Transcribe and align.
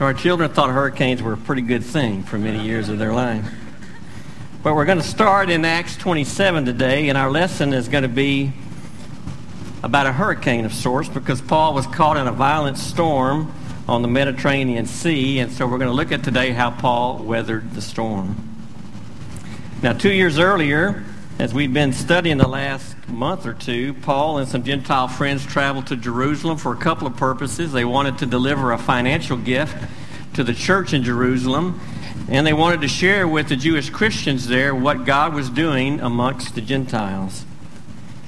So 0.00 0.06
our 0.06 0.14
children 0.14 0.50
thought 0.50 0.70
hurricanes 0.70 1.22
were 1.22 1.34
a 1.34 1.36
pretty 1.36 1.60
good 1.60 1.84
thing 1.84 2.22
for 2.22 2.38
many 2.38 2.64
years 2.64 2.88
of 2.88 2.98
their 2.98 3.12
life. 3.12 3.46
But 4.62 4.74
we're 4.74 4.86
going 4.86 4.96
to 4.96 5.04
start 5.04 5.50
in 5.50 5.62
Acts 5.66 5.94
27 5.98 6.64
today, 6.64 7.10
and 7.10 7.18
our 7.18 7.30
lesson 7.30 7.74
is 7.74 7.86
going 7.86 8.04
to 8.04 8.08
be 8.08 8.50
about 9.82 10.06
a 10.06 10.12
hurricane 10.12 10.64
of 10.64 10.72
sorts 10.72 11.10
because 11.10 11.42
Paul 11.42 11.74
was 11.74 11.86
caught 11.86 12.16
in 12.16 12.26
a 12.26 12.32
violent 12.32 12.78
storm 12.78 13.52
on 13.86 14.00
the 14.00 14.08
Mediterranean 14.08 14.86
Sea, 14.86 15.38
and 15.38 15.52
so 15.52 15.66
we're 15.66 15.76
going 15.76 15.90
to 15.90 15.94
look 15.94 16.12
at 16.12 16.24
today 16.24 16.52
how 16.52 16.70
Paul 16.70 17.18
weathered 17.18 17.74
the 17.74 17.82
storm. 17.82 18.36
Now, 19.82 19.92
two 19.92 20.12
years 20.12 20.38
earlier, 20.38 21.04
as 21.40 21.54
we've 21.54 21.72
been 21.72 21.94
studying 21.94 22.36
the 22.36 22.46
last 22.46 23.08
month 23.08 23.46
or 23.46 23.54
two, 23.54 23.94
Paul 23.94 24.36
and 24.36 24.46
some 24.46 24.62
Gentile 24.62 25.08
friends 25.08 25.46
traveled 25.46 25.86
to 25.86 25.96
Jerusalem 25.96 26.58
for 26.58 26.74
a 26.74 26.76
couple 26.76 27.06
of 27.06 27.16
purposes. 27.16 27.72
They 27.72 27.86
wanted 27.86 28.18
to 28.18 28.26
deliver 28.26 28.72
a 28.72 28.78
financial 28.78 29.38
gift 29.38 29.74
to 30.34 30.44
the 30.44 30.52
church 30.52 30.92
in 30.92 31.02
Jerusalem, 31.02 31.80
and 32.28 32.46
they 32.46 32.52
wanted 32.52 32.82
to 32.82 32.88
share 32.88 33.26
with 33.26 33.48
the 33.48 33.56
Jewish 33.56 33.88
Christians 33.88 34.48
there 34.48 34.74
what 34.74 35.06
God 35.06 35.32
was 35.32 35.48
doing 35.48 35.98
amongst 36.00 36.54
the 36.56 36.60
Gentiles. 36.60 37.46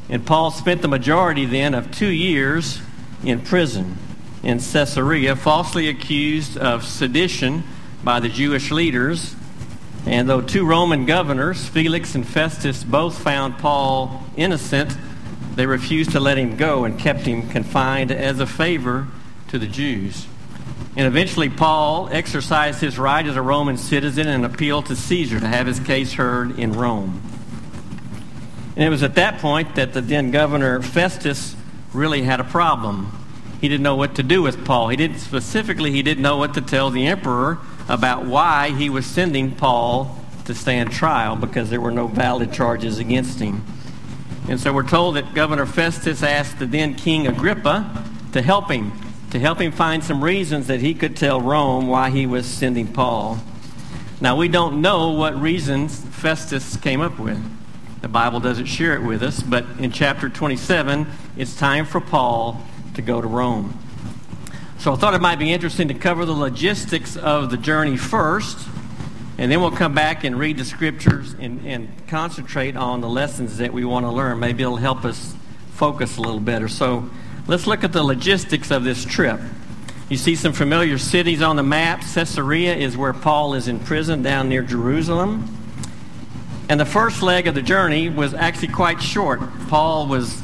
And 0.08 0.24
Paul 0.24 0.50
spent 0.50 0.80
the 0.80 0.88
majority 0.88 1.44
then 1.44 1.74
of 1.74 1.90
two 1.90 2.10
years 2.10 2.80
in 3.22 3.42
prison 3.42 3.98
in 4.42 4.58
Caesarea, 4.58 5.36
falsely 5.36 5.86
accused 5.86 6.56
of 6.56 6.82
sedition 6.82 7.64
by 8.02 8.20
the 8.20 8.30
Jewish 8.30 8.70
leaders 8.70 9.36
and 10.06 10.28
though 10.28 10.40
two 10.40 10.66
Roman 10.66 11.06
governors, 11.06 11.68
Felix 11.68 12.14
and 12.14 12.26
Festus, 12.26 12.82
both 12.82 13.18
found 13.18 13.58
Paul 13.58 14.22
innocent, 14.36 14.96
they 15.54 15.66
refused 15.66 16.12
to 16.12 16.20
let 16.20 16.38
him 16.38 16.56
go 16.56 16.84
and 16.84 16.98
kept 16.98 17.20
him 17.20 17.48
confined 17.48 18.10
as 18.10 18.40
a 18.40 18.46
favor 18.46 19.06
to 19.48 19.58
the 19.58 19.66
Jews. 19.66 20.26
And 20.96 21.06
eventually, 21.06 21.48
Paul 21.48 22.08
exercised 22.10 22.80
his 22.80 22.98
right 22.98 23.24
as 23.24 23.36
a 23.36 23.42
Roman 23.42 23.76
citizen 23.76 24.28
and 24.28 24.44
appealed 24.44 24.86
to 24.86 24.96
Caesar 24.96 25.40
to 25.40 25.46
have 25.46 25.66
his 25.66 25.80
case 25.80 26.14
heard 26.14 26.58
in 26.58 26.72
Rome. 26.72 27.22
And 28.76 28.84
it 28.84 28.88
was 28.88 29.02
at 29.02 29.14
that 29.14 29.38
point 29.38 29.74
that 29.76 29.92
the 29.92 30.00
then 30.00 30.30
governor 30.30 30.82
Festus 30.82 31.54
really 31.92 32.22
had 32.22 32.40
a 32.40 32.44
problem. 32.44 33.18
He 33.60 33.68
didn't 33.68 33.82
know 33.82 33.96
what 33.96 34.16
to 34.16 34.22
do 34.22 34.42
with 34.42 34.64
Paul. 34.64 34.88
He 34.88 34.96
didn't 34.96 35.18
specifically 35.18 35.92
he 35.92 36.02
didn't 36.02 36.22
know 36.22 36.36
what 36.36 36.54
to 36.54 36.60
tell 36.60 36.90
the 36.90 37.06
emperor 37.06 37.58
about 37.88 38.24
why 38.26 38.70
he 38.70 38.88
was 38.88 39.06
sending 39.06 39.54
Paul 39.54 40.18
to 40.44 40.54
stand 40.54 40.92
trial 40.92 41.36
because 41.36 41.70
there 41.70 41.80
were 41.80 41.90
no 41.90 42.06
valid 42.06 42.52
charges 42.52 42.98
against 42.98 43.38
him. 43.38 43.64
And 44.48 44.58
so 44.58 44.72
we're 44.72 44.88
told 44.88 45.16
that 45.16 45.34
Governor 45.34 45.66
Festus 45.66 46.22
asked 46.22 46.58
the 46.58 46.66
then 46.66 46.94
King 46.94 47.26
Agrippa 47.26 48.04
to 48.32 48.42
help 48.42 48.70
him, 48.70 48.92
to 49.30 49.38
help 49.38 49.60
him 49.60 49.70
find 49.70 50.02
some 50.02 50.22
reasons 50.22 50.66
that 50.66 50.80
he 50.80 50.94
could 50.94 51.16
tell 51.16 51.40
Rome 51.40 51.86
why 51.86 52.10
he 52.10 52.26
was 52.26 52.46
sending 52.46 52.92
Paul. 52.92 53.38
Now, 54.20 54.36
we 54.36 54.48
don't 54.48 54.80
know 54.80 55.10
what 55.10 55.40
reasons 55.40 55.98
Festus 55.98 56.76
came 56.76 57.00
up 57.00 57.18
with. 57.18 57.40
The 58.02 58.08
Bible 58.08 58.40
doesn't 58.40 58.66
share 58.66 58.94
it 58.94 59.02
with 59.02 59.22
us, 59.22 59.42
but 59.42 59.64
in 59.78 59.92
chapter 59.92 60.28
27, 60.28 61.06
it's 61.36 61.56
time 61.56 61.86
for 61.86 62.00
Paul 62.00 62.60
to 62.94 63.02
go 63.02 63.20
to 63.20 63.26
Rome. 63.26 63.78
So 64.82 64.92
I 64.92 64.96
thought 64.96 65.14
it 65.14 65.20
might 65.20 65.38
be 65.38 65.52
interesting 65.52 65.86
to 65.86 65.94
cover 65.94 66.24
the 66.24 66.32
logistics 66.32 67.16
of 67.16 67.52
the 67.52 67.56
journey 67.56 67.96
first, 67.96 68.58
and 69.38 69.52
then 69.52 69.60
we'll 69.60 69.70
come 69.70 69.94
back 69.94 70.24
and 70.24 70.36
read 70.36 70.58
the 70.58 70.64
scriptures 70.64 71.36
and, 71.38 71.64
and 71.64 71.88
concentrate 72.08 72.74
on 72.74 73.00
the 73.00 73.08
lessons 73.08 73.58
that 73.58 73.72
we 73.72 73.84
want 73.84 74.06
to 74.06 74.10
learn. 74.10 74.40
Maybe 74.40 74.64
it'll 74.64 74.74
help 74.74 75.04
us 75.04 75.36
focus 75.74 76.16
a 76.16 76.20
little 76.20 76.40
better. 76.40 76.66
So 76.66 77.08
let's 77.46 77.68
look 77.68 77.84
at 77.84 77.92
the 77.92 78.02
logistics 78.02 78.72
of 78.72 78.82
this 78.82 79.04
trip. 79.04 79.38
You 80.08 80.16
see 80.16 80.34
some 80.34 80.52
familiar 80.52 80.98
cities 80.98 81.42
on 81.42 81.54
the 81.54 81.62
map. 81.62 82.00
Caesarea 82.00 82.74
is 82.74 82.96
where 82.96 83.12
Paul 83.12 83.54
is 83.54 83.68
in 83.68 83.78
prison 83.78 84.24
down 84.24 84.48
near 84.48 84.64
Jerusalem. 84.64 85.46
And 86.68 86.80
the 86.80 86.86
first 86.86 87.22
leg 87.22 87.46
of 87.46 87.54
the 87.54 87.62
journey 87.62 88.08
was 88.08 88.34
actually 88.34 88.72
quite 88.72 89.00
short. 89.00 89.42
Paul 89.68 90.08
was 90.08 90.42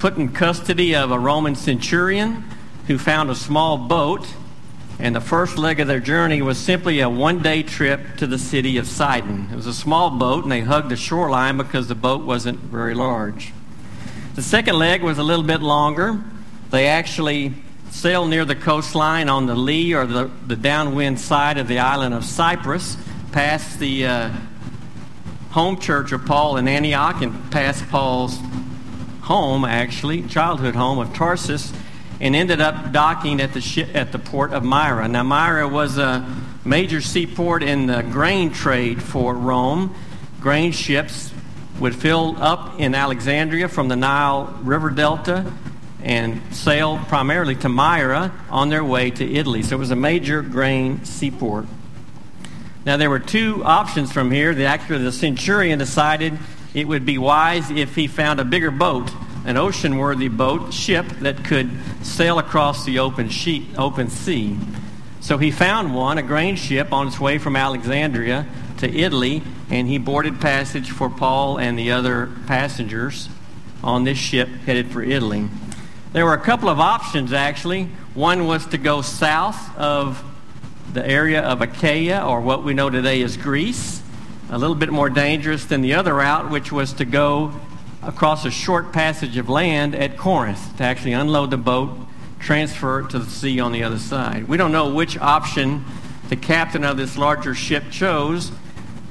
put 0.00 0.16
in 0.16 0.32
custody 0.32 0.96
of 0.96 1.12
a 1.12 1.18
Roman 1.20 1.54
centurion 1.54 2.42
who 2.86 2.98
found 2.98 3.30
a 3.30 3.34
small 3.34 3.78
boat, 3.78 4.26
and 4.98 5.16
the 5.16 5.20
first 5.20 5.58
leg 5.58 5.80
of 5.80 5.88
their 5.88 6.00
journey 6.00 6.42
was 6.42 6.58
simply 6.58 7.00
a 7.00 7.08
one 7.08 7.42
day 7.42 7.62
trip 7.62 8.16
to 8.18 8.26
the 8.26 8.38
city 8.38 8.76
of 8.76 8.86
Sidon. 8.86 9.48
It 9.50 9.56
was 9.56 9.66
a 9.66 9.74
small 9.74 10.10
boat, 10.10 10.44
and 10.44 10.52
they 10.52 10.60
hugged 10.60 10.90
the 10.90 10.96
shoreline 10.96 11.56
because 11.56 11.88
the 11.88 11.94
boat 11.94 12.24
wasn't 12.24 12.58
very 12.58 12.94
large. 12.94 13.52
The 14.34 14.42
second 14.42 14.78
leg 14.78 15.02
was 15.02 15.18
a 15.18 15.22
little 15.22 15.44
bit 15.44 15.62
longer. 15.62 16.22
They 16.70 16.86
actually 16.86 17.54
sailed 17.90 18.28
near 18.28 18.44
the 18.44 18.56
coastline 18.56 19.28
on 19.28 19.46
the 19.46 19.54
lee 19.54 19.94
or 19.94 20.06
the, 20.06 20.30
the 20.46 20.56
downwind 20.56 21.20
side 21.20 21.58
of 21.58 21.68
the 21.68 21.78
island 21.78 22.14
of 22.14 22.24
Cyprus, 22.24 22.96
past 23.32 23.78
the 23.78 24.06
uh, 24.06 24.30
home 25.50 25.78
church 25.78 26.12
of 26.12 26.26
Paul 26.26 26.56
in 26.56 26.68
Antioch, 26.68 27.22
and 27.22 27.50
past 27.50 27.88
Paul's 27.88 28.38
home, 29.22 29.64
actually, 29.64 30.22
childhood 30.22 30.74
home 30.74 30.98
of 30.98 31.14
Tarsus 31.14 31.72
and 32.24 32.34
ended 32.34 32.58
up 32.58 32.90
docking 32.90 33.38
at 33.42 33.52
the, 33.52 33.60
ship, 33.60 33.90
at 33.94 34.10
the 34.10 34.18
port 34.18 34.54
of 34.54 34.64
Myra. 34.64 35.06
Now, 35.06 35.22
Myra 35.22 35.68
was 35.68 35.98
a 35.98 36.26
major 36.64 37.02
seaport 37.02 37.62
in 37.62 37.86
the 37.86 38.00
grain 38.00 38.50
trade 38.50 39.02
for 39.02 39.34
Rome. 39.34 39.94
Grain 40.40 40.72
ships 40.72 41.30
would 41.78 41.94
fill 41.94 42.34
up 42.38 42.80
in 42.80 42.94
Alexandria 42.94 43.68
from 43.68 43.88
the 43.88 43.96
Nile 43.96 44.58
River 44.62 44.88
Delta 44.88 45.52
and 46.02 46.40
sail 46.54 46.98
primarily 47.08 47.56
to 47.56 47.68
Myra 47.68 48.32
on 48.48 48.70
their 48.70 48.84
way 48.84 49.10
to 49.10 49.30
Italy. 49.30 49.62
So 49.62 49.76
it 49.76 49.78
was 49.78 49.90
a 49.90 49.96
major 49.96 50.40
grain 50.40 51.04
seaport. 51.04 51.66
Now, 52.86 52.96
there 52.96 53.10
were 53.10 53.18
two 53.18 53.62
options 53.64 54.12
from 54.12 54.30
here. 54.30 54.54
The, 54.54 54.64
actually, 54.64 55.04
the 55.04 55.12
centurion 55.12 55.78
decided 55.78 56.38
it 56.72 56.88
would 56.88 57.04
be 57.04 57.18
wise 57.18 57.70
if 57.70 57.94
he 57.94 58.06
found 58.06 58.40
a 58.40 58.44
bigger 58.46 58.70
boat 58.70 59.10
an 59.44 59.56
ocean-worthy 59.56 60.28
boat, 60.28 60.72
ship 60.72 61.06
that 61.20 61.44
could 61.44 61.70
sail 62.02 62.38
across 62.38 62.84
the 62.84 62.98
open, 62.98 63.28
sheet, 63.28 63.66
open 63.76 64.08
sea. 64.08 64.58
So 65.20 65.38
he 65.38 65.50
found 65.50 65.94
one, 65.94 66.18
a 66.18 66.22
grain 66.22 66.56
ship, 66.56 66.92
on 66.92 67.08
its 67.08 67.20
way 67.20 67.38
from 67.38 67.56
Alexandria 67.56 68.46
to 68.78 68.90
Italy, 68.90 69.42
and 69.70 69.88
he 69.88 69.98
boarded 69.98 70.40
passage 70.40 70.90
for 70.90 71.08
Paul 71.08 71.58
and 71.58 71.78
the 71.78 71.92
other 71.92 72.30
passengers 72.46 73.28
on 73.82 74.04
this 74.04 74.18
ship 74.18 74.48
headed 74.66 74.90
for 74.90 75.02
Italy. 75.02 75.48
There 76.12 76.24
were 76.24 76.34
a 76.34 76.40
couple 76.40 76.68
of 76.68 76.80
options, 76.80 77.32
actually. 77.32 77.84
One 78.14 78.46
was 78.46 78.66
to 78.66 78.78
go 78.78 79.02
south 79.02 79.76
of 79.76 80.22
the 80.92 81.06
area 81.06 81.42
of 81.42 81.60
Achaia, 81.60 82.24
or 82.24 82.40
what 82.40 82.62
we 82.62 82.72
know 82.72 82.88
today 82.88 83.22
as 83.22 83.36
Greece, 83.36 84.02
a 84.50 84.58
little 84.58 84.76
bit 84.76 84.90
more 84.90 85.10
dangerous 85.10 85.64
than 85.64 85.80
the 85.80 85.94
other 85.94 86.14
route, 86.14 86.50
which 86.50 86.70
was 86.70 86.92
to 86.94 87.04
go 87.04 87.52
across 88.06 88.44
a 88.44 88.50
short 88.50 88.92
passage 88.92 89.36
of 89.36 89.48
land 89.48 89.94
at 89.94 90.16
Corinth 90.16 90.76
to 90.76 90.84
actually 90.84 91.12
unload 91.12 91.50
the 91.50 91.56
boat, 91.56 91.96
transfer 92.38 93.00
it 93.00 93.10
to 93.10 93.18
the 93.18 93.30
sea 93.30 93.60
on 93.60 93.72
the 93.72 93.82
other 93.82 93.98
side. 93.98 94.46
We 94.46 94.56
don't 94.56 94.72
know 94.72 94.92
which 94.92 95.18
option 95.18 95.84
the 96.28 96.36
captain 96.36 96.84
of 96.84 96.96
this 96.96 97.16
larger 97.16 97.54
ship 97.54 97.84
chose, 97.90 98.52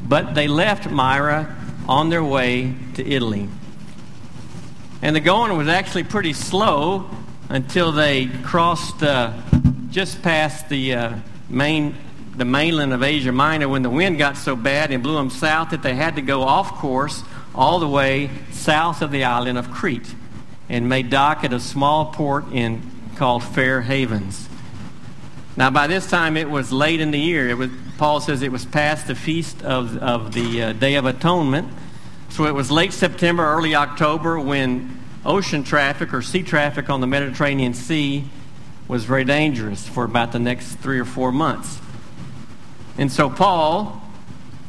but 0.07 0.35
they 0.35 0.47
left 0.47 0.89
Myra 0.89 1.55
on 1.87 2.09
their 2.09 2.23
way 2.23 2.75
to 2.95 3.05
Italy. 3.05 3.49
And 5.01 5.15
the 5.15 5.19
going 5.19 5.57
was 5.57 5.67
actually 5.67 6.03
pretty 6.03 6.33
slow 6.33 7.09
until 7.49 7.91
they 7.91 8.27
crossed 8.27 9.03
uh, 9.03 9.33
just 9.89 10.21
past 10.21 10.69
the 10.69 10.95
uh, 10.95 11.15
main 11.49 11.95
the 12.35 12.45
mainland 12.45 12.93
of 12.93 13.03
Asia 13.03 13.31
Minor 13.31 13.69
when 13.69 13.83
the 13.83 13.91
wind 13.91 14.17
got 14.17 14.37
so 14.37 14.55
bad 14.55 14.91
and 14.91 15.03
blew 15.03 15.13
them 15.13 15.29
south 15.29 15.69
that 15.69 15.83
they 15.83 15.93
had 15.93 16.15
to 16.15 16.21
go 16.21 16.41
off 16.41 16.71
course 16.73 17.23
all 17.55 17.79
the 17.79 17.87
way 17.87 18.29
south 18.51 19.01
of 19.01 19.11
the 19.11 19.23
island 19.23 19.57
of 19.57 19.71
Crete 19.71 20.15
and 20.69 20.89
made 20.89 21.09
dock 21.09 21.43
at 21.43 21.53
a 21.53 21.59
small 21.59 22.07
port 22.13 22.45
in 22.51 22.81
called 23.15 23.43
Fair 23.43 23.81
Havens. 23.81 24.49
Now, 25.55 25.69
by 25.69 25.85
this 25.85 26.09
time, 26.09 26.35
it 26.35 26.49
was 26.49 26.71
late 26.71 26.99
in 26.99 27.11
the 27.11 27.19
year. 27.19 27.47
It 27.49 27.57
was, 27.57 27.69
Paul 27.97 28.21
says 28.21 28.41
it 28.41 28.51
was 28.51 28.65
past 28.65 29.05
the 29.05 29.13
feast 29.13 29.61
of, 29.61 29.97
of 29.97 30.33
the 30.33 30.63
uh, 30.63 30.73
Day 30.73 30.95
of 30.95 31.05
Atonement. 31.05 31.69
So 32.29 32.45
it 32.45 32.55
was 32.55 32.71
late 32.71 32.91
September, 32.91 33.45
early 33.45 33.75
October 33.75 34.39
when 34.39 34.99
ocean 35.23 35.63
traffic 35.63 36.11
or 36.11 36.23
sea 36.23 36.41
traffic 36.41 36.89
on 36.89 37.01
the 37.01 37.07
Mediterranean 37.07 37.75
Sea 37.75 38.23
was 38.87 39.05
very 39.05 39.23
dangerous 39.23 39.87
for 39.87 40.03
about 40.05 40.31
the 40.31 40.39
next 40.39 40.75
three 40.75 40.99
or 40.99 41.05
four 41.05 41.31
months. 41.31 41.79
And 42.97 43.11
so 43.11 43.29
Paul 43.29 44.01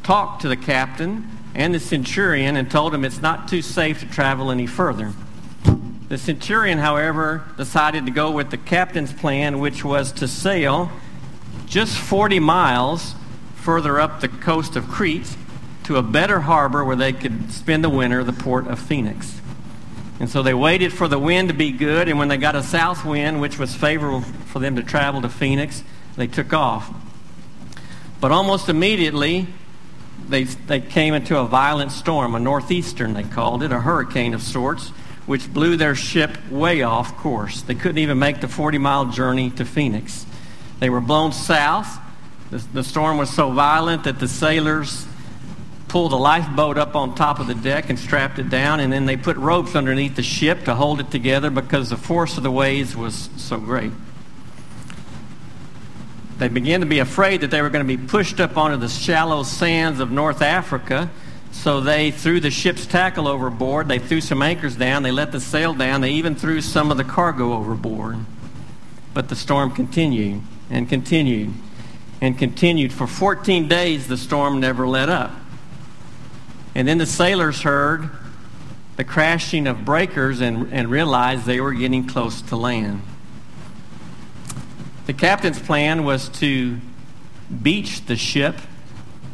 talked 0.03 0.43
to 0.43 0.47
the 0.47 0.55
captain 0.55 1.34
and 1.55 1.73
the 1.73 1.79
centurion 1.79 2.57
and 2.57 2.69
told 2.69 2.93
him 2.93 3.05
it's 3.05 3.21
not 3.21 3.47
too 3.47 3.61
safe 3.61 4.01
to 4.01 4.05
travel 4.05 4.51
any 4.51 4.67
further. 4.67 5.13
The 6.09 6.17
centurion, 6.17 6.77
however, 6.77 7.43
decided 7.57 8.05
to 8.05 8.11
go 8.11 8.29
with 8.29 8.51
the 8.51 8.57
captain's 8.57 9.11
plan, 9.11 9.59
which 9.59 9.83
was 9.83 10.11
to 10.13 10.27
sail 10.27 10.91
just 11.65 11.97
40 11.97 12.39
miles 12.39 13.15
further 13.55 13.99
up 13.99 14.21
the 14.21 14.27
coast 14.27 14.75
of 14.75 14.87
Crete 14.87 15.35
to 15.85 15.97
a 15.97 16.03
better 16.03 16.41
harbor 16.41 16.83
where 16.83 16.95
they 16.95 17.13
could 17.13 17.51
spend 17.51 17.83
the 17.83 17.89
winter, 17.89 18.23
the 18.23 18.33
port 18.33 18.67
of 18.67 18.77
Phoenix. 18.77 19.41
And 20.19 20.29
so 20.29 20.43
they 20.43 20.53
waited 20.53 20.93
for 20.93 21.07
the 21.07 21.19
wind 21.19 21.49
to 21.49 21.53
be 21.53 21.71
good, 21.71 22.07
and 22.07 22.19
when 22.19 22.27
they 22.27 22.37
got 22.37 22.55
a 22.55 22.63
south 22.63 23.03
wind, 23.03 23.41
which 23.41 23.57
was 23.57 23.75
favorable 23.75 24.21
for 24.21 24.59
them 24.59 24.75
to 24.75 24.83
travel 24.83 25.21
to 25.21 25.29
Phoenix, 25.29 25.83
they 26.15 26.27
took 26.27 26.53
off. 26.53 26.93
But 28.21 28.31
almost 28.31 28.69
immediately, 28.69 29.47
they, 30.27 30.43
they 30.43 30.81
came 30.81 31.13
into 31.13 31.37
a 31.37 31.45
violent 31.45 31.91
storm, 31.91 32.35
a 32.35 32.39
northeastern, 32.39 33.13
they 33.13 33.23
called 33.23 33.63
it, 33.63 33.71
a 33.71 33.79
hurricane 33.79 34.33
of 34.33 34.41
sorts, 34.41 34.89
which 35.25 35.51
blew 35.53 35.77
their 35.77 35.95
ship 35.95 36.37
way 36.49 36.81
off 36.81 37.15
course. 37.17 37.61
They 37.61 37.75
couldn't 37.75 37.97
even 37.99 38.19
make 38.19 38.41
the 38.41 38.47
40 38.47 38.77
mile 38.77 39.05
journey 39.05 39.49
to 39.51 39.65
Phoenix. 39.65 40.25
They 40.79 40.89
were 40.89 41.01
blown 41.01 41.31
south. 41.31 41.99
The, 42.51 42.57
the 42.73 42.83
storm 42.83 43.17
was 43.17 43.29
so 43.29 43.51
violent 43.51 44.03
that 44.03 44.19
the 44.19 44.27
sailors 44.27 45.07
pulled 45.87 46.13
a 46.13 46.17
lifeboat 46.17 46.77
up 46.77 46.95
on 46.95 47.15
top 47.15 47.39
of 47.39 47.47
the 47.47 47.55
deck 47.55 47.89
and 47.89 47.97
strapped 47.97 48.37
it 48.39 48.49
down, 48.49 48.79
and 48.79 48.91
then 48.91 49.05
they 49.05 49.17
put 49.17 49.37
ropes 49.37 49.75
underneath 49.75 50.15
the 50.15 50.23
ship 50.23 50.65
to 50.65 50.75
hold 50.75 50.99
it 50.99 51.09
together 51.09 51.49
because 51.49 51.89
the 51.89 51.97
force 51.97 52.37
of 52.37 52.43
the 52.43 52.51
waves 52.51 52.95
was 52.95 53.29
so 53.37 53.57
great. 53.57 53.91
They 56.37 56.49
began 56.49 56.81
to 56.81 56.85
be 56.85 56.99
afraid 56.99 57.41
that 57.41 57.51
they 57.51 57.61
were 57.61 57.69
going 57.69 57.87
to 57.87 57.97
be 57.97 58.07
pushed 58.07 58.39
up 58.39 58.57
onto 58.57 58.77
the 58.77 58.89
shallow 58.89 59.43
sands 59.43 59.99
of 59.99 60.11
North 60.11 60.41
Africa. 60.41 61.09
So 61.51 61.79
they 61.79 62.11
threw 62.11 62.41
the 62.41 62.51
ship's 62.51 62.85
tackle 62.85 63.27
overboard. 63.27 63.87
They 63.87 63.99
threw 63.99 64.19
some 64.19 64.41
anchors 64.41 64.75
down. 64.75 65.03
They 65.03 65.11
let 65.11 65.31
the 65.31 65.39
sail 65.39 65.73
down. 65.73 66.01
They 66.01 66.11
even 66.11 66.35
threw 66.35 66.59
some 66.59 66.91
of 66.91 66.97
the 66.97 67.05
cargo 67.05 67.53
overboard. 67.53 68.17
But 69.13 69.29
the 69.29 69.35
storm 69.35 69.71
continued 69.71 70.41
and 70.69 70.89
continued 70.89 71.53
and 72.19 72.37
continued. 72.37 72.91
For 72.91 73.07
14 73.07 73.69
days, 73.69 74.07
the 74.07 74.17
storm 74.17 74.59
never 74.59 74.85
let 74.85 75.07
up. 75.07 75.31
And 76.75 76.85
then 76.85 76.97
the 76.97 77.05
sailors 77.05 77.61
heard 77.61 78.09
the 78.97 79.05
crashing 79.05 79.67
of 79.67 79.85
breakers 79.85 80.41
and, 80.41 80.73
and 80.73 80.89
realized 80.89 81.45
they 81.45 81.61
were 81.61 81.73
getting 81.73 82.07
close 82.07 82.41
to 82.43 82.57
land. 82.57 83.01
The 85.05 85.13
captain's 85.13 85.59
plan 85.59 86.03
was 86.03 86.29
to 86.39 86.79
beach 87.61 88.05
the 88.05 88.15
ship 88.15 88.55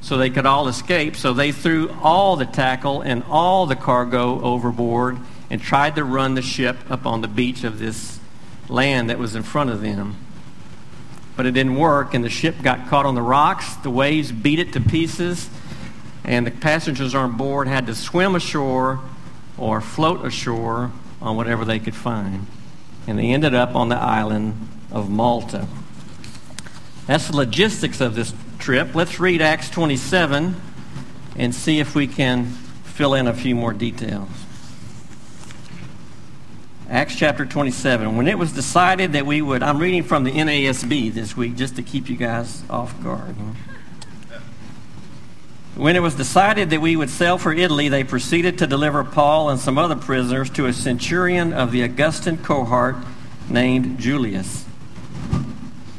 so 0.02 0.18
they 0.18 0.30
could 0.30 0.46
all 0.46 0.68
escape. 0.68 1.16
So 1.16 1.34
they 1.34 1.52
threw 1.52 1.90
all 2.02 2.36
the 2.36 2.46
tackle 2.46 3.02
and 3.02 3.24
all 3.30 3.66
the 3.66 3.76
cargo 3.76 4.42
overboard 4.42 5.18
and 5.50 5.62
tried 5.62 5.96
to 5.96 6.04
run 6.04 6.34
the 6.34 6.42
ship 6.42 6.78
up 6.90 7.06
on 7.06 7.22
the 7.22 7.28
beach 7.28 7.64
of 7.64 7.80
this 7.80 8.20
land 8.68 9.10
that 9.10 9.20
was 9.20 9.36
in 9.36 9.44
front 9.44 9.70
of 9.70 9.82
them. 9.82 10.16
But 11.38 11.46
it 11.46 11.52
didn't 11.52 11.76
work, 11.76 12.14
and 12.14 12.24
the 12.24 12.30
ship 12.30 12.62
got 12.62 12.88
caught 12.88 13.06
on 13.06 13.16
the 13.16 13.22
rocks. 13.22 13.76
The 13.78 13.90
waves 13.90 14.32
beat 14.32 14.60
it 14.60 14.74
to 14.74 14.82
pieces, 14.82 15.50
and 16.24 16.46
the 16.46 16.52
passengers 16.52 17.16
on 17.16 17.38
board 17.38 17.68
had 17.68 17.88
to 17.88 17.96
swim 17.96 18.36
ashore 18.36 19.00
or 19.58 19.82
float 19.82 20.26
ashore 20.26 20.92
on 21.22 21.38
whatever 21.38 21.64
they 21.64 21.80
could 21.80 21.96
find. 21.96 22.48
And 23.08 23.18
they 23.18 23.28
ended 23.28 23.54
up 23.54 23.76
on 23.76 23.90
the 23.90 23.96
island 23.96 24.68
of 24.92 25.10
Malta. 25.10 25.68
That's 27.08 27.28
the 27.28 27.36
logistics 27.36 28.00
of 28.02 28.16
this 28.16 28.34
trip. 28.60 28.94
Let's 28.96 29.20
read 29.20 29.42
Acts 29.42 29.70
27 29.70 30.56
and 31.36 31.56
see 31.56 31.80
if 31.80 31.96
we 31.96 32.08
can 32.08 32.46
fill 32.84 33.14
in 33.14 33.28
a 33.28 33.34
few 33.34 33.56
more 33.56 33.74
details. 33.74 34.30
Acts 36.90 37.16
chapter 37.16 37.46
27. 37.46 38.18
When 38.18 38.28
it 38.28 38.38
was 38.38 38.52
decided 38.52 39.14
that 39.14 39.26
we 39.26 39.42
would, 39.42 39.64
I'm 39.64 39.80
reading 39.80 40.04
from 40.04 40.26
the 40.26 40.32
NASB 40.32 41.14
this 41.14 41.36
week 41.38 41.56
just 41.56 41.78
to 41.78 41.84
keep 41.84 42.10
you 42.10 42.18
guys 42.18 42.64
off 42.70 43.02
guard. 43.02 43.36
When 45.76 45.96
it 45.96 46.02
was 46.02 46.16
decided 46.16 46.70
that 46.72 46.82
we 46.82 46.98
would 46.98 47.10
sail 47.10 47.38
for 47.38 47.54
Italy, 47.54 47.88
they 47.88 48.04
proceeded 48.04 48.58
to 48.58 48.68
deliver 48.68 49.06
Paul 49.06 49.50
and 49.50 49.60
some 49.60 49.78
other 49.78 49.96
prisoners 49.96 50.50
to 50.52 50.66
a 50.66 50.74
centurion 50.74 51.54
of 51.54 51.72
the 51.72 51.82
Augustan 51.82 52.38
cohort 52.38 52.98
named 53.50 53.98
Julius 53.98 54.66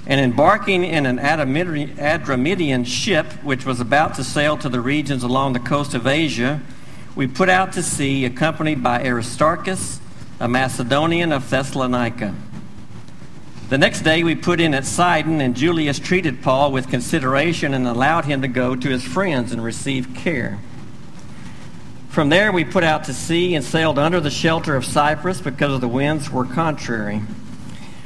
and 0.07 0.21
embarking 0.21 0.85
in 0.85 1.07
an 1.07 1.19
Adramyttian 1.19 2.87
ship 2.87 3.27
which 3.45 3.65
was 3.65 3.81
about 3.81 4.15
to 4.15 4.25
sail 4.25 4.57
to 4.59 4.69
the 4.69 4.81
regions 4.81 5.23
along 5.23 5.53
the 5.53 5.61
coast 5.61 5.95
of 5.95 6.07
Asia, 6.07 6.61
we 7.15 7.27
put 7.27 7.49
out 7.49 7.73
to 7.75 7.83
sea 7.83 8.25
accompanied 8.25 8.83
by 8.83 9.05
Aristarchus, 9.05 10.01
a 10.41 10.49
Macedonian 10.49 11.31
of 11.31 11.49
Thessalonica. 11.49 12.35
The 13.69 13.79
next 13.79 14.03
day 14.03 14.23
we 14.23 14.35
put 14.35 14.61
in 14.61 14.75
at 14.75 14.85
Sidon, 14.85 15.41
and 15.41 15.55
Julius 15.55 15.99
treated 15.99 16.43
Paul 16.43 16.73
with 16.73 16.91
consideration 16.91 17.73
and 17.73 17.87
allowed 17.87 18.25
him 18.25 18.43
to 18.43 18.49
go 18.49 18.75
to 18.75 18.89
his 18.89 19.03
friends 19.05 19.53
and 19.53 19.63
receive 19.63 20.15
care. 20.15 20.59
From 22.09 22.29
there 22.29 22.53
we 22.53 22.65
put 22.65 22.85
out 22.85 23.05
to 23.05 23.15
sea 23.15 23.55
and 23.55 23.65
sailed 23.65 23.99
under 23.99 24.21
the 24.21 24.31
shelter 24.31 24.77
of 24.77 24.85
Cyprus 24.85 25.41
because 25.41 25.81
the 25.81 25.89
winds 25.89 26.29
were 26.29 26.45
contrary. 26.45 27.23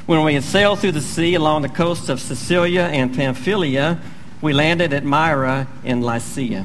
When 0.07 0.23
we 0.23 0.35
had 0.35 0.45
sailed 0.45 0.79
through 0.79 0.93
the 0.93 1.01
sea 1.01 1.35
along 1.35 1.63
the 1.63 1.69
coasts 1.69 2.09
of 2.09 2.21
Cilicia 2.21 2.85
and 2.85 3.13
Pamphylia, 3.13 3.99
we 4.41 4.53
landed 4.53 4.93
at 4.93 5.03
Myra 5.03 5.67
in 5.83 6.01
Lycia. 6.01 6.65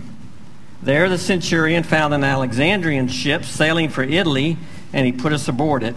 There 0.83 1.09
the 1.09 1.17
centurion 1.17 1.81
found 1.81 2.13
an 2.13 2.23
Alexandrian 2.23 3.07
ship 3.07 3.43
sailing 3.43 3.89
for 3.89 4.03
Italy, 4.03 4.57
and 4.93 5.07
he 5.07 5.11
put 5.11 5.33
us 5.33 5.47
aboard 5.47 5.81
it. 5.81 5.95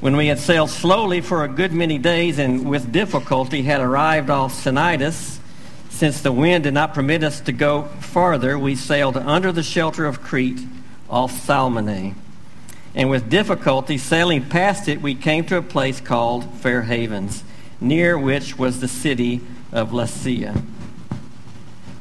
When 0.00 0.16
we 0.16 0.26
had 0.26 0.40
sailed 0.40 0.70
slowly 0.70 1.20
for 1.20 1.44
a 1.44 1.48
good 1.48 1.72
many 1.72 1.96
days 1.96 2.40
and 2.40 2.68
with 2.68 2.90
difficulty 2.90 3.62
had 3.62 3.80
arrived 3.80 4.28
off 4.28 4.52
Cnidus, 4.52 5.38
since 5.90 6.20
the 6.22 6.32
wind 6.32 6.64
did 6.64 6.74
not 6.74 6.92
permit 6.92 7.22
us 7.22 7.38
to 7.42 7.52
go 7.52 7.84
farther, 8.00 8.58
we 8.58 8.74
sailed 8.74 9.16
under 9.16 9.52
the 9.52 9.62
shelter 9.62 10.06
of 10.06 10.22
Crete 10.22 10.66
off 11.08 11.30
Salmone 11.30 12.16
and 12.98 13.08
with 13.08 13.30
difficulty 13.30 13.96
sailing 13.96 14.44
past 14.44 14.88
it, 14.88 15.00
we 15.00 15.14
came 15.14 15.44
to 15.44 15.56
a 15.56 15.62
place 15.62 16.00
called 16.00 16.52
Fair 16.54 16.82
Havens, 16.82 17.44
near 17.80 18.18
which 18.18 18.58
was 18.58 18.80
the 18.80 18.88
city 18.88 19.40
of 19.70 19.92
Lasea. 19.92 20.60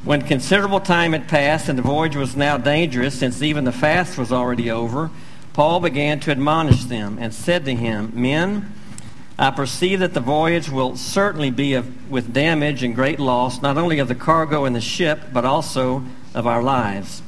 When 0.03 0.23
considerable 0.23 0.79
time 0.79 1.13
had 1.13 1.27
passed 1.27 1.69
and 1.69 1.77
the 1.77 1.83
voyage 1.83 2.15
was 2.15 2.35
now 2.35 2.57
dangerous, 2.57 3.19
since 3.19 3.43
even 3.43 3.63
the 3.63 3.71
fast 3.71 4.17
was 4.17 4.31
already 4.31 4.71
over, 4.71 5.11
Paul 5.53 5.81
began 5.81 6.19
to 6.21 6.31
admonish 6.31 6.85
them 6.85 7.19
and 7.21 7.31
said 7.31 7.65
to 7.65 7.75
him, 7.75 8.11
Men, 8.15 8.73
I 9.37 9.51
perceive 9.51 9.99
that 9.99 10.15
the 10.15 10.19
voyage 10.19 10.67
will 10.67 10.95
certainly 10.95 11.51
be 11.51 11.75
of, 11.75 12.09
with 12.09 12.33
damage 12.33 12.81
and 12.81 12.95
great 12.95 13.19
loss, 13.19 13.61
not 13.61 13.77
only 13.77 13.99
of 13.99 14.07
the 14.07 14.15
cargo 14.15 14.65
and 14.65 14.75
the 14.75 14.81
ship, 14.81 15.25
but 15.31 15.45
also 15.45 16.03
of 16.33 16.47
our 16.47 16.63
lives. 16.63 17.21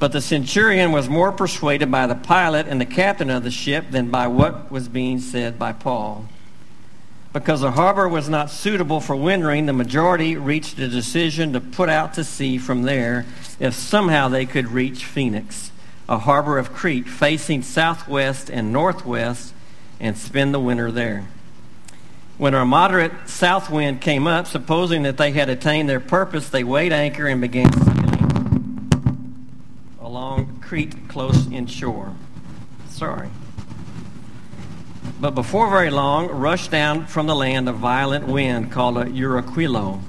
But 0.00 0.12
the 0.12 0.22
centurion 0.22 0.92
was 0.92 1.10
more 1.10 1.30
persuaded 1.30 1.90
by 1.90 2.06
the 2.06 2.14
pilot 2.14 2.66
and 2.66 2.80
the 2.80 2.86
captain 2.86 3.28
of 3.28 3.44
the 3.44 3.50
ship 3.50 3.90
than 3.90 4.10
by 4.10 4.28
what 4.28 4.72
was 4.72 4.88
being 4.88 5.20
said 5.20 5.58
by 5.58 5.74
Paul. 5.74 6.24
Because 7.34 7.60
the 7.60 7.72
harbor 7.72 8.08
was 8.08 8.26
not 8.26 8.50
suitable 8.50 9.00
for 9.00 9.14
wintering, 9.14 9.66
the 9.66 9.74
majority 9.74 10.36
reached 10.36 10.78
a 10.78 10.88
decision 10.88 11.52
to 11.52 11.60
put 11.60 11.90
out 11.90 12.14
to 12.14 12.24
sea 12.24 12.56
from 12.56 12.82
there 12.82 13.26
if 13.60 13.74
somehow 13.74 14.28
they 14.28 14.46
could 14.46 14.68
reach 14.68 15.04
Phoenix, 15.04 15.70
a 16.08 16.18
harbor 16.18 16.56
of 16.56 16.72
Crete 16.72 17.06
facing 17.06 17.62
southwest 17.62 18.48
and 18.48 18.72
northwest, 18.72 19.52
and 20.00 20.16
spend 20.16 20.54
the 20.54 20.58
winter 20.58 20.90
there. 20.90 21.28
When 22.38 22.54
a 22.54 22.64
moderate 22.64 23.12
south 23.26 23.68
wind 23.68 24.00
came 24.00 24.26
up, 24.26 24.46
supposing 24.46 25.02
that 25.02 25.18
they 25.18 25.32
had 25.32 25.50
attained 25.50 25.90
their 25.90 26.00
purpose, 26.00 26.48
they 26.48 26.64
weighed 26.64 26.90
anchor 26.92 27.26
and 27.26 27.42
began 27.42 27.70
along 30.20 30.60
Crete 30.60 31.08
close 31.08 31.50
inshore. 31.50 32.14
Sorry. 32.90 33.30
But 35.18 35.30
before 35.30 35.70
very 35.70 35.88
long, 35.88 36.28
rushed 36.28 36.70
down 36.70 37.06
from 37.06 37.26
the 37.26 37.34
land 37.34 37.70
a 37.70 37.72
violent 37.72 38.26
wind 38.26 38.70
called 38.70 38.98
a 38.98 39.04
euraquilo, 39.04 40.02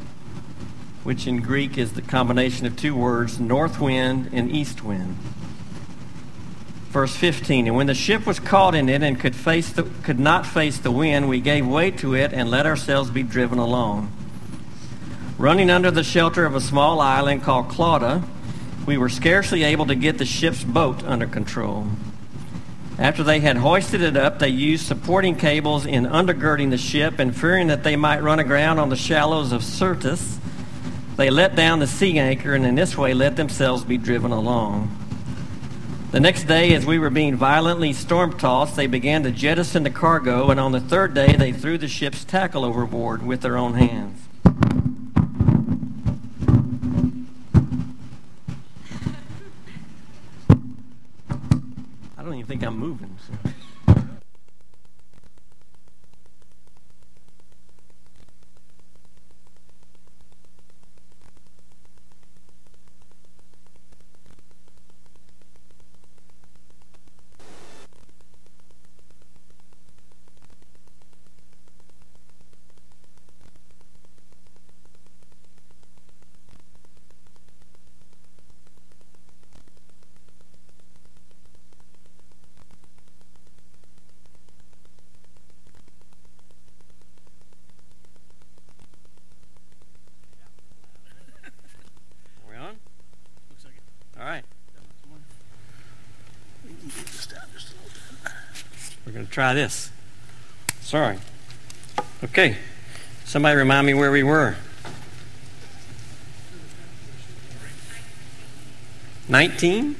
which 1.05 1.27
in 1.27 1.41
Greek 1.41 1.77
is 1.77 1.93
the 1.93 2.01
combination 2.01 2.65
of 2.65 2.75
two 2.75 2.93
words, 2.93 3.39
north 3.39 3.79
wind 3.79 4.29
and 4.33 4.51
east 4.51 4.83
wind. 4.83 5.15
Verse 6.89 7.15
15, 7.15 7.67
and 7.67 7.77
when 7.77 7.87
the 7.87 7.93
ship 7.93 8.27
was 8.27 8.37
caught 8.37 8.75
in 8.75 8.89
it 8.89 9.01
and 9.01 9.17
could, 9.17 9.33
face 9.33 9.71
the, 9.71 9.83
could 10.03 10.19
not 10.19 10.45
face 10.45 10.77
the 10.77 10.91
wind, 10.91 11.29
we 11.29 11.39
gave 11.39 11.65
way 11.65 11.89
to 11.89 12.15
it 12.15 12.33
and 12.33 12.51
let 12.51 12.65
ourselves 12.65 13.09
be 13.09 13.23
driven 13.23 13.59
along. 13.59 14.11
Running 15.37 15.69
under 15.69 15.89
the 15.89 16.03
shelter 16.03 16.45
of 16.45 16.53
a 16.53 16.59
small 16.59 16.99
island 16.99 17.43
called 17.43 17.69
Clauda, 17.69 18.23
we 18.85 18.97
were 18.97 19.09
scarcely 19.09 19.63
able 19.63 19.85
to 19.87 19.95
get 19.95 20.17
the 20.17 20.25
ship's 20.25 20.63
boat 20.63 21.03
under 21.03 21.27
control. 21.27 21.87
After 22.97 23.23
they 23.23 23.39
had 23.39 23.57
hoisted 23.57 24.01
it 24.01 24.17
up, 24.17 24.39
they 24.39 24.49
used 24.49 24.85
supporting 24.85 25.35
cables 25.35 25.85
in 25.85 26.05
undergirding 26.05 26.69
the 26.69 26.77
ship, 26.77 27.19
and 27.19 27.35
fearing 27.35 27.67
that 27.67 27.83
they 27.83 27.95
might 27.95 28.21
run 28.21 28.39
aground 28.39 28.79
on 28.79 28.89
the 28.89 28.95
shallows 28.95 29.51
of 29.51 29.63
Syrtis, 29.63 30.39
they 31.17 31.29
let 31.29 31.55
down 31.55 31.79
the 31.79 31.87
sea 31.87 32.17
anchor 32.19 32.53
and 32.53 32.65
in 32.65 32.75
this 32.75 32.97
way 32.97 33.13
let 33.13 33.35
themselves 33.35 33.83
be 33.83 33.97
driven 33.97 34.31
along. 34.31 34.95
The 36.11 36.19
next 36.19 36.43
day, 36.43 36.73
as 36.73 36.85
we 36.85 36.99
were 36.99 37.09
being 37.09 37.35
violently 37.35 37.93
storm 37.93 38.37
tossed, 38.37 38.75
they 38.75 38.87
began 38.87 39.23
to 39.23 39.31
jettison 39.31 39.83
the 39.83 39.89
cargo, 39.89 40.49
and 40.49 40.59
on 40.59 40.71
the 40.71 40.81
third 40.81 41.13
day, 41.13 41.35
they 41.35 41.53
threw 41.53 41.77
the 41.77 41.87
ship's 41.87 42.25
tackle 42.25 42.65
overboard 42.65 43.25
with 43.25 43.41
their 43.41 43.57
own 43.57 43.75
hands. 43.75 44.27
think 52.51 52.63
I'm 52.63 52.70
moving. 52.81 53.15
So. 53.27 53.60
Try 99.31 99.53
this. 99.53 99.89
Sorry. 100.81 101.17
Okay. 102.23 102.57
Somebody 103.25 103.55
remind 103.57 103.87
me 103.87 103.93
where 103.93 104.11
we 104.11 104.23
were. 104.23 104.55
19? 109.29 109.95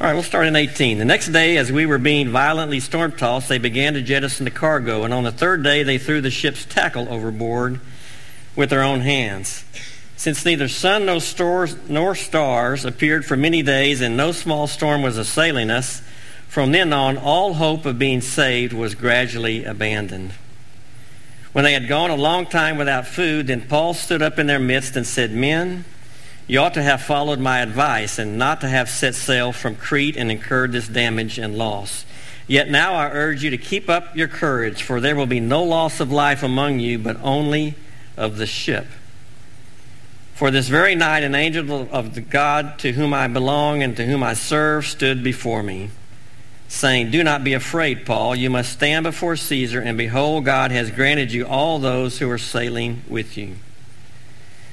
All 0.00 0.06
right, 0.06 0.14
we'll 0.14 0.22
start 0.22 0.46
in 0.46 0.56
18. 0.56 0.98
The 0.98 1.04
next 1.04 1.28
day, 1.28 1.58
as 1.58 1.70
we 1.70 1.86
were 1.86 1.98
being 1.98 2.30
violently 2.30 2.80
storm 2.80 3.12
tossed, 3.12 3.48
they 3.48 3.58
began 3.58 3.94
to 3.94 4.02
jettison 4.02 4.44
the 4.44 4.50
cargo, 4.50 5.04
and 5.04 5.12
on 5.12 5.22
the 5.22 5.30
third 5.30 5.62
day 5.62 5.82
they 5.82 5.98
threw 5.98 6.20
the 6.20 6.30
ship's 6.30 6.64
tackle 6.64 7.08
overboard 7.08 7.78
with 8.56 8.70
their 8.70 8.82
own 8.82 9.02
hands. 9.02 9.64
Since 10.16 10.44
neither 10.44 10.66
sun 10.68 11.04
nor 11.06 12.14
stars, 12.14 12.84
appeared 12.84 13.26
for 13.26 13.36
many 13.36 13.62
days, 13.62 14.00
and 14.00 14.16
no 14.16 14.32
small 14.32 14.66
storm 14.66 15.02
was 15.02 15.18
assailing 15.18 15.70
us, 15.70 16.02
from 16.52 16.70
then 16.70 16.92
on 16.92 17.16
all 17.16 17.54
hope 17.54 17.86
of 17.86 17.98
being 17.98 18.20
saved 18.20 18.74
was 18.74 18.94
gradually 18.94 19.64
abandoned. 19.64 20.30
When 21.54 21.64
they 21.64 21.72
had 21.72 21.88
gone 21.88 22.10
a 22.10 22.14
long 22.14 22.44
time 22.44 22.76
without 22.76 23.06
food, 23.06 23.46
then 23.46 23.62
Paul 23.62 23.94
stood 23.94 24.20
up 24.20 24.38
in 24.38 24.48
their 24.48 24.58
midst 24.58 24.94
and 24.94 25.06
said, 25.06 25.30
Men, 25.32 25.86
you 26.46 26.60
ought 26.60 26.74
to 26.74 26.82
have 26.82 27.00
followed 27.00 27.38
my 27.38 27.60
advice 27.60 28.18
and 28.18 28.36
not 28.36 28.60
to 28.60 28.68
have 28.68 28.90
set 28.90 29.14
sail 29.14 29.52
from 29.52 29.76
Crete 29.76 30.14
and 30.14 30.30
incurred 30.30 30.72
this 30.72 30.88
damage 30.88 31.38
and 31.38 31.56
loss. 31.56 32.04
Yet 32.46 32.68
now 32.68 32.96
I 32.96 33.08
urge 33.08 33.42
you 33.42 33.48
to 33.48 33.56
keep 33.56 33.88
up 33.88 34.14
your 34.14 34.28
courage, 34.28 34.82
for 34.82 35.00
there 35.00 35.16
will 35.16 35.24
be 35.24 35.40
no 35.40 35.62
loss 35.62 36.00
of 36.00 36.12
life 36.12 36.42
among 36.42 36.80
you, 36.80 36.98
but 36.98 37.16
only 37.22 37.76
of 38.14 38.36
the 38.36 38.46
ship. 38.46 38.88
For 40.34 40.50
this 40.50 40.68
very 40.68 40.96
night 40.96 41.22
an 41.22 41.34
angel 41.34 41.88
of 41.90 42.14
the 42.14 42.20
God 42.20 42.78
to 42.80 42.92
whom 42.92 43.14
I 43.14 43.26
belong 43.26 43.82
and 43.82 43.96
to 43.96 44.04
whom 44.04 44.22
I 44.22 44.34
serve 44.34 44.84
stood 44.84 45.24
before 45.24 45.62
me, 45.62 45.88
saying, 46.72 47.10
Do 47.10 47.22
not 47.22 47.44
be 47.44 47.52
afraid, 47.52 48.06
Paul. 48.06 48.34
You 48.34 48.48
must 48.48 48.72
stand 48.72 49.04
before 49.04 49.36
Caesar, 49.36 49.80
and 49.80 49.98
behold, 49.98 50.46
God 50.46 50.70
has 50.70 50.90
granted 50.90 51.30
you 51.30 51.46
all 51.46 51.78
those 51.78 52.18
who 52.18 52.30
are 52.30 52.38
sailing 52.38 53.02
with 53.08 53.36
you. 53.36 53.56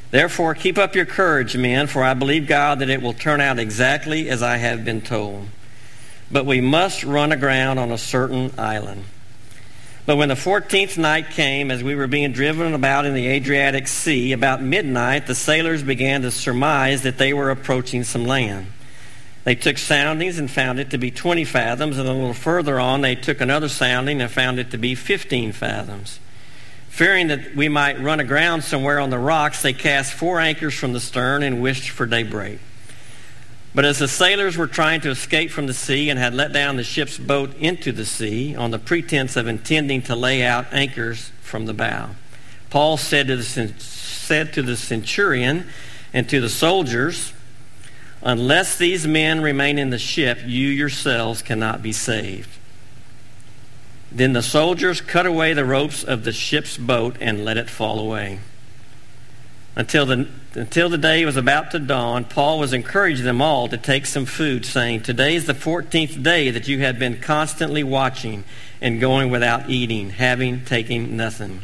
Therefore, 0.09 0.55
keep 0.55 0.77
up 0.77 0.95
your 0.95 1.05
courage, 1.05 1.55
men, 1.57 1.87
for 1.87 2.01
I 2.01 2.13
believe 2.13 2.47
God 2.47 2.79
that 2.79 2.89
it 2.89 3.01
will 3.01 3.13
turn 3.13 3.41
out 3.41 3.59
exactly 3.59 4.29
as 4.29 4.41
I 4.41 4.57
have 4.57 4.85
been 4.85 5.01
told. 5.01 5.47
But 6.31 6.45
we 6.45 6.61
must 6.61 7.03
run 7.03 7.31
aground 7.31 7.79
on 7.79 7.91
a 7.91 7.97
certain 7.97 8.53
island. 8.57 9.03
But 10.05 10.15
when 10.15 10.29
the 10.29 10.35
fourteenth 10.35 10.97
night 10.97 11.31
came, 11.31 11.69
as 11.69 11.83
we 11.83 11.95
were 11.95 12.07
being 12.07 12.31
driven 12.31 12.73
about 12.73 13.05
in 13.05 13.13
the 13.13 13.27
Adriatic 13.27 13.87
Sea, 13.87 14.31
about 14.31 14.63
midnight, 14.63 15.27
the 15.27 15.35
sailors 15.35 15.83
began 15.83 16.21
to 16.21 16.31
surmise 16.31 17.03
that 17.03 17.17
they 17.17 17.33
were 17.33 17.51
approaching 17.51 18.03
some 18.03 18.25
land. 18.25 18.67
They 19.43 19.55
took 19.55 19.77
soundings 19.77 20.38
and 20.38 20.51
found 20.51 20.79
it 20.79 20.89
to 20.91 20.98
be 20.98 21.12
20 21.12 21.46
fathoms, 21.46 21.98
and 21.98 22.08
a 22.08 22.13
little 22.13 22.34
further 22.34 22.79
on, 22.79 23.01
they 23.01 23.15
took 23.15 23.41
another 23.41 23.69
sounding 23.69 24.22
and 24.22 24.29
found 24.29 24.60
it 24.60 24.72
to 24.72 24.77
be 24.77 24.96
15 24.96 25.53
fathoms. 25.53 26.19
Fearing 26.89 27.27
that 27.27 27.55
we 27.55 27.69
might 27.69 28.01
run 28.01 28.19
aground 28.19 28.63
somewhere 28.63 29.00
on 29.00 29.10
the 29.10 29.17
rocks, 29.17 29.62
they 29.62 29.74
cast 29.74 30.12
four 30.12 30.39
anchors 30.39 30.74
from 30.74 30.91
the 30.91 31.00
stern 31.00 31.43
and 31.43 31.62
wished 31.62 31.89
for 31.89 32.05
daybreak. 32.05 32.60
But 33.74 33.86
as 33.86 34.00
the 34.00 34.08
sailors 34.08 34.58
were 34.58 34.67
trying 34.67 35.01
to 35.01 35.12
escape 35.12 35.51
from 35.51 35.67
the 35.67 35.74
sea 35.74 36.10
and 36.10 36.19
had 36.19 36.34
let 36.34 36.51
down 36.51 36.75
the 36.75 36.84
ship's 36.84 37.17
boat 37.17 37.55
into 37.58 37.91
the 37.91 38.05
sea 38.05 38.55
on 38.55 38.72
the 38.72 38.79
pretense 38.79 39.36
of 39.36 39.48
intending 39.48 40.01
to 40.03 40.15
lay 40.15 40.43
out 40.43 40.65
anchors 40.72 41.31
from 41.41 41.67
the 41.67 41.74
bow, 41.74 42.10
Paul 42.69 42.98
said 42.98 43.27
to 43.27 43.38
the, 43.38 43.43
said 43.43 44.53
to 44.53 44.62
the 44.62 44.75
centurion 44.75 45.67
and 46.13 46.27
to 46.29 46.41
the 46.41 46.50
soldiers, 46.50 47.34
Unless 48.21 48.77
these 48.77 49.07
men 49.07 49.41
remain 49.41 49.77
in 49.77 49.91
the 49.91 49.99
ship, 49.99 50.39
you 50.45 50.67
yourselves 50.67 51.41
cannot 51.41 51.81
be 51.81 51.93
saved. 51.93 52.49
Then 54.11 54.33
the 54.33 54.41
soldiers 54.41 55.01
cut 55.01 55.25
away 55.25 55.53
the 55.53 55.65
ropes 55.65 56.03
of 56.03 56.23
the 56.23 56.31
ship's 56.31 56.77
boat 56.77 57.15
and 57.21 57.45
let 57.45 57.57
it 57.57 57.69
fall 57.69 57.99
away. 57.99 58.39
Until 59.75 60.05
the, 60.05 60.27
until 60.55 60.89
the 60.89 60.97
day 60.97 61.23
was 61.23 61.38
about 61.38 61.71
to 61.71 61.79
dawn, 61.79 62.25
Paul 62.25 62.59
was 62.59 62.73
encouraging 62.73 63.23
them 63.23 63.41
all 63.41 63.67
to 63.69 63.77
take 63.77 64.05
some 64.05 64.25
food, 64.25 64.65
saying, 64.65 65.03
Today 65.03 65.35
is 65.35 65.45
the 65.45 65.53
14th 65.53 66.21
day 66.21 66.49
that 66.49 66.67
you 66.67 66.79
have 66.79 66.99
been 66.99 67.21
constantly 67.21 67.83
watching 67.83 68.43
and 68.81 68.99
going 68.99 69.29
without 69.29 69.69
eating, 69.69 70.09
having 70.09 70.65
taken 70.65 71.15
nothing. 71.15 71.61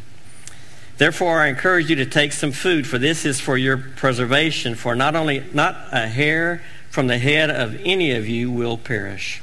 Therefore, 0.98 1.40
I 1.40 1.48
encourage 1.48 1.90
you 1.90 1.96
to 1.96 2.06
take 2.06 2.32
some 2.32 2.52
food, 2.52 2.86
for 2.86 2.96
this 2.98 3.26
is 3.26 3.40
for 3.40 3.58
your 3.58 3.76
preservation, 3.76 4.74
for 4.74 4.96
not 4.96 5.14
only 5.14 5.44
not 5.52 5.76
a 5.92 6.06
hair 6.06 6.62
from 6.90 7.06
the 7.06 7.18
head 7.18 7.50
of 7.50 7.78
any 7.84 8.12
of 8.12 8.26
you 8.26 8.50
will 8.50 8.78
perish. 8.78 9.42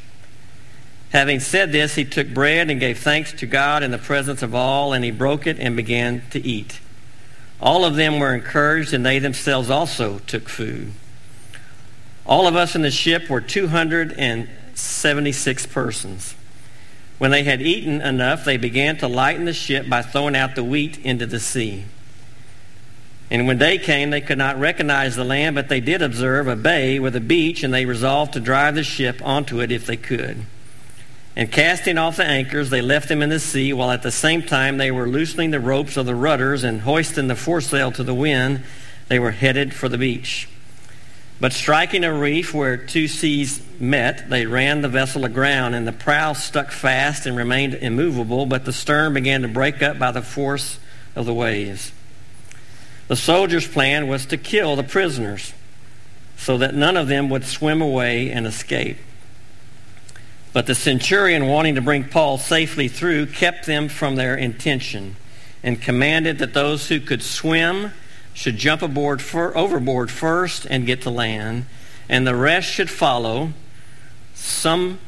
Having 1.12 1.42
said 1.42 1.72
this, 1.72 1.94
he 1.94 2.06
took 2.06 2.34
bread 2.34 2.72
and 2.72 2.80
gave 2.80 2.98
thanks 2.98 3.32
to 3.34 3.46
God 3.46 3.84
in 3.84 3.92
the 3.92 4.00
presence 4.00 4.42
of 4.42 4.56
all, 4.56 4.94
and 4.94 5.06
he 5.06 5.12
broke 5.12 5.46
it 5.46 5.60
and 5.60 5.76
began 5.76 6.24
to 6.32 6.44
eat. 6.44 6.80
All 7.62 7.86
of 7.86 7.96
them 7.96 8.20
were 8.20 8.34
encouraged, 8.34 8.94
and 8.94 9.06
they 9.06 9.20
themselves 9.20 9.70
also 9.70 10.18
took 10.20 10.48
food. 10.50 10.94
All 12.26 12.48
of 12.48 12.56
us 12.56 12.74
in 12.74 12.82
the 12.82 12.90
ship 12.90 13.30
were 13.30 13.42
276 13.42 15.66
persons. 15.68 16.34
When 17.24 17.32
they 17.32 17.44
had 17.44 17.62
eaten 17.62 18.02
enough, 18.02 18.44
they 18.44 18.58
began 18.58 18.98
to 18.98 19.08
lighten 19.08 19.46
the 19.46 19.54
ship 19.54 19.88
by 19.88 20.02
throwing 20.02 20.36
out 20.36 20.56
the 20.56 20.64
wheat 20.66 20.98
into 21.06 21.26
the 21.26 21.40
sea. 21.40 21.86
And 23.32 23.48
when 23.48 23.58
day 23.58 23.78
came, 23.78 24.10
they 24.10 24.20
could 24.20 24.38
not 24.38 24.60
recognize 24.60 25.16
the 25.16 25.24
land, 25.24 25.56
but 25.56 25.70
they 25.70 25.80
did 25.80 26.02
observe 26.02 26.50
a 26.50 26.58
bay 26.58 27.00
with 27.00 27.16
a 27.16 27.22
beach, 27.22 27.64
and 27.64 27.74
they 27.74 27.86
resolved 27.86 28.34
to 28.34 28.42
drive 28.42 28.76
the 28.76 28.84
ship 28.84 29.22
onto 29.24 29.62
it 29.62 29.72
if 29.72 29.86
they 29.86 29.96
could. 29.96 30.46
And 31.34 31.50
casting 31.50 31.98
off 31.98 32.18
the 32.18 32.26
anchors, 32.26 32.70
they 32.70 32.82
left 32.82 33.08
them 33.08 33.22
in 33.22 33.30
the 33.30 33.40
sea, 33.40 33.72
while 33.72 33.92
at 33.92 34.02
the 34.02 34.12
same 34.12 34.42
time 34.42 34.76
they 34.76 34.92
were 34.92 35.08
loosening 35.08 35.52
the 35.52 35.62
ropes 35.62 35.96
of 35.96 36.06
the 36.06 36.16
rudders 36.16 36.66
and 36.66 36.82
hoisting 36.82 37.30
the 37.30 37.38
foresail 37.38 37.94
to 37.94 38.04
the 38.04 38.14
wind. 38.14 38.64
They 39.08 39.18
were 39.18 39.32
headed 39.32 39.74
for 39.74 39.88
the 39.88 39.98
beach. 39.98 40.50
But 41.44 41.52
striking 41.52 42.06
a 42.06 42.14
reef 42.14 42.54
where 42.54 42.78
two 42.78 43.10
seas 43.10 43.62
met, 43.78 44.30
they 44.30 44.46
ran 44.46 44.82
the 44.82 44.88
vessel 44.88 45.26
aground, 45.26 45.74
and 45.74 45.86
the 45.86 45.92
prow 45.92 46.32
stuck 46.32 46.72
fast 46.72 47.26
and 47.26 47.36
remained 47.36 47.74
immovable, 47.74 48.46
but 48.46 48.64
the 48.64 48.72
stern 48.72 49.14
began 49.14 49.42
to 49.42 49.50
break 49.50 49.84
up 49.84 50.00
by 50.00 50.12
the 50.12 50.22
force 50.22 50.80
of 51.18 51.26
the 51.26 51.34
waves. 51.34 51.92
The 53.10 53.18
soldiers' 53.18 53.68
plan 53.68 54.08
was 54.08 54.26
to 54.28 54.38
kill 54.38 54.78
the 54.78 54.86
prisoners 54.86 55.54
so 56.38 56.58
that 56.60 56.76
none 56.76 56.96
of 56.96 57.10
them 57.10 57.28
would 57.28 57.44
swim 57.44 57.82
away 57.82 58.32
and 58.32 58.48
escape. 58.48 59.00
But 60.54 60.66
the 60.66 60.76
centurion, 60.76 61.48
wanting 61.48 61.76
to 61.76 61.82
bring 61.82 62.06
Paul 62.06 62.38
safely 62.38 62.88
through, 62.88 63.26
kept 63.26 63.66
them 63.66 63.90
from 63.90 64.16
their 64.16 64.38
intention 64.38 65.18
and 65.62 65.82
commanded 65.82 66.38
that 66.38 66.54
those 66.54 66.88
who 66.88 67.02
could 67.02 67.22
swim 67.22 67.92
should 68.34 68.58
jump 68.58 68.82
aboard 68.82 69.22
for, 69.22 69.56
overboard 69.58 70.12
first 70.12 70.66
and 70.70 70.86
get 70.86 71.02
to 71.04 71.10
land, 71.10 71.66
and 72.10 72.26
the 72.28 72.36
rest 72.36 72.68
should 72.68 72.90
follow, 72.90 73.54
some 74.34 75.00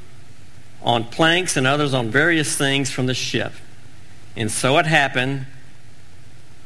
on 0.81 1.03
planks 1.03 1.57
and 1.57 1.65
others 1.65 1.93
on 1.93 2.09
various 2.09 2.55
things 2.55 2.91
from 2.91 3.07
the 3.07 3.13
ship. 3.13 3.51
And 4.35 4.51
so 4.51 4.77
it 4.77 4.85
happened 4.85 5.47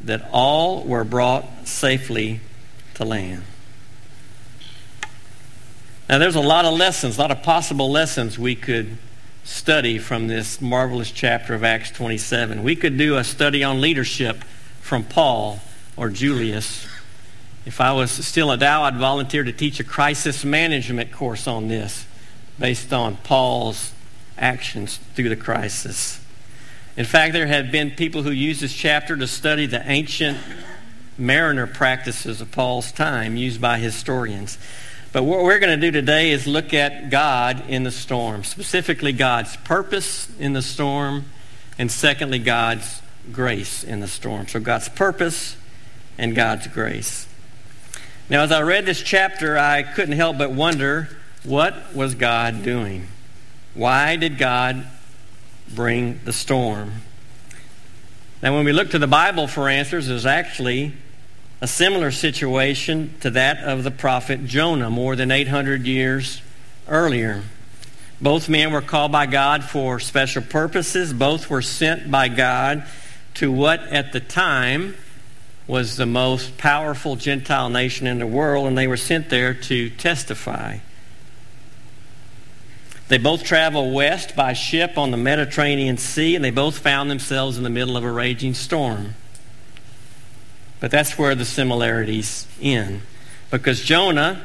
that 0.01 0.28
all 0.32 0.84
were 0.84 1.04
brought 1.04 1.46
safely 1.68 2.42
to 2.96 3.06
land. 3.06 3.44
Now, 6.10 6.18
there's 6.18 6.36
a 6.36 6.42
lot 6.42 6.66
of 6.66 6.74
lessons, 6.74 7.18
a 7.18 7.22
lot 7.22 7.32
of 7.32 7.44
possible 7.44 7.92
lessons 7.92 8.39
we 8.39 8.56
could 8.56 8.98
study 9.44 10.00
from 10.00 10.28
this 10.28 10.60
marvelous 10.60 11.12
chapter 11.12 11.54
of 11.54 11.63
Acts 11.63 11.92
27. 11.92 12.63
We 12.63 12.75
could 12.75 12.98
do 12.98 13.18
a 13.18 13.24
study 13.24 13.63
on 13.63 13.80
leadership 13.80 14.44
from 14.82 15.04
Paul 15.04 15.62
or 16.00 16.10
Julius. 16.10 16.88
If 17.65 17.82
I 17.82 17.91
was 17.91 18.10
still 18.10 18.51
a 18.51 18.58
Dow, 18.58 18.84
I'd 18.84 18.96
volunteer 18.96 19.44
to 19.44 19.51
teach 19.51 19.82
a 19.82 19.84
crisis 19.84 20.46
management 20.46 21.12
course 21.12 21.46
on 21.46 21.68
this 21.68 22.06
based 22.58 22.94
on 22.94 23.18
Paul's 23.18 23.91
actions 24.38 24.98
through 25.13 25.27
the 25.27 25.36
crisis. 25.36 26.22
In 26.96 27.03
fact, 27.03 27.34
there 27.34 27.48
have 27.48 27.70
been 27.70 27.91
people 27.91 28.24
who 28.24 28.32
use 28.32 28.62
this 28.62 28.74
chapter 28.74 29.18
to 29.18 29.27
study 29.27 29.65
the 29.65 29.84
ancient 29.91 30.38
mariner 31.18 31.68
practices 31.68 32.39
of 32.39 32.50
Paul's 32.50 32.94
time 32.94 33.36
used 33.36 33.60
by 33.60 33.77
historians. 33.77 34.58
But 35.12 35.24
what 35.24 35.44
we're 35.44 35.60
going 35.60 35.77
to 35.77 35.86
do 35.86 35.91
today 35.91 36.32
is 36.32 36.48
look 36.48 36.74
at 36.74 37.10
God 37.10 37.70
in 37.70 37.84
the 37.84 37.91
storm, 37.91 38.46
specifically 38.46 39.12
God's 39.12 39.58
purpose 39.58 40.29
in 40.39 40.53
the 40.53 40.62
storm, 40.62 41.25
and 41.77 41.91
secondly, 41.91 42.39
God's 42.39 43.01
grace 43.34 43.84
in 43.84 44.00
the 44.00 44.08
storm. 44.08 44.48
So 44.48 44.62
God's 44.62 44.88
purpose 44.88 45.58
and 46.19 46.35
God's 46.35 46.67
grace. 46.67 47.27
Now, 48.29 48.43
as 48.43 48.51
I 48.51 48.61
read 48.61 48.85
this 48.85 49.01
chapter, 49.01 49.57
I 49.57 49.81
couldn't 49.81 50.15
help 50.15 50.38
but 50.38 50.51
wonder 50.51 51.09
what 51.43 51.95
was 51.95 52.13
God 52.13 52.61
doing? 52.61 53.07
Why 53.73 54.17
did 54.17 54.38
God 54.38 54.85
bring 55.73 56.19
the 56.25 56.33
storm? 56.33 56.91
Now, 58.43 58.55
when 58.55 58.65
we 58.65 58.73
look 58.73 58.91
to 58.91 58.99
the 58.99 59.07
Bible 59.07 59.47
for 59.47 59.69
answers, 59.69 60.07
there's 60.07 60.25
actually 60.25 60.93
a 61.61 61.67
similar 61.67 62.11
situation 62.11 63.13
to 63.21 63.31
that 63.31 63.63
of 63.63 63.83
the 63.83 63.91
prophet 63.91 64.45
Jonah 64.45 64.89
more 64.89 65.15
than 65.15 65.31
800 65.31 65.85
years 65.88 66.41
earlier. 66.88 67.43
Both 68.21 68.49
men 68.49 68.71
were 68.71 68.81
called 68.81 69.11
by 69.11 69.25
God 69.25 69.63
for 69.63 69.99
special 69.99 70.41
purposes. 70.41 71.13
Both 71.13 71.49
were 71.49 71.61
sent 71.61 72.11
by 72.11 72.27
God 72.27 72.85
to 73.35 73.51
what 73.51 73.79
at 73.79 74.11
the 74.11 74.19
time 74.19 74.95
was 75.69 75.97
the 75.97 76.05
most 76.07 76.57
powerful 76.57 77.15
Gentile 77.15 77.69
nation 77.69 78.07
in 78.07 78.17
the 78.17 78.25
world, 78.25 78.65
and 78.65 78.75
they 78.75 78.88
were 78.88 78.97
sent 78.97 79.29
there 79.29 79.53
to 79.53 79.91
testify. 79.91 80.79
They 83.07 83.19
both 83.19 83.43
traveled 83.43 83.93
west 83.93 84.35
by 84.35 84.53
ship 84.53 84.97
on 84.97 85.11
the 85.11 85.17
Mediterranean 85.17 85.97
Sea, 85.97 86.35
and 86.35 86.43
they 86.43 86.49
both 86.49 86.79
found 86.79 87.11
themselves 87.11 87.55
in 87.55 87.63
the 87.63 87.69
middle 87.69 87.95
of 87.95 88.03
a 88.03 88.11
raging 88.11 88.55
storm. 88.55 89.13
But 90.79 90.89
that's 90.89 91.19
where 91.19 91.35
the 91.35 91.45
similarities 91.45 92.47
end. 92.59 93.01
Because 93.51 93.81
Jonah 93.81 94.41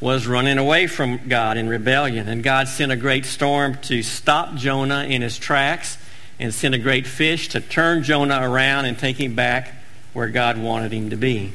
was 0.00 0.26
running 0.26 0.58
away 0.58 0.88
from 0.88 1.28
God 1.28 1.56
in 1.56 1.68
rebellion, 1.68 2.28
and 2.28 2.42
God 2.42 2.66
sent 2.66 2.90
a 2.90 2.96
great 2.96 3.24
storm 3.24 3.76
to 3.82 4.02
stop 4.02 4.56
Jonah 4.56 5.04
in 5.04 5.22
his 5.22 5.38
tracks 5.38 5.96
and 6.40 6.52
sent 6.52 6.74
a 6.74 6.78
great 6.78 7.06
fish 7.06 7.50
to 7.50 7.60
turn 7.60 8.02
Jonah 8.02 8.40
around 8.42 8.86
and 8.86 8.98
take 8.98 9.20
him 9.20 9.36
back 9.36 9.75
where 10.16 10.28
God 10.28 10.56
wanted 10.56 10.94
him 10.94 11.10
to 11.10 11.16
be. 11.16 11.52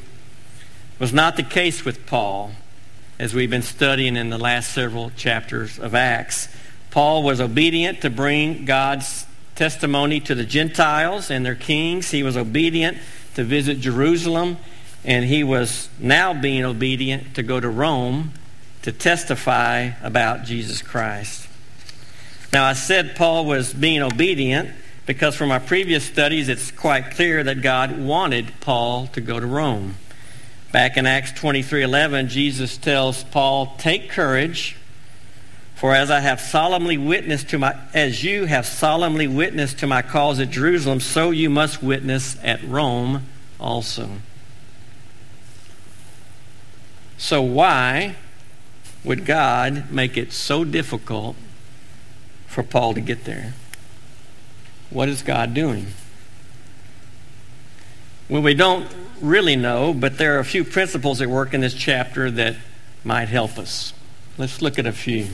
It 0.94 1.00
was 1.00 1.12
not 1.12 1.34
the 1.34 1.42
case 1.42 1.84
with 1.84 2.06
Paul, 2.06 2.52
as 3.18 3.34
we've 3.34 3.50
been 3.50 3.60
studying 3.60 4.14
in 4.14 4.30
the 4.30 4.38
last 4.38 4.70
several 4.70 5.10
chapters 5.16 5.80
of 5.80 5.96
Acts. 5.96 6.46
Paul 6.92 7.24
was 7.24 7.40
obedient 7.40 8.02
to 8.02 8.08
bring 8.08 8.64
God's 8.64 9.26
testimony 9.56 10.20
to 10.20 10.36
the 10.36 10.44
Gentiles 10.44 11.28
and 11.28 11.44
their 11.44 11.56
kings. 11.56 12.12
He 12.12 12.22
was 12.22 12.36
obedient 12.36 12.98
to 13.34 13.42
visit 13.42 13.80
Jerusalem, 13.80 14.58
and 15.04 15.24
he 15.24 15.42
was 15.42 15.88
now 15.98 16.32
being 16.32 16.64
obedient 16.64 17.34
to 17.34 17.42
go 17.42 17.58
to 17.58 17.68
Rome 17.68 18.30
to 18.82 18.92
testify 18.92 19.90
about 20.04 20.44
Jesus 20.44 20.82
Christ. 20.82 21.48
Now, 22.52 22.64
I 22.64 22.74
said 22.74 23.16
Paul 23.16 23.44
was 23.44 23.74
being 23.74 24.02
obedient 24.02 24.70
because 25.12 25.36
from 25.36 25.50
our 25.50 25.60
previous 25.60 26.04
studies, 26.04 26.48
it's 26.48 26.70
quite 26.70 27.10
clear 27.10 27.44
that 27.44 27.60
God 27.60 27.98
wanted 27.98 28.50
Paul 28.60 29.08
to 29.08 29.20
go 29.20 29.38
to 29.38 29.46
Rome. 29.46 29.96
Back 30.72 30.96
in 30.96 31.04
Acts 31.04 31.32
23:11, 31.32 32.28
Jesus 32.28 32.78
tells 32.78 33.22
Paul, 33.24 33.76
"Take 33.76 34.08
courage, 34.08 34.74
for 35.74 35.94
as 35.94 36.10
I 36.10 36.20
have 36.20 36.40
solemnly 36.40 36.96
witnessed 36.96 37.50
to 37.50 37.58
my 37.58 37.74
as 37.92 38.24
you 38.24 38.46
have 38.46 38.64
solemnly 38.64 39.26
witnessed 39.26 39.76
to 39.80 39.86
my 39.86 40.00
cause 40.00 40.40
at 40.40 40.50
Jerusalem, 40.50 40.98
so 40.98 41.30
you 41.30 41.50
must 41.50 41.82
witness 41.82 42.38
at 42.42 42.66
Rome 42.66 43.26
also." 43.60 44.12
So 47.18 47.42
why 47.42 48.14
would 49.04 49.26
God 49.26 49.90
make 49.90 50.16
it 50.16 50.32
so 50.32 50.64
difficult 50.64 51.36
for 52.46 52.62
Paul 52.62 52.94
to 52.94 53.00
get 53.00 53.24
there. 53.24 53.54
What 54.92 55.08
is 55.08 55.22
God 55.22 55.54
doing? 55.54 55.86
Well, 58.28 58.42
we 58.42 58.52
don't 58.52 58.86
really 59.20 59.56
know, 59.56 59.94
but 59.94 60.18
there 60.18 60.36
are 60.36 60.38
a 60.38 60.44
few 60.44 60.64
principles 60.64 61.22
at 61.22 61.28
work 61.28 61.54
in 61.54 61.62
this 61.62 61.72
chapter 61.72 62.30
that 62.30 62.56
might 63.02 63.28
help 63.28 63.58
us. 63.58 63.94
Let's 64.36 64.60
look 64.60 64.78
at 64.78 64.86
a 64.86 64.92
few. 64.92 65.28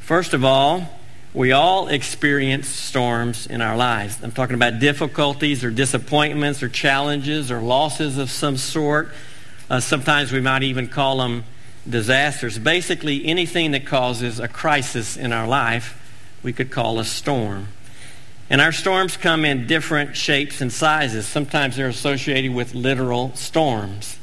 First 0.00 0.34
of 0.34 0.44
all, 0.44 0.88
we 1.32 1.52
all 1.52 1.88
experience 1.88 2.68
storms 2.68 3.46
in 3.46 3.62
our 3.62 3.76
lives. 3.76 4.18
I'm 4.22 4.32
talking 4.32 4.54
about 4.54 4.78
difficulties 4.78 5.64
or 5.64 5.70
disappointments 5.70 6.62
or 6.62 6.68
challenges 6.68 7.50
or 7.50 7.60
losses 7.60 8.18
of 8.18 8.30
some 8.30 8.56
sort. 8.58 9.10
Uh, 9.70 9.80
sometimes 9.80 10.32
we 10.32 10.40
might 10.40 10.64
even 10.64 10.88
call 10.88 11.18
them 11.18 11.44
disasters. 11.88 12.58
Basically, 12.58 13.24
anything 13.24 13.70
that 13.70 13.86
causes 13.86 14.38
a 14.38 14.48
crisis 14.48 15.16
in 15.16 15.32
our 15.32 15.46
life 15.46 15.96
we 16.42 16.52
could 16.52 16.70
call 16.70 16.98
a 16.98 17.04
storm. 17.04 17.68
And 18.50 18.60
our 18.60 18.72
storms 18.72 19.16
come 19.16 19.44
in 19.44 19.66
different 19.66 20.16
shapes 20.16 20.60
and 20.60 20.72
sizes. 20.72 21.26
Sometimes 21.26 21.76
they're 21.76 21.88
associated 21.88 22.52
with 22.52 22.74
literal 22.74 23.34
storms, 23.36 24.18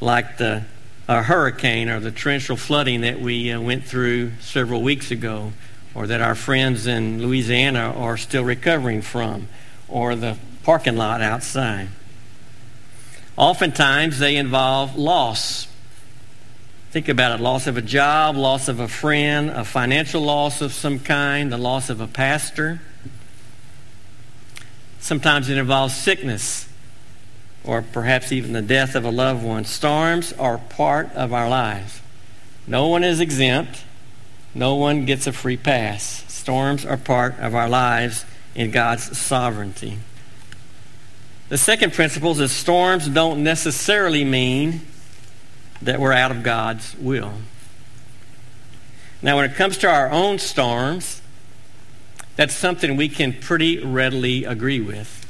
like 0.00 0.36
the 0.36 0.64
a 1.08 1.22
hurricane 1.22 1.88
or 1.88 1.98
the 2.00 2.10
torrential 2.10 2.56
flooding 2.56 3.00
that 3.00 3.20
we 3.20 3.50
uh, 3.50 3.60
went 3.60 3.84
through 3.84 4.32
several 4.40 4.82
weeks 4.82 5.10
ago, 5.10 5.52
or 5.94 6.06
that 6.06 6.20
our 6.20 6.34
friends 6.34 6.86
in 6.86 7.20
Louisiana 7.20 7.92
are 7.96 8.16
still 8.16 8.44
recovering 8.44 9.02
from, 9.02 9.48
or 9.88 10.14
the 10.14 10.36
parking 10.62 10.96
lot 10.96 11.20
outside. 11.20 11.88
Oftentimes 13.36 14.18
they 14.18 14.36
involve 14.36 14.96
loss 14.96 15.66
Think 16.92 17.08
about 17.08 17.40
it 17.40 17.42
loss 17.42 17.66
of 17.66 17.78
a 17.78 17.82
job, 17.82 18.36
loss 18.36 18.68
of 18.68 18.78
a 18.78 18.86
friend, 18.86 19.48
a 19.48 19.64
financial 19.64 20.20
loss 20.20 20.60
of 20.60 20.74
some 20.74 20.98
kind, 20.98 21.50
the 21.50 21.56
loss 21.56 21.88
of 21.88 22.02
a 22.02 22.06
pastor. 22.06 22.82
Sometimes 25.02 25.48
it 25.48 25.58
involves 25.58 25.96
sickness 25.96 26.68
or 27.64 27.82
perhaps 27.82 28.30
even 28.30 28.52
the 28.52 28.62
death 28.62 28.94
of 28.94 29.04
a 29.04 29.10
loved 29.10 29.42
one. 29.42 29.64
Storms 29.64 30.32
are 30.34 30.58
part 30.58 31.12
of 31.14 31.32
our 31.32 31.48
lives. 31.48 32.00
No 32.68 32.86
one 32.86 33.02
is 33.02 33.18
exempt. 33.18 33.82
No 34.54 34.76
one 34.76 35.04
gets 35.04 35.26
a 35.26 35.32
free 35.32 35.56
pass. 35.56 36.24
Storms 36.28 36.86
are 36.86 36.96
part 36.96 37.36
of 37.40 37.52
our 37.52 37.68
lives 37.68 38.24
in 38.54 38.70
God's 38.70 39.18
sovereignty. 39.18 39.98
The 41.48 41.58
second 41.58 41.94
principle 41.94 42.40
is 42.40 42.52
storms 42.52 43.08
don't 43.08 43.42
necessarily 43.42 44.24
mean 44.24 44.82
that 45.82 45.98
we're 45.98 46.12
out 46.12 46.30
of 46.30 46.44
God's 46.44 46.94
will. 46.96 47.32
Now, 49.20 49.34
when 49.34 49.50
it 49.50 49.56
comes 49.56 49.78
to 49.78 49.90
our 49.90 50.10
own 50.10 50.38
storms, 50.38 51.21
that's 52.36 52.54
something 52.54 52.96
we 52.96 53.08
can 53.08 53.32
pretty 53.32 53.78
readily 53.78 54.44
agree 54.44 54.80
with. 54.80 55.26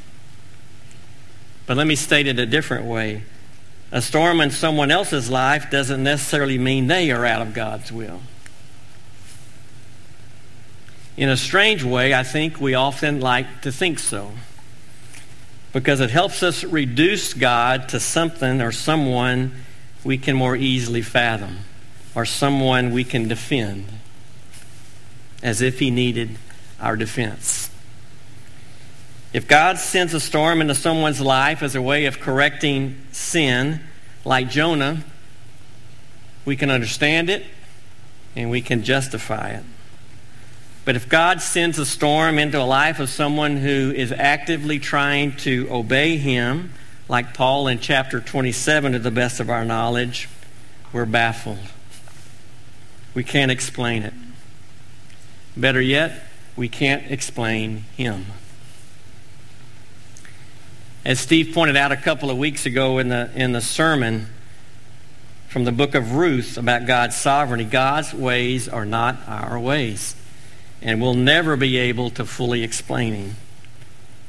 But 1.67 1.77
let 1.77 1.87
me 1.87 1.97
state 1.97 2.27
it 2.27 2.39
a 2.39 2.47
different 2.47 2.85
way. 2.85 3.25
A 3.91 4.01
storm 4.01 4.41
in 4.41 4.51
someone 4.51 4.91
else's 4.91 5.29
life 5.29 5.71
doesn't 5.71 6.03
necessarily 6.03 6.59
mean 6.59 6.87
they 6.87 7.11
are 7.11 7.27
out 7.27 7.43
of 7.43 7.55
God's 7.55 7.93
will. 7.93 8.21
In 11.17 11.29
a 11.29 11.37
strange 11.37 11.85
way, 11.85 12.15
I 12.15 12.23
think 12.23 12.61
we 12.61 12.75
often 12.75 13.21
like 13.21 13.63
to 13.63 13.73
think 13.73 13.99
so. 13.99 14.33
Because 15.73 16.01
it 16.01 16.11
helps 16.11 16.43
us 16.43 16.65
reduce 16.65 17.35
God 17.35 17.89
to 17.91 18.01
something 18.01 18.61
or 18.61 18.73
someone 18.73 19.53
we 20.05 20.19
can 20.19 20.37
more 20.37 20.57
easily 20.57 21.03
fathom, 21.03 21.59
or 22.15 22.25
someone 22.25 22.93
we 22.93 23.05
can 23.05 23.29
defend, 23.29 23.87
as 25.43 25.61
if 25.61 25.79
he 25.79 25.91
needed 25.91 26.39
our 26.83 26.97
defense. 26.97 27.71
If 29.33 29.49
God 29.49 29.79
sends 29.79 30.13
a 30.13 30.21
storm 30.21 30.61
into 30.61 30.75
someone's 30.75 31.21
life 31.21 31.63
as 31.63 31.75
a 31.75 31.81
way 31.81 32.05
of 32.05 32.21
correcting 32.21 32.99
sin, 33.13 33.81
like 34.25 34.51
Jonah, 34.51 35.05
we 36.45 36.57
can 36.57 36.71
understand 36.71 37.31
it 37.31 37.45
and 38.37 38.51
we 38.51 38.61
can 38.61 38.83
justify 38.83 39.51
it. 39.51 39.65
But 40.85 40.97
if 40.97 41.09
God 41.09 41.41
sends 41.41 41.79
a 41.79 41.87
storm 41.87 42.39
into 42.39 42.61
a 42.61 42.65
life 42.65 42.99
of 42.99 43.09
someone 43.09 43.57
who 43.57 43.93
is 43.93 44.11
actively 44.13 44.79
trying 44.79 45.37
to 45.39 45.69
obey 45.71 46.17
Him, 46.17 46.73
like 47.09 47.35
Paul 47.35 47.69
in 47.69 47.79
chapter 47.79 48.21
27, 48.21 48.93
to 48.93 48.99
the 48.99 49.11
best 49.11 49.39
of 49.39 49.49
our 49.49 49.65
knowledge, 49.65 50.29
we're 50.93 51.07
baffled. 51.07 51.59
We 53.15 53.23
can't 53.23 53.51
explain 53.51 54.03
it. 54.03 54.15
Better 55.57 55.81
yet, 55.81 56.25
we 56.57 56.69
can't 56.69 57.11
explain 57.11 57.85
him. 57.97 58.27
As 61.05 61.19
Steve 61.19 61.53
pointed 61.53 61.77
out 61.77 61.91
a 61.91 61.97
couple 61.97 62.31
of 62.31 62.39
weeks 62.39 62.65
ago 62.67 62.99
in 62.99 63.09
the, 63.09 63.31
in 63.35 63.53
the 63.53 63.61
sermon 63.61 64.29
from 65.49 65.65
the 65.65 65.73
book 65.73 65.95
of 65.95 66.13
Ruth 66.13 66.57
about 66.57 66.87
God's 66.87 67.17
sovereignty, 67.17 67.65
God's 67.65 68.15
ways 68.15 68.69
are 68.69 68.85
not 68.85 69.19
our 69.27 69.59
ways. 69.59 70.15
And 70.81 71.01
we'll 71.01 71.15
never 71.15 71.57
be 71.57 71.77
able 71.77 72.11
to 72.11 72.25
fully 72.25 72.63
explain 72.63 73.15
him. 73.15 73.37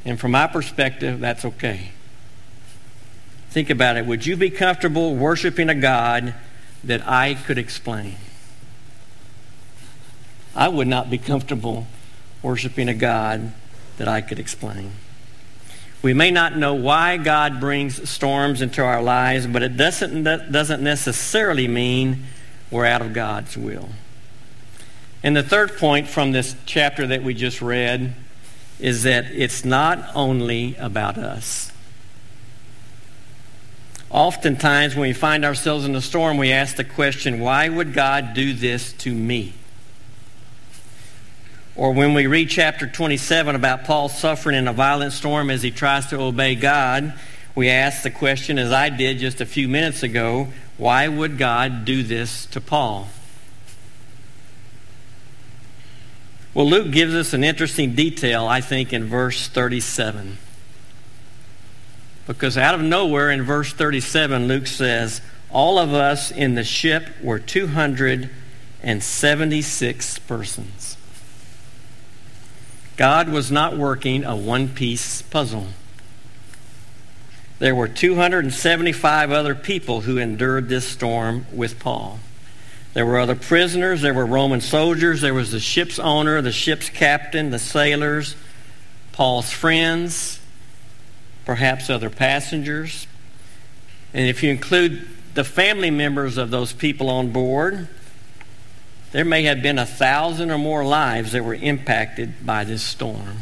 And 0.06 0.20
from 0.20 0.32
my 0.32 0.48
perspective, 0.48 1.20
that's 1.20 1.46
okay. 1.46 1.92
Think 3.50 3.70
about 3.70 3.98
it. 3.98 4.06
Would 4.06 4.26
you 4.26 4.36
be 4.36 4.50
comfortable 4.50 5.16
worshiping 5.16 5.70
a 5.70 5.76
God 5.76 6.34
that 6.84 7.08
I 7.08 7.36
could 7.36 7.58
explain? 7.58 8.16
I 10.56 10.68
would 10.68 10.88
not 10.88 11.10
be 11.10 11.18
comfortable 11.18 11.88
worshiping 12.44 12.90
a 12.90 12.94
God 12.94 13.52
that 13.98 14.08
I 14.08 14.22
could 14.22 14.38
explain. 14.38 14.92
We 16.04 16.14
may 16.14 16.30
not 16.30 16.58
know 16.58 16.74
why 16.74 17.16
God 17.18 17.62
brings 17.62 18.10
storms 18.10 18.62
into 18.62 18.84
our 18.84 19.02
lives, 19.02 19.48
but 19.48 19.64
it 19.64 19.78
doesn't, 19.78 20.24
doesn't 20.24 20.84
necessarily 20.84 21.68
mean 21.68 22.26
we're 22.70 22.86
out 22.86 23.02
of 23.02 23.14
God's 23.14 23.58
will. 23.58 23.90
And 25.24 25.36
the 25.36 25.44
third 25.44 25.78
point 25.78 26.10
from 26.10 26.34
this 26.34 26.58
chapter 26.66 27.08
that 27.08 27.24
we 27.24 27.34
just 27.34 27.62
read 27.62 28.14
is 28.80 29.04
that 29.04 29.26
it's 29.32 29.64
not 29.64 30.10
only 30.14 30.76
about 30.76 31.18
us. 31.18 31.72
Oftentimes, 34.10 34.96
when 34.96 35.04
we 35.04 35.14
find 35.14 35.46
ourselves 35.46 35.86
in 35.86 35.96
a 35.96 36.02
storm, 36.02 36.38
we 36.38 36.52
ask 36.52 36.76
the 36.76 36.84
question, 36.84 37.40
why 37.40 37.70
would 37.70 37.94
God 37.94 38.34
do 38.34 38.54
this 38.54 38.92
to 38.94 39.14
me? 39.14 39.54
Or 41.76 41.92
when 41.92 42.14
we 42.14 42.28
read 42.28 42.50
chapter 42.50 42.86
27 42.86 43.56
about 43.56 43.84
Paul 43.84 44.08
suffering 44.08 44.56
in 44.56 44.68
a 44.68 44.74
violent 44.74 45.12
storm 45.14 45.50
as 45.50 45.64
he 45.64 45.72
tries 45.72 46.06
to 46.08 46.20
obey 46.20 46.54
God, 46.54 47.16
we 47.56 47.70
ask 47.70 48.04
the 48.04 48.12
question, 48.12 48.60
as 48.60 48.72
I 48.72 48.90
did 48.90 49.18
just 49.18 49.42
a 49.42 49.46
few 49.46 49.68
minutes 49.68 50.04
ago, 50.04 50.50
why 50.78 51.08
would 51.08 51.40
God 51.40 51.86
do 51.86 52.04
this 52.04 52.46
to 52.48 52.60
Paul? 52.62 53.08
Well, 56.54 56.70
Luke 56.70 56.92
gives 56.92 57.16
us 57.16 57.34
an 57.34 57.44
interesting 57.44 57.96
detail, 57.96 58.46
I 58.46 58.62
think, 58.62 58.94
in 58.94 59.06
verse 59.06 59.48
37. 59.48 60.38
Because 62.28 62.56
out 62.58 62.76
of 62.76 62.82
nowhere 62.82 63.32
in 63.32 63.42
verse 63.42 63.74
37, 63.74 64.48
Luke 64.48 64.68
says, 64.68 65.22
All 65.50 65.80
of 65.80 65.94
us 65.94 66.30
in 66.30 66.54
the 66.54 66.64
ship 66.64 67.08
were 67.22 67.40
276 67.40 70.20
persons. 70.20 70.98
God 72.98 73.30
was 73.30 73.52
not 73.52 73.78
working 73.78 74.24
a 74.24 74.36
one 74.36 74.70
piece 74.70 75.22
puzzle. 75.24 75.68
There 77.60 77.76
were 77.76 77.88
275 77.88 79.32
other 79.32 79.56
people 79.56 80.02
who 80.02 80.18
endured 80.18 80.70
this 80.70 80.88
storm 80.88 81.46
with 81.54 81.80
Paul. 81.80 82.20
There 82.94 83.06
were 83.06 83.20
other 83.20 83.36
prisoners. 83.36 84.02
There 84.02 84.14
were 84.14 84.26
Roman 84.26 84.62
soldiers. 84.62 85.22
There 85.22 85.34
was 85.34 85.52
the 85.52 85.60
ship's 85.60 85.98
owner, 85.98 86.42
the 86.42 86.52
ship's 86.52 86.90
captain, 86.90 87.50
the 87.50 87.60
sailors, 87.60 88.36
Paul's 89.12 89.52
friends, 89.52 90.40
perhaps 91.46 91.90
other 91.90 92.10
passengers. 92.10 93.08
And 94.14 94.28
if 94.28 94.44
you 94.44 94.52
include 94.52 95.08
the 95.34 95.44
family 95.44 95.90
members 95.90 96.38
of 96.38 96.52
those 96.52 96.74
people 96.74 97.10
on 97.10 97.32
board, 97.32 97.88
there 99.13 99.23
may 99.23 99.43
have 99.43 99.62
been 99.62 99.78
a 99.78 99.86
thousand 99.86 100.49
or 100.49 100.58
more 100.58 100.84
lives 100.84 101.32
that 101.32 101.45
were 101.45 101.54
impacted 101.54 102.45
by 102.45 102.63
this 102.63 102.82
storm. 102.82 103.41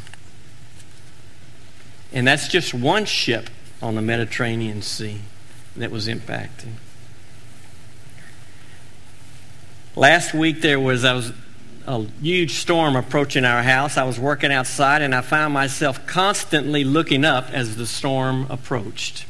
And 2.12 2.28
that's 2.28 2.50
just 2.50 2.74
one 2.74 3.06
ship 3.06 3.50
on 3.82 3.96
the 3.96 4.02
Mediterranean 4.02 4.82
Sea 4.82 5.22
that 5.78 5.90
was 5.90 6.10
impacted. 6.10 6.72
Last 9.96 10.34
week 10.34 10.60
there 10.60 10.80
was, 10.80 11.06
I 11.06 11.14
was 11.14 11.32
a 11.88 12.06
huge 12.22 12.56
storm 12.56 12.98
approaching 12.98 13.46
our 13.46 13.64
house. 13.64 13.96
I 13.96 14.04
was 14.04 14.20
working 14.20 14.52
outside 14.52 15.02
and 15.02 15.16
I 15.16 15.22
found 15.22 15.54
myself 15.54 16.06
constantly 16.06 16.84
looking 16.84 17.24
up 17.24 17.50
as 17.52 17.78
the 17.78 17.86
storm 17.86 18.46
approached. 18.50 19.26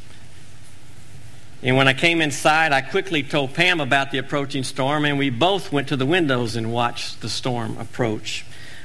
And 1.62 1.76
when 1.76 1.86
I 1.86 1.92
came 1.92 2.20
inside, 2.20 2.72
I 2.72 2.80
quickly 2.80 3.22
told 3.22 3.54
Pam 3.54 3.80
about 3.80 4.10
the 4.10 4.18
approaching 4.18 4.64
storm, 4.64 5.04
and 5.04 5.16
we 5.16 5.30
both 5.30 5.70
went 5.70 5.88
to 5.88 5.96
the 5.96 6.06
windows 6.06 6.56
and 6.56 6.72
watched 6.72 7.20
the 7.20 7.28
storm 7.28 7.78
approach. 7.78 8.44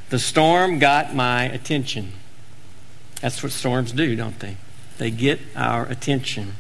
The 0.10 0.20
storm 0.20 0.78
got 0.78 1.16
my 1.16 1.44
attention. 1.44 2.14
That's 3.22 3.42
what 3.42 3.52
storms 3.52 3.92
do, 3.92 4.16
don't 4.16 4.40
they? 4.40 4.58
They 5.00 5.10
get 5.10 5.40
our 5.56 5.88
attention. 5.88 6.54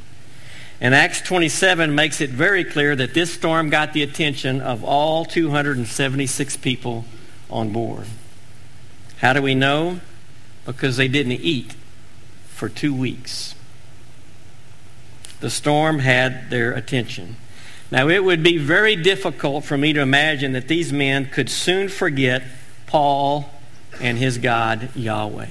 And 0.81 0.95
Acts 0.95 1.21
27 1.21 1.93
makes 1.93 2.19
it 2.19 2.31
very 2.31 2.63
clear 2.63 2.95
that 2.95 3.13
this 3.13 3.33
storm 3.33 3.69
got 3.69 3.93
the 3.93 4.01
attention 4.03 4.59
of 4.61 4.83
all 4.83 5.23
276 5.23 6.57
people 6.57 7.05
on 7.49 7.71
board. 7.71 8.05
How 9.17 9.33
do 9.33 9.41
we 9.41 9.55
know? 9.55 9.99
Because 10.65 10.97
they 10.97 11.07
didn't 11.07 11.33
eat 11.33 11.75
for 12.47 12.69
two 12.69 12.93
weeks. 12.93 13.55
The 15.39 15.49
storm 15.49 15.99
had 15.99 16.49
their 16.49 16.71
attention. 16.71 17.35
Now, 17.91 18.09
it 18.09 18.23
would 18.23 18.43
be 18.43 18.57
very 18.57 18.95
difficult 18.95 19.63
for 19.63 19.77
me 19.77 19.93
to 19.93 20.01
imagine 20.01 20.53
that 20.53 20.67
these 20.67 20.91
men 20.91 21.25
could 21.25 21.49
soon 21.49 21.87
forget 21.87 22.43
Paul 22.85 23.49
and 24.01 24.17
his 24.17 24.37
God, 24.37 24.89
Yahweh. 24.95 25.47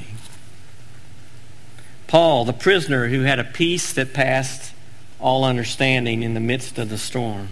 Paul, 2.06 2.44
the 2.44 2.52
prisoner 2.52 3.08
who 3.08 3.22
had 3.22 3.38
a 3.38 3.44
peace 3.44 3.92
that 3.94 4.12
passed 4.12 4.72
all 5.18 5.44
understanding 5.44 6.22
in 6.22 6.34
the 6.34 6.40
midst 6.40 6.78
of 6.78 6.88
the 6.88 6.98
storm. 6.98 7.48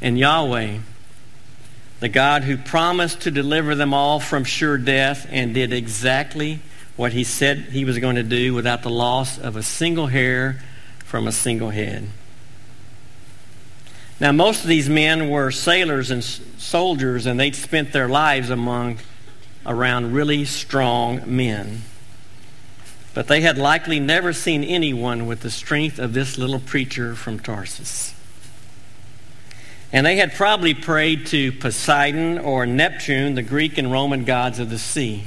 And 0.00 0.18
Yahweh, 0.18 0.78
the 2.00 2.08
God 2.08 2.44
who 2.44 2.56
promised 2.56 3.22
to 3.22 3.30
deliver 3.30 3.74
them 3.74 3.94
all 3.94 4.20
from 4.20 4.44
sure 4.44 4.76
death 4.76 5.26
and 5.30 5.54
did 5.54 5.72
exactly 5.72 6.60
what 6.96 7.12
he 7.12 7.24
said 7.24 7.58
he 7.58 7.84
was 7.84 7.98
going 7.98 8.16
to 8.16 8.22
do 8.22 8.52
without 8.54 8.82
the 8.82 8.90
loss 8.90 9.38
of 9.38 9.56
a 9.56 9.62
single 9.62 10.08
hair 10.08 10.60
from 11.14 11.28
a 11.28 11.32
single 11.32 11.70
head. 11.70 12.08
Now, 14.18 14.32
most 14.32 14.62
of 14.62 14.66
these 14.66 14.88
men 14.88 15.30
were 15.30 15.52
sailors 15.52 16.10
and 16.10 16.24
soldiers, 16.24 17.24
and 17.24 17.38
they'd 17.38 17.54
spent 17.54 17.92
their 17.92 18.08
lives 18.08 18.50
among 18.50 18.98
around 19.64 20.12
really 20.12 20.44
strong 20.44 21.22
men. 21.24 21.82
But 23.14 23.28
they 23.28 23.42
had 23.42 23.56
likely 23.58 24.00
never 24.00 24.32
seen 24.32 24.64
anyone 24.64 25.28
with 25.28 25.42
the 25.42 25.52
strength 25.52 26.00
of 26.00 26.14
this 26.14 26.36
little 26.36 26.58
preacher 26.58 27.14
from 27.14 27.38
Tarsus. 27.38 28.12
And 29.92 30.04
they 30.04 30.16
had 30.16 30.34
probably 30.34 30.74
prayed 30.74 31.26
to 31.26 31.52
Poseidon 31.52 32.38
or 32.38 32.66
Neptune, 32.66 33.36
the 33.36 33.42
Greek 33.42 33.78
and 33.78 33.92
Roman 33.92 34.24
gods 34.24 34.58
of 34.58 34.68
the 34.68 34.80
sea. 34.80 35.22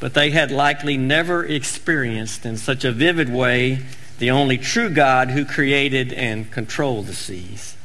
But 0.00 0.14
they 0.14 0.32
had 0.32 0.50
likely 0.50 0.96
never 0.96 1.44
experienced 1.44 2.44
in 2.44 2.56
such 2.56 2.84
a 2.84 2.90
vivid 2.90 3.28
way 3.28 3.84
the 4.18 4.30
only 4.30 4.58
true 4.58 4.90
God 4.90 5.30
who 5.30 5.44
created 5.44 6.12
and 6.12 6.50
controlled 6.50 7.06
the 7.06 7.14
seas 7.14 7.76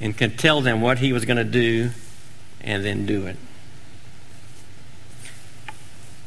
and 0.00 0.16
could 0.16 0.38
tell 0.38 0.60
them 0.60 0.80
what 0.80 0.98
he 0.98 1.12
was 1.12 1.24
going 1.24 1.36
to 1.38 1.44
do 1.44 1.90
and 2.60 2.84
then 2.84 3.06
do 3.06 3.26
it. 3.26 3.36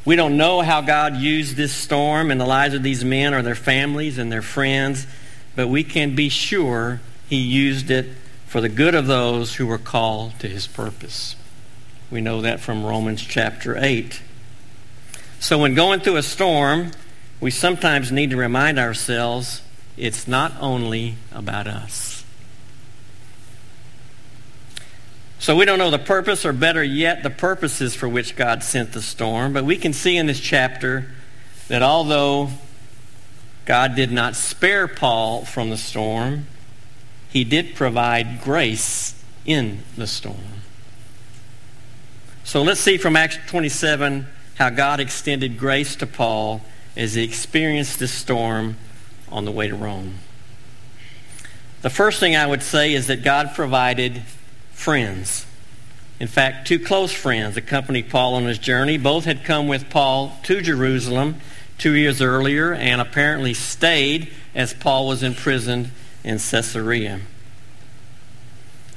We 0.04 0.16
don't 0.16 0.36
know 0.36 0.62
how 0.62 0.80
God 0.80 1.16
used 1.16 1.56
this 1.56 1.72
storm 1.72 2.30
in 2.30 2.38
the 2.38 2.46
lives 2.46 2.74
of 2.74 2.82
these 2.82 3.04
men 3.04 3.34
or 3.34 3.42
their 3.42 3.54
families 3.54 4.16
and 4.18 4.32
their 4.32 4.42
friends, 4.42 5.06
but 5.54 5.68
we 5.68 5.84
can 5.84 6.14
be 6.14 6.28
sure 6.28 7.00
He 7.28 7.36
used 7.36 7.90
it 7.90 8.06
for 8.46 8.60
the 8.60 8.68
good 8.68 8.94
of 8.94 9.06
those 9.06 9.56
who 9.56 9.66
were 9.66 9.78
called 9.78 10.38
to 10.40 10.48
His 10.48 10.66
purpose. 10.66 11.36
We 12.10 12.20
know 12.20 12.40
that 12.40 12.60
from 12.60 12.84
Romans 12.84 13.22
chapter 13.22 13.76
8. 13.78 14.22
So 15.38 15.58
when 15.58 15.74
going 15.74 16.00
through 16.00 16.16
a 16.16 16.22
storm, 16.22 16.92
we 17.40 17.50
sometimes 17.50 18.12
need 18.12 18.30
to 18.30 18.36
remind 18.36 18.78
ourselves 18.78 19.62
it's 19.96 20.28
not 20.28 20.52
only 20.60 21.16
about 21.32 21.66
us. 21.66 22.24
So 25.38 25.56
we 25.56 25.64
don't 25.64 25.78
know 25.78 25.90
the 25.90 25.98
purpose, 25.98 26.44
or 26.44 26.52
better 26.52 26.84
yet, 26.84 27.22
the 27.22 27.30
purposes 27.30 27.94
for 27.94 28.06
which 28.06 28.36
God 28.36 28.62
sent 28.62 28.92
the 28.92 29.00
storm. 29.00 29.54
But 29.54 29.64
we 29.64 29.76
can 29.76 29.94
see 29.94 30.18
in 30.18 30.26
this 30.26 30.38
chapter 30.38 31.06
that 31.68 31.82
although 31.82 32.50
God 33.64 33.94
did 33.94 34.12
not 34.12 34.36
spare 34.36 34.86
Paul 34.86 35.46
from 35.46 35.70
the 35.70 35.78
storm, 35.78 36.46
he 37.30 37.44
did 37.44 37.74
provide 37.74 38.42
grace 38.42 39.14
in 39.46 39.82
the 39.96 40.06
storm. 40.06 40.36
So 42.44 42.62
let's 42.62 42.80
see 42.80 42.98
from 42.98 43.16
Acts 43.16 43.38
27 43.46 44.26
how 44.56 44.68
God 44.68 45.00
extended 45.00 45.58
grace 45.58 45.96
to 45.96 46.06
Paul 46.06 46.60
as 47.00 47.14
he 47.14 47.24
experienced 47.24 47.98
this 47.98 48.12
storm 48.12 48.76
on 49.30 49.46
the 49.46 49.50
way 49.50 49.66
to 49.66 49.74
Rome. 49.74 50.16
The 51.80 51.88
first 51.88 52.20
thing 52.20 52.36
I 52.36 52.46
would 52.46 52.62
say 52.62 52.92
is 52.92 53.06
that 53.06 53.24
God 53.24 53.54
provided 53.54 54.22
friends. 54.72 55.46
In 56.20 56.28
fact, 56.28 56.68
two 56.68 56.78
close 56.78 57.10
friends 57.10 57.56
accompanied 57.56 58.10
Paul 58.10 58.34
on 58.34 58.44
his 58.44 58.58
journey. 58.58 58.98
Both 58.98 59.24
had 59.24 59.44
come 59.44 59.66
with 59.66 59.88
Paul 59.88 60.36
to 60.42 60.60
Jerusalem 60.60 61.36
two 61.78 61.94
years 61.94 62.20
earlier 62.20 62.74
and 62.74 63.00
apparently 63.00 63.54
stayed 63.54 64.30
as 64.54 64.74
Paul 64.74 65.08
was 65.08 65.22
imprisoned 65.22 65.92
in 66.22 66.38
Caesarea. 66.38 67.20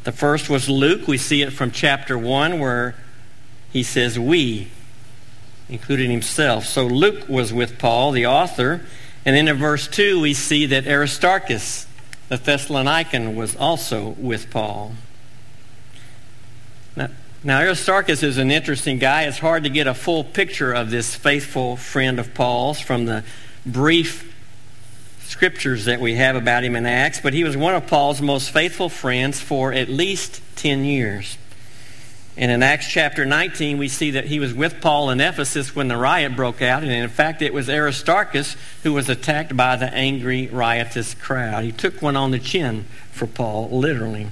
The 0.03 0.11
first 0.11 0.49
was 0.49 0.67
Luke. 0.67 1.07
We 1.07 1.17
see 1.17 1.41
it 1.41 1.53
from 1.53 1.71
chapter 1.71 2.17
1 2.17 2.59
where 2.59 2.95
he 3.71 3.81
says, 3.81 4.19
We, 4.19 4.71
including 5.69 6.11
himself. 6.11 6.65
So 6.65 6.85
Luke 6.85 7.27
was 7.27 7.53
with 7.53 7.79
Paul, 7.79 8.11
the 8.11 8.25
author. 8.25 8.81
And 9.25 9.35
then 9.35 9.47
in 9.47 9.57
verse 9.57 9.87
2, 9.87 10.19
we 10.19 10.33
see 10.33 10.65
that 10.67 10.85
Aristarchus, 10.85 11.87
the 12.29 12.37
Thessalonican, 12.37 13.35
was 13.35 13.55
also 13.55 14.09
with 14.17 14.49
Paul. 14.51 14.93
Now, 16.95 17.09
now, 17.45 17.59
Aristarchus 17.59 18.23
is 18.23 18.37
an 18.37 18.51
interesting 18.51 18.99
guy. 18.99 19.23
It's 19.23 19.39
hard 19.39 19.63
to 19.63 19.69
get 19.69 19.85
a 19.85 19.93
full 19.93 20.23
picture 20.23 20.71
of 20.71 20.91
this 20.91 21.13
faithful 21.13 21.75
friend 21.75 22.17
of 22.17 22.33
Paul's 22.33 22.79
from 22.79 23.05
the 23.05 23.25
brief 23.65 24.33
scriptures 25.25 25.85
that 25.85 25.99
we 25.99 26.15
have 26.15 26.35
about 26.35 26.63
him 26.63 26.75
in 26.75 26.85
Acts, 26.85 27.19
but 27.19 27.33
he 27.33 27.43
was 27.43 27.57
one 27.57 27.75
of 27.75 27.87
Paul's 27.87 28.21
most 28.21 28.51
faithful 28.51 28.87
friends 28.87 29.41
for 29.41 29.73
at 29.73 29.89
least 29.89 30.41
10 30.55 30.85
years. 30.85 31.37
And 32.35 32.49
in 32.49 32.63
Acts 32.63 32.87
chapter 32.87 33.25
19, 33.25 33.77
we 33.77 33.87
see 33.87 34.11
that 34.11 34.25
he 34.25 34.39
was 34.39 34.53
with 34.53 34.81
Paul 34.81 35.11
in 35.11 35.21
Ephesus 35.21 35.75
when 35.75 35.87
the 35.87 35.97
riot 35.97 36.35
broke 36.35 36.63
out. 36.63 36.81
And 36.81 36.91
in 36.91 37.09
fact, 37.09 37.43
it 37.43 37.53
was 37.53 37.69
Aristarchus 37.69 38.55
who 38.81 38.91
was 38.91 39.07
attacked 39.07 39.55
by 39.55 39.75
the 39.75 39.93
angry, 39.93 40.47
riotous 40.47 41.13
crowd. 41.13 41.63
He 41.63 41.71
took 41.71 42.01
one 42.01 42.17
on 42.17 42.31
the 42.31 42.39
chin 42.39 42.85
for 43.11 43.27
Paul, 43.27 43.69
literally. 43.69 44.31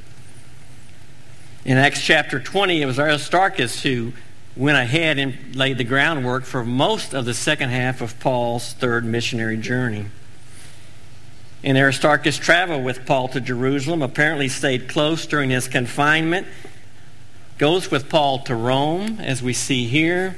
In 1.63 1.77
Acts 1.77 2.01
chapter 2.01 2.39
20, 2.39 2.81
it 2.81 2.87
was 2.87 2.97
Aristarchus 2.97 3.83
who 3.83 4.13
went 4.55 4.79
ahead 4.79 5.19
and 5.19 5.55
laid 5.55 5.77
the 5.77 5.83
groundwork 5.83 6.43
for 6.43 6.65
most 6.65 7.13
of 7.13 7.25
the 7.25 7.35
second 7.35 7.69
half 7.69 8.01
of 8.01 8.19
Paul's 8.19 8.73
third 8.73 9.05
missionary 9.05 9.57
journey. 9.57 10.07
And 11.63 11.77
Aristarchus 11.77 12.37
traveled 12.37 12.83
with 12.83 13.05
Paul 13.05 13.27
to 13.29 13.39
Jerusalem, 13.39 14.01
apparently 14.01 14.49
stayed 14.49 14.89
close 14.89 15.27
during 15.27 15.51
his 15.51 15.67
confinement, 15.67 16.47
goes 17.61 17.91
with 17.91 18.09
Paul 18.09 18.39
to 18.39 18.55
Rome, 18.55 19.19
as 19.19 19.43
we 19.43 19.53
see 19.53 19.85
here. 19.85 20.35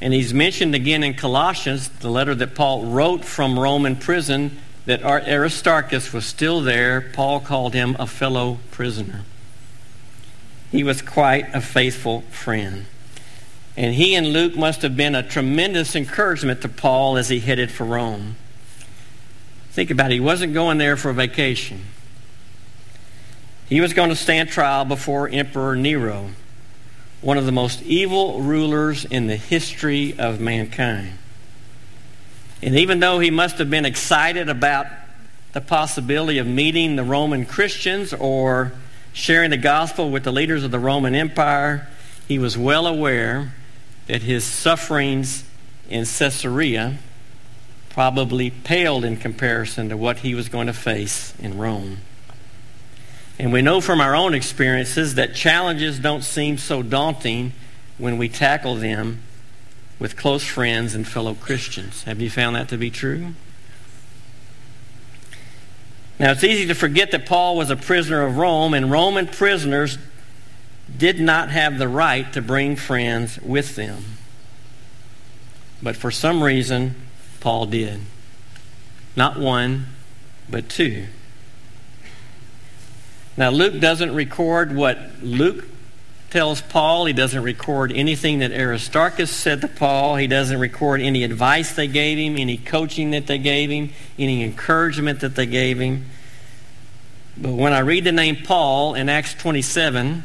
And 0.00 0.14
he's 0.14 0.32
mentioned 0.32 0.76
again 0.76 1.02
in 1.02 1.14
Colossians, 1.14 1.88
the 1.88 2.08
letter 2.08 2.36
that 2.36 2.54
Paul 2.54 2.84
wrote 2.84 3.24
from 3.24 3.58
Roman 3.58 3.96
prison, 3.96 4.58
that 4.86 5.02
Aristarchus 5.02 6.12
was 6.12 6.24
still 6.24 6.60
there. 6.60 7.00
Paul 7.00 7.40
called 7.40 7.74
him 7.74 7.96
a 7.98 8.06
fellow 8.06 8.60
prisoner. 8.70 9.24
He 10.70 10.84
was 10.84 11.02
quite 11.02 11.52
a 11.52 11.60
faithful 11.60 12.20
friend. 12.30 12.86
And 13.76 13.92
he 13.92 14.14
and 14.14 14.28
Luke 14.28 14.54
must 14.54 14.82
have 14.82 14.96
been 14.96 15.16
a 15.16 15.28
tremendous 15.28 15.96
encouragement 15.96 16.62
to 16.62 16.68
Paul 16.68 17.16
as 17.16 17.28
he 17.28 17.40
headed 17.40 17.72
for 17.72 17.82
Rome. 17.82 18.36
Think 19.72 19.90
about 19.90 20.12
it. 20.12 20.14
He 20.14 20.20
wasn't 20.20 20.54
going 20.54 20.78
there 20.78 20.96
for 20.96 21.10
a 21.10 21.14
vacation. 21.14 21.80
He 23.68 23.80
was 23.80 23.92
going 23.92 24.08
to 24.08 24.16
stand 24.16 24.48
trial 24.48 24.84
before 24.84 25.28
Emperor 25.28 25.76
Nero, 25.76 26.30
one 27.20 27.36
of 27.36 27.44
the 27.44 27.52
most 27.52 27.82
evil 27.82 28.40
rulers 28.40 29.04
in 29.04 29.26
the 29.26 29.36
history 29.36 30.18
of 30.18 30.40
mankind. 30.40 31.18
And 32.62 32.74
even 32.76 33.00
though 33.00 33.18
he 33.18 33.30
must 33.30 33.58
have 33.58 33.68
been 33.68 33.84
excited 33.84 34.48
about 34.48 34.86
the 35.52 35.60
possibility 35.60 36.38
of 36.38 36.46
meeting 36.46 36.96
the 36.96 37.04
Roman 37.04 37.44
Christians 37.44 38.14
or 38.14 38.72
sharing 39.12 39.50
the 39.50 39.56
gospel 39.56 40.10
with 40.10 40.24
the 40.24 40.32
leaders 40.32 40.64
of 40.64 40.70
the 40.70 40.78
Roman 40.78 41.14
Empire, 41.14 41.88
he 42.26 42.38
was 42.38 42.56
well 42.56 42.86
aware 42.86 43.52
that 44.06 44.22
his 44.22 44.44
sufferings 44.44 45.44
in 45.90 46.04
Caesarea 46.04 46.98
probably 47.90 48.50
paled 48.50 49.04
in 49.04 49.16
comparison 49.16 49.88
to 49.88 49.96
what 49.96 50.18
he 50.18 50.34
was 50.34 50.48
going 50.48 50.66
to 50.66 50.72
face 50.72 51.34
in 51.38 51.58
Rome. 51.58 51.98
And 53.38 53.52
we 53.52 53.62
know 53.62 53.80
from 53.80 54.00
our 54.00 54.16
own 54.16 54.34
experiences 54.34 55.14
that 55.14 55.34
challenges 55.34 55.98
don't 55.98 56.22
seem 56.22 56.58
so 56.58 56.82
daunting 56.82 57.52
when 57.96 58.18
we 58.18 58.28
tackle 58.28 58.74
them 58.74 59.22
with 59.98 60.16
close 60.16 60.44
friends 60.44 60.94
and 60.94 61.06
fellow 61.06 61.34
Christians. 61.34 62.04
Have 62.04 62.20
you 62.20 62.30
found 62.30 62.56
that 62.56 62.68
to 62.68 62.76
be 62.76 62.90
true? 62.90 63.34
Now, 66.18 66.32
it's 66.32 66.42
easy 66.42 66.66
to 66.66 66.74
forget 66.74 67.12
that 67.12 67.26
Paul 67.26 67.56
was 67.56 67.70
a 67.70 67.76
prisoner 67.76 68.24
of 68.24 68.38
Rome, 68.38 68.74
and 68.74 68.90
Roman 68.90 69.28
prisoners 69.28 69.98
did 70.96 71.20
not 71.20 71.50
have 71.50 71.78
the 71.78 71.86
right 71.86 72.32
to 72.32 72.42
bring 72.42 72.74
friends 72.74 73.38
with 73.40 73.76
them. 73.76 74.02
But 75.80 75.94
for 75.94 76.10
some 76.10 76.42
reason, 76.42 76.96
Paul 77.38 77.66
did. 77.66 78.00
Not 79.14 79.38
one, 79.38 79.86
but 80.50 80.68
two. 80.68 81.06
Now, 83.38 83.50
Luke 83.50 83.78
doesn't 83.78 84.12
record 84.12 84.74
what 84.74 84.98
Luke 85.22 85.64
tells 86.28 86.60
Paul. 86.60 87.04
He 87.04 87.12
doesn't 87.12 87.40
record 87.40 87.92
anything 87.92 88.40
that 88.40 88.50
Aristarchus 88.50 89.30
said 89.30 89.60
to 89.60 89.68
Paul. 89.68 90.16
He 90.16 90.26
doesn't 90.26 90.58
record 90.58 91.00
any 91.00 91.22
advice 91.22 91.72
they 91.72 91.86
gave 91.86 92.18
him, 92.18 92.36
any 92.36 92.56
coaching 92.56 93.12
that 93.12 93.28
they 93.28 93.38
gave 93.38 93.70
him, 93.70 93.90
any 94.18 94.42
encouragement 94.42 95.20
that 95.20 95.36
they 95.36 95.46
gave 95.46 95.78
him. 95.78 96.06
But 97.36 97.52
when 97.52 97.72
I 97.72 97.78
read 97.78 98.02
the 98.02 98.10
name 98.10 98.38
Paul 98.44 98.96
in 98.96 99.08
Acts 99.08 99.34
27, 99.34 100.24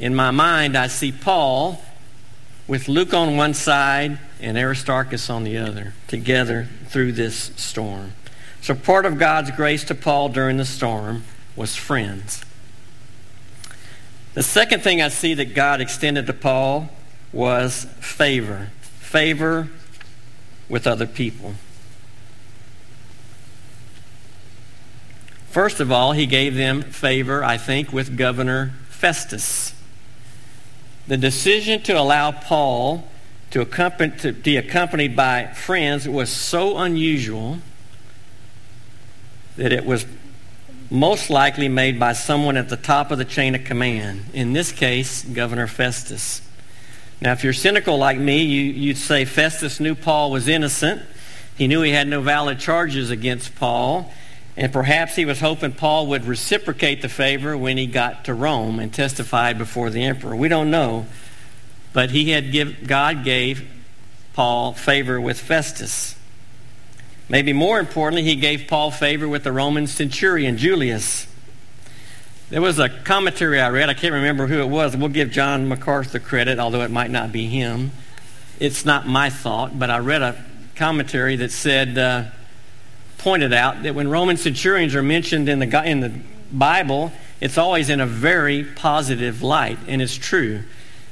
in 0.00 0.14
my 0.16 0.32
mind 0.32 0.76
I 0.76 0.88
see 0.88 1.12
Paul 1.12 1.80
with 2.66 2.88
Luke 2.88 3.14
on 3.14 3.36
one 3.36 3.54
side 3.54 4.18
and 4.40 4.58
Aristarchus 4.58 5.30
on 5.30 5.44
the 5.44 5.58
other, 5.58 5.94
together 6.08 6.66
through 6.88 7.12
this 7.12 7.52
storm. 7.54 8.14
So, 8.62 8.74
part 8.74 9.06
of 9.06 9.16
God's 9.16 9.52
grace 9.52 9.84
to 9.84 9.94
Paul 9.94 10.30
during 10.30 10.56
the 10.56 10.64
storm 10.64 11.22
was 11.54 11.76
friends. 11.76 12.44
The 14.38 14.44
second 14.44 14.84
thing 14.84 15.02
I 15.02 15.08
see 15.08 15.34
that 15.34 15.52
God 15.52 15.80
extended 15.80 16.28
to 16.28 16.32
Paul 16.32 16.90
was 17.32 17.86
favor. 17.98 18.68
Favor 18.82 19.68
with 20.68 20.86
other 20.86 21.08
people. 21.08 21.54
First 25.50 25.80
of 25.80 25.90
all, 25.90 26.12
he 26.12 26.24
gave 26.24 26.54
them 26.54 26.82
favor, 26.82 27.42
I 27.42 27.58
think, 27.58 27.92
with 27.92 28.16
Governor 28.16 28.74
Festus. 28.88 29.74
The 31.08 31.16
decision 31.16 31.82
to 31.82 31.98
allow 31.98 32.30
Paul 32.30 33.08
to, 33.50 33.60
accompany, 33.60 34.16
to 34.18 34.30
be 34.30 34.56
accompanied 34.56 35.16
by 35.16 35.48
friends 35.48 36.08
was 36.08 36.30
so 36.30 36.78
unusual 36.78 37.58
that 39.56 39.72
it 39.72 39.84
was 39.84 40.06
most 40.90 41.28
likely 41.28 41.68
made 41.68 42.00
by 42.00 42.12
someone 42.12 42.56
at 42.56 42.68
the 42.68 42.76
top 42.76 43.10
of 43.10 43.18
the 43.18 43.24
chain 43.24 43.54
of 43.54 43.64
command. 43.64 44.24
In 44.32 44.52
this 44.52 44.72
case, 44.72 45.22
Governor 45.22 45.66
Festus. 45.66 46.40
Now, 47.20 47.32
if 47.32 47.44
you're 47.44 47.52
cynical 47.52 47.98
like 47.98 48.18
me, 48.18 48.42
you, 48.42 48.62
you'd 48.72 48.96
say 48.96 49.24
Festus 49.24 49.80
knew 49.80 49.94
Paul 49.94 50.30
was 50.30 50.48
innocent. 50.48 51.02
He 51.56 51.66
knew 51.66 51.82
he 51.82 51.90
had 51.90 52.08
no 52.08 52.20
valid 52.20 52.58
charges 52.60 53.10
against 53.10 53.56
Paul. 53.56 54.12
And 54.56 54.72
perhaps 54.72 55.14
he 55.14 55.24
was 55.24 55.40
hoping 55.40 55.72
Paul 55.72 56.08
would 56.08 56.24
reciprocate 56.24 57.02
the 57.02 57.08
favor 57.08 57.56
when 57.56 57.76
he 57.76 57.86
got 57.86 58.24
to 58.24 58.34
Rome 58.34 58.80
and 58.80 58.92
testified 58.92 59.58
before 59.58 59.90
the 59.90 60.02
emperor. 60.04 60.34
We 60.34 60.48
don't 60.48 60.70
know. 60.70 61.06
But 61.92 62.10
he 62.10 62.30
had 62.30 62.50
give, 62.50 62.86
God 62.86 63.24
gave 63.24 63.68
Paul 64.34 64.72
favor 64.72 65.20
with 65.20 65.38
Festus. 65.38 66.17
Maybe 67.28 67.52
more 67.52 67.78
importantly, 67.78 68.22
he 68.22 68.36
gave 68.36 68.66
Paul 68.68 68.90
favor 68.90 69.28
with 69.28 69.44
the 69.44 69.52
Roman 69.52 69.86
centurion, 69.86 70.56
Julius. 70.56 71.26
There 72.48 72.62
was 72.62 72.78
a 72.78 72.88
commentary 72.88 73.60
I 73.60 73.68
read. 73.68 73.90
I 73.90 73.94
can't 73.94 74.14
remember 74.14 74.46
who 74.46 74.60
it 74.60 74.68
was. 74.68 74.96
We'll 74.96 75.08
give 75.08 75.30
John 75.30 75.68
MacArthur 75.68 76.18
credit, 76.18 76.58
although 76.58 76.80
it 76.80 76.90
might 76.90 77.10
not 77.10 77.30
be 77.30 77.46
him. 77.46 77.92
It's 78.58 78.86
not 78.86 79.06
my 79.06 79.28
thought, 79.28 79.78
but 79.78 79.90
I 79.90 79.98
read 79.98 80.22
a 80.22 80.42
commentary 80.74 81.36
that 81.36 81.50
said, 81.50 81.98
uh, 81.98 82.24
pointed 83.18 83.52
out 83.52 83.82
that 83.82 83.94
when 83.94 84.08
Roman 84.08 84.36
centurions 84.36 84.94
are 84.94 85.02
mentioned 85.02 85.48
in 85.48 85.58
the, 85.58 85.82
in 85.84 86.00
the 86.00 86.12
Bible, 86.50 87.12
it's 87.40 87.58
always 87.58 87.90
in 87.90 88.00
a 88.00 88.06
very 88.06 88.64
positive 88.64 89.42
light, 89.42 89.78
and 89.86 90.00
it's 90.00 90.16
true. 90.16 90.62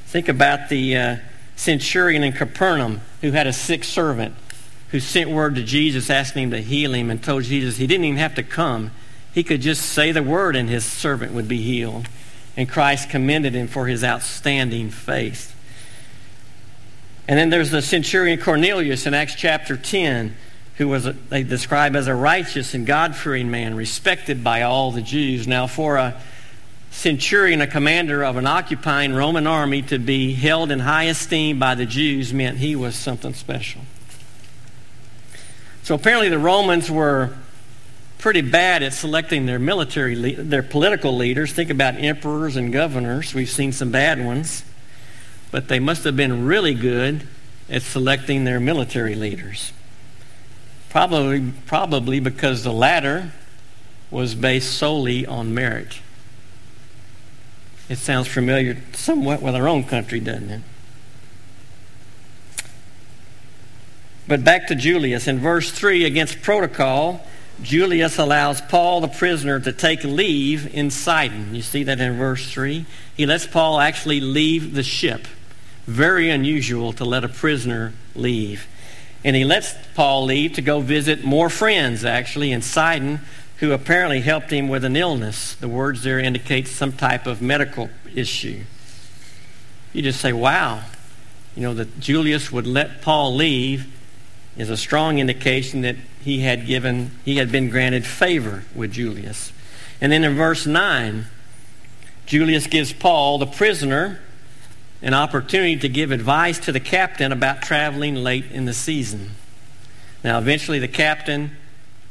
Think 0.07 0.29
about 0.29 0.71
the 0.71 0.97
uh, 0.97 1.17
centurion 1.57 2.25
in 2.25 2.33
Capernaum 2.33 3.03
who 3.21 3.33
had 3.33 3.47
a 3.47 3.53
sick 3.53 3.85
servant 3.85 4.35
who 4.91 5.01
sent 5.01 5.31
word 5.31 5.55
to 5.57 5.63
Jesus 5.63 6.11
asking 6.11 6.45
him 6.45 6.51
to 6.53 6.61
heal 6.61 6.95
him 6.95 7.11
and 7.11 7.23
told 7.23 7.45
Jesus 7.45 7.77
he 7.77 7.87
didn't 7.87 8.05
even 8.05 8.19
have 8.19 8.35
to 8.37 8.43
come. 8.43 8.93
He 9.33 9.43
could 9.43 9.61
just 9.61 9.83
say 9.83 10.13
the 10.13 10.23
word 10.23 10.57
and 10.57 10.69
his 10.69 10.85
servant 10.85 11.33
would 11.33 11.49
be 11.49 11.61
healed. 11.61 12.09
And 12.57 12.69
Christ 12.69 13.11
commended 13.11 13.55
him 13.55 13.67
for 13.67 13.87
his 13.87 14.03
outstanding 14.03 14.91
faith. 14.91 15.55
And 17.29 17.39
then 17.39 17.51
there's 17.51 17.71
the 17.71 17.83
centurion 17.83 18.41
Cornelius 18.41 19.07
in 19.07 19.13
Acts 19.13 19.35
chapter 19.35 19.77
10, 19.77 20.37
who 20.77 20.89
was, 20.89 21.05
they 21.05 21.43
describe 21.43 21.97
as 21.97 22.07
a 22.07 22.15
righteous 22.15 22.73
and 22.73 22.87
God 22.87 23.17
fearing 23.17 23.51
man, 23.51 23.75
respected 23.75 24.45
by 24.45 24.63
all 24.63 24.93
the 24.93 25.03
Jews. 25.03 25.47
Now, 25.49 25.67
for 25.67 25.97
a 25.97 26.21
centurion, 26.91 27.61
a 27.61 27.67
commander 27.67 28.25
of 28.25 28.37
an 28.37 28.47
occupying 28.47 29.13
Roman 29.13 29.47
army, 29.47 29.83
to 29.83 29.99
be 29.99 30.35
held 30.35 30.71
in 30.71 30.79
high 30.81 31.05
esteem 31.05 31.59
by 31.59 31.75
the 31.75 31.85
Jews 31.85 32.33
meant 32.33 32.59
he 32.59 32.77
was 32.77 32.95
something 32.95 33.35
special. 33.35 33.83
So 35.87 35.95
apparently 35.95 36.29
the 36.29 36.39
Romans 36.41 36.91
were 36.91 37.37
pretty 38.19 38.41
bad 38.41 38.83
at 38.83 38.93
selecting 38.93 39.47
their 39.47 39.61
military, 39.61 40.35
their 40.35 40.65
political 40.65 41.17
leaders. 41.17 41.53
Think 41.53 41.71
about 41.71 41.95
emperors 41.95 42.57
and 42.57 42.73
governors. 42.73 43.33
We've 43.33 43.49
seen 43.49 43.71
some 43.71 43.93
bad 43.93 44.25
ones. 44.25 44.65
But 45.53 45.69
they 45.69 45.79
must 45.79 46.03
have 46.03 46.17
been 46.17 46.45
really 46.45 46.75
good 46.75 47.29
at 47.71 47.83
selecting 47.83 48.43
their 48.43 48.59
military 48.59 49.15
leaders. 49.15 49.73
Probably, 50.89 51.53
probably 51.67 52.19
because 52.19 52.65
the 52.65 52.73
latter 52.73 53.31
was 54.11 54.35
based 54.35 54.77
solely 54.77 55.25
on 55.25 55.55
merit. 55.55 56.01
It 57.89 57.99
sounds 57.99 58.27
familiar 58.27 58.83
somewhat 58.93 59.41
with 59.41 59.55
our 59.55 59.69
own 59.69 59.85
country, 59.85 60.19
doesn't 60.19 60.51
it? 60.51 60.63
But 64.29 64.45
back 64.45 64.67
to 64.69 64.75
Julius. 64.75 65.29
In 65.29 65.39
verse 65.39 65.71
3, 65.71 66.05
against 66.05 66.43
protocol, 66.43 67.25
Julius 67.63 68.19
allows 68.19 68.61
Paul, 68.61 69.01
the 69.01 69.09
prisoner, 69.09 69.61
to 69.61 69.73
take 69.73 70.03
leave 70.05 70.75
in 70.75 70.91
Sidon. 70.91 71.55
You 71.55 71.63
see 71.63 71.85
that 71.85 72.01
in 72.01 72.17
verse 72.17 72.51
3? 72.51 72.85
He 73.17 73.25
lets 73.25 73.47
Paul 73.47 73.81
actually 73.81 74.21
leave 74.21 74.75
the 74.75 74.83
ship. 74.83 75.27
Very 75.87 76.29
unusual 76.29 76.93
to 76.95 77.05
let 77.05 77.25
a 77.25 77.29
prisoner 77.29 77.93
leave. 78.15 78.67
And 79.25 79.37
he 79.37 79.45
lets 79.45 79.75
Paul 79.95 80.25
leave 80.25 80.55
to 80.55 80.63
go 80.63 80.81
visit 80.81 81.25
more 81.25 81.49
friends, 81.49 82.05
actually, 82.05 82.53
in 82.53 82.63
Sidon, 82.63 83.21
who 83.59 83.73
apparently 83.73 84.21
helped 84.21 84.51
him 84.51 84.69
with 84.69 84.85
an 84.85 84.97
illness. 84.97 85.55
The 85.55 85.69
words 85.69 86.03
there 86.03 86.19
indicate 86.19 86.69
some 86.69 86.93
type 86.93 87.27
of 87.27 87.41
medical 87.41 87.91
issue. 88.15 88.65
You 89.93 90.03
just 90.03 90.21
say, 90.21 90.33
wow, 90.33 90.83
you 91.55 91.63
know, 91.63 91.75
that 91.75 92.01
Julius 92.01 92.53
would 92.53 92.67
let 92.67 93.01
Paul 93.01 93.35
leave 93.35 93.87
is 94.57 94.71
a 94.71 94.77
strong 94.77 95.19
indication 95.19 95.83
that 95.83 95.97
he 96.23 96.41
had 96.41 96.67
given, 96.67 97.11
he 97.25 97.37
had 97.37 97.53
been 97.53 97.69
granted 97.69 98.07
favor 98.07 98.65
with 98.75 98.93
Julius. 98.93 99.53
And 100.01 100.11
then 100.11 100.25
in 100.25 100.35
verse 100.35 100.67
9, 100.67 101.27
Julius 102.27 102.67
gives 102.67 102.93
Paul, 102.93 103.39
the 103.39 103.47
prisoner, 103.47 104.21
an 105.03 105.15
opportunity 105.15 105.77
to 105.77 105.89
give 105.89 106.11
advice 106.11 106.59
to 106.61 106.73
the 106.73 106.81
captain 106.81 107.33
about 107.33 107.63
traveling 107.63 108.17
late 108.17 108.51
in 108.51 108.65
the 108.65 108.73
season. 108.73 109.33
Now, 110.25 110.39
eventually, 110.39 110.79
the 110.79 110.89
captain 110.89 111.57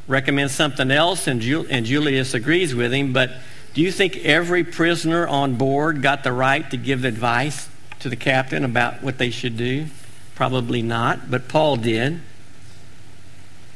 recommends 0.08 0.54
something 0.54 0.92
else, 0.92 1.28
and, 1.28 1.44
and 1.44 1.86
Julius 1.86 2.34
agrees 2.34 2.74
with 2.76 2.94
him. 2.94 3.12
But 3.12 3.32
do 3.74 3.82
you 3.82 3.92
think 3.92 4.18
every 4.18 4.64
prisoner 4.64 5.28
on 5.28 5.56
board 5.56 6.02
got 6.02 6.24
the 6.24 6.32
right 6.32 6.70
to 6.72 6.78
give 6.78 7.04
advice 7.04 7.68
to 8.00 8.10
the 8.10 8.16
captain 8.16 8.64
about 8.64 9.04
what 9.04 9.18
they 9.18 9.32
should 9.32 9.58
do? 9.58 9.88
Probably 10.36 10.82
not, 10.82 11.30
but 11.30 11.48
Paul 11.48 11.78
did. 11.78 12.22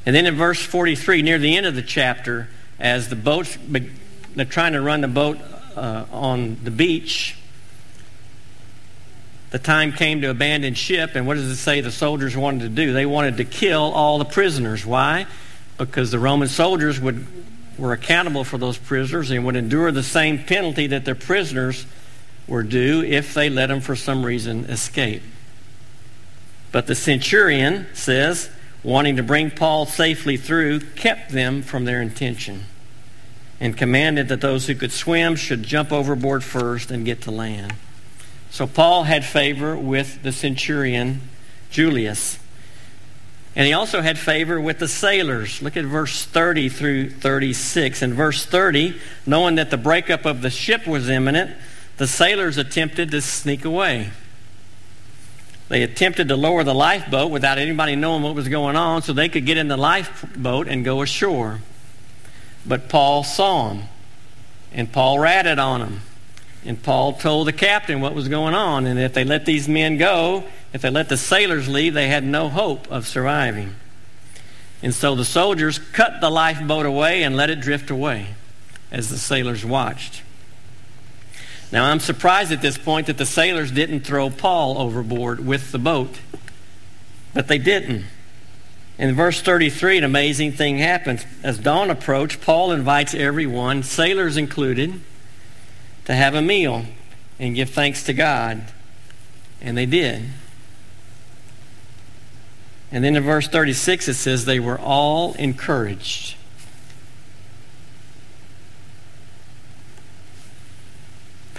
And 0.05 0.15
then 0.15 0.25
in 0.25 0.35
verse 0.35 0.61
43, 0.61 1.21
near 1.21 1.37
the 1.37 1.55
end 1.55 1.65
of 1.65 1.75
the 1.75 1.81
chapter, 1.81 2.47
as 2.79 3.09
the 3.09 3.15
boats, 3.15 3.57
they're 4.35 4.45
trying 4.45 4.73
to 4.73 4.81
run 4.81 5.01
the 5.01 5.07
boat 5.07 5.37
uh, 5.75 6.05
on 6.11 6.57
the 6.63 6.71
beach, 6.71 7.35
the 9.51 9.59
time 9.59 9.91
came 9.91 10.21
to 10.21 10.29
abandon 10.29 10.75
ship, 10.75 11.11
and 11.15 11.25
what 11.25 11.35
does 11.35 11.49
it 11.49 11.55
say 11.55 11.81
the 11.81 11.91
soldiers 11.91 12.37
wanted 12.37 12.61
to 12.61 12.69
do? 12.69 12.93
They 12.93 13.05
wanted 13.05 13.37
to 13.37 13.45
kill 13.45 13.81
all 13.81 14.19
the 14.19 14.25
prisoners. 14.25 14.85
Why? 14.85 15.25
Because 15.77 16.11
the 16.11 16.19
Roman 16.19 16.47
soldiers 16.47 16.99
would, 16.99 17.25
were 17.77 17.93
accountable 17.93 18.43
for 18.43 18.57
those 18.57 18.77
prisoners 18.77 19.31
and 19.31 19.45
would 19.45 19.55
endure 19.55 19.91
the 19.91 20.03
same 20.03 20.43
penalty 20.43 20.87
that 20.87 21.03
their 21.05 21.15
prisoners 21.15 21.85
were 22.47 22.63
due 22.63 23.03
if 23.03 23.33
they 23.33 23.49
let 23.49 23.67
them, 23.67 23.81
for 23.81 23.95
some 23.95 24.23
reason, 24.23 24.65
escape. 24.65 25.23
But 26.71 26.85
the 26.85 26.95
centurion 26.95 27.87
says, 27.93 28.51
wanting 28.83 29.17
to 29.17 29.23
bring 29.23 29.51
Paul 29.51 29.85
safely 29.85 30.37
through, 30.37 30.79
kept 30.79 31.31
them 31.31 31.61
from 31.61 31.85
their 31.85 32.01
intention 32.01 32.65
and 33.59 33.75
commanded 33.75 34.29
that 34.29 34.41
those 34.41 34.67
who 34.67 34.75
could 34.75 34.91
swim 34.91 35.35
should 35.35 35.63
jump 35.63 35.91
overboard 35.91 36.43
first 36.43 36.91
and 36.91 37.05
get 37.05 37.21
to 37.23 37.31
land. 37.31 37.73
So 38.51 38.65
Paul 38.65 39.03
had 39.03 39.25
favor 39.25 39.75
with 39.75 40.23
the 40.23 40.31
centurion 40.31 41.21
Julius. 41.69 42.39
And 43.55 43.67
he 43.67 43.73
also 43.73 44.01
had 44.01 44.17
favor 44.17 44.61
with 44.61 44.79
the 44.79 44.87
sailors. 44.87 45.61
Look 45.61 45.75
at 45.75 45.85
verse 45.85 46.23
30 46.23 46.69
through 46.69 47.09
36. 47.09 48.01
In 48.01 48.13
verse 48.13 48.45
30, 48.45 48.95
knowing 49.25 49.55
that 49.55 49.69
the 49.69 49.77
breakup 49.77 50.25
of 50.25 50.41
the 50.41 50.49
ship 50.49 50.87
was 50.87 51.09
imminent, 51.09 51.55
the 51.97 52.07
sailors 52.07 52.57
attempted 52.57 53.11
to 53.11 53.21
sneak 53.21 53.65
away. 53.65 54.11
They 55.69 55.83
attempted 55.83 56.27
to 56.27 56.35
lower 56.35 56.63
the 56.63 56.73
lifeboat 56.73 57.31
without 57.31 57.59
anybody 57.59 57.95
knowing 57.95 58.23
what 58.23 58.35
was 58.35 58.49
going 58.49 58.75
on 58.75 59.03
so 59.03 59.13
they 59.13 59.29
could 59.29 59.45
get 59.45 59.57
in 59.57 59.67
the 59.67 59.77
lifeboat 59.77 60.67
and 60.67 60.83
go 60.83 61.01
ashore. 61.01 61.59
But 62.65 62.89
Paul 62.89 63.23
saw 63.23 63.69
them, 63.69 63.83
and 64.73 64.91
Paul 64.91 65.19
ratted 65.19 65.59
on 65.59 65.79
them. 65.79 66.01
And 66.65 66.81
Paul 66.81 67.13
told 67.13 67.47
the 67.47 67.53
captain 67.53 68.01
what 68.01 68.15
was 68.15 68.27
going 68.27 68.53
on, 68.53 68.85
and 68.85 68.99
if 68.99 69.13
they 69.13 69.23
let 69.23 69.45
these 69.45 69.69
men 69.69 69.97
go, 69.97 70.43
if 70.73 70.81
they 70.81 70.89
let 70.89 71.07
the 71.07 71.17
sailors 71.17 71.69
leave, 71.69 71.93
they 71.93 72.07
had 72.07 72.23
no 72.23 72.49
hope 72.49 72.91
of 72.91 73.07
surviving. 73.07 73.75
And 74.81 74.93
so 74.93 75.15
the 75.15 75.25
soldiers 75.25 75.79
cut 75.79 76.19
the 76.19 76.29
lifeboat 76.29 76.85
away 76.85 77.23
and 77.23 77.35
let 77.35 77.49
it 77.49 77.61
drift 77.61 77.89
away 77.89 78.27
as 78.91 79.09
the 79.09 79.17
sailors 79.17 79.63
watched. 79.63 80.23
Now, 81.71 81.85
I'm 81.85 81.99
surprised 81.99 82.51
at 82.51 82.61
this 82.61 82.77
point 82.77 83.07
that 83.07 83.17
the 83.17 83.25
sailors 83.25 83.71
didn't 83.71 84.01
throw 84.01 84.29
Paul 84.29 84.79
overboard 84.79 85.45
with 85.45 85.71
the 85.71 85.77
boat, 85.77 86.19
but 87.33 87.47
they 87.47 87.59
didn't. 87.59 88.05
In 88.97 89.15
verse 89.15 89.39
33, 89.41 89.99
an 89.99 90.03
amazing 90.03 90.51
thing 90.51 90.79
happens. 90.79 91.25
As 91.43 91.57
dawn 91.59 91.89
approached, 91.89 92.41
Paul 92.41 92.71
invites 92.71 93.13
everyone, 93.13 93.83
sailors 93.83 94.35
included, 94.35 94.99
to 96.05 96.15
have 96.15 96.33
a 96.33 96.41
meal 96.41 96.85
and 97.39 97.55
give 97.55 97.69
thanks 97.69 98.03
to 98.03 98.13
God. 98.13 98.63
And 99.61 99.77
they 99.77 99.85
did. 99.85 100.23
And 102.91 103.03
then 103.03 103.15
in 103.15 103.23
verse 103.23 103.47
36, 103.47 104.07
it 104.07 104.15
says, 104.15 104.45
they 104.45 104.59
were 104.59 104.79
all 104.79 105.33
encouraged. 105.33 106.35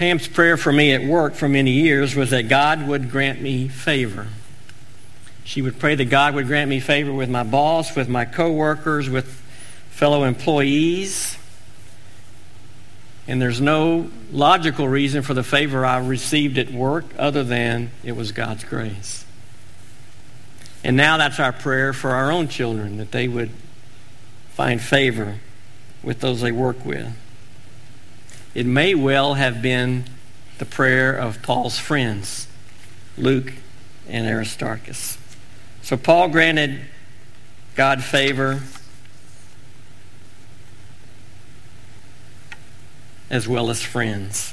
Pam's 0.01 0.27
prayer 0.27 0.57
for 0.57 0.73
me 0.73 0.95
at 0.95 1.05
work 1.05 1.35
for 1.35 1.47
many 1.47 1.73
years 1.73 2.17
was 2.17 2.31
that 2.31 2.49
God 2.49 2.89
would 2.89 3.11
grant 3.11 3.43
me 3.43 3.69
favor. 3.69 4.29
She 5.45 5.61
would 5.61 5.79
pray 5.79 5.95
that 5.95 6.07
God 6.07 6.35
would 6.35 6.47
grant 6.47 6.71
me 6.71 6.81
favor 6.81 7.13
with 7.13 7.29
my 7.29 7.43
boss, 7.43 7.95
with 7.95 8.09
my 8.09 8.25
coworkers, 8.25 9.11
with 9.11 9.27
fellow 9.91 10.25
employees. 10.25 11.37
And 13.29 13.43
there's 13.43 13.61
no 13.61 14.11
logical 14.33 14.89
reason 14.89 15.21
for 15.21 15.35
the 15.35 15.43
favor 15.43 15.85
I 15.85 15.99
received 15.99 16.57
at 16.57 16.71
work 16.71 17.05
other 17.19 17.45
than 17.45 17.91
it 18.03 18.13
was 18.13 18.33
God's 18.33 18.65
grace. 18.65 19.27
And 20.83 20.97
now 20.97 21.19
that's 21.19 21.39
our 21.39 21.53
prayer 21.53 21.93
for 21.93 22.13
our 22.13 22.33
own 22.33 22.49
children, 22.49 22.97
that 22.97 23.13
they 23.13 23.29
would 23.29 23.51
find 24.55 24.81
favor 24.81 25.41
with 26.03 26.21
those 26.21 26.41
they 26.41 26.53
work 26.53 26.87
with. 26.87 27.15
It 28.55 28.67
may 28.67 28.95
well 28.95 29.35
have 29.35 29.63
been 29.63 30.05
the 30.59 30.65
prayer 30.65 31.13
of 31.13 31.41
Paul's 31.43 31.79
friends, 31.79 32.49
Luke 33.17 33.53
and 34.09 34.27
Aristarchus. 34.27 35.19
So 35.83 35.97
Paul 35.97 36.29
granted 36.29 36.81
God 37.77 38.03
favor 38.03 38.61
as 43.31 43.47
well 43.47 43.71
as 43.71 43.81
friends. 43.83 44.53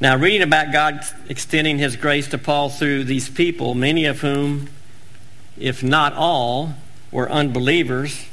Now, 0.00 0.16
reading 0.16 0.40
about 0.40 0.72
God 0.72 1.04
extending 1.28 1.78
his 1.78 1.94
grace 1.96 2.26
to 2.28 2.38
Paul 2.38 2.70
through 2.70 3.04
these 3.04 3.28
people, 3.28 3.74
many 3.74 4.06
of 4.06 4.20
whom, 4.20 4.70
if 5.58 5.82
not 5.82 6.14
all, 6.14 6.74
were 7.12 7.30
unbelievers, 7.30 8.24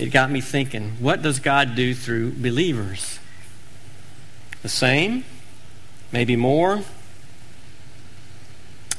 it 0.00 0.10
got 0.10 0.30
me 0.30 0.40
thinking 0.40 0.92
what 0.98 1.22
does 1.22 1.40
God 1.40 1.74
do 1.74 1.94
through 1.94 2.32
believers? 2.32 3.18
The 4.62 4.68
same? 4.68 5.24
Maybe 6.10 6.36
more? 6.36 6.82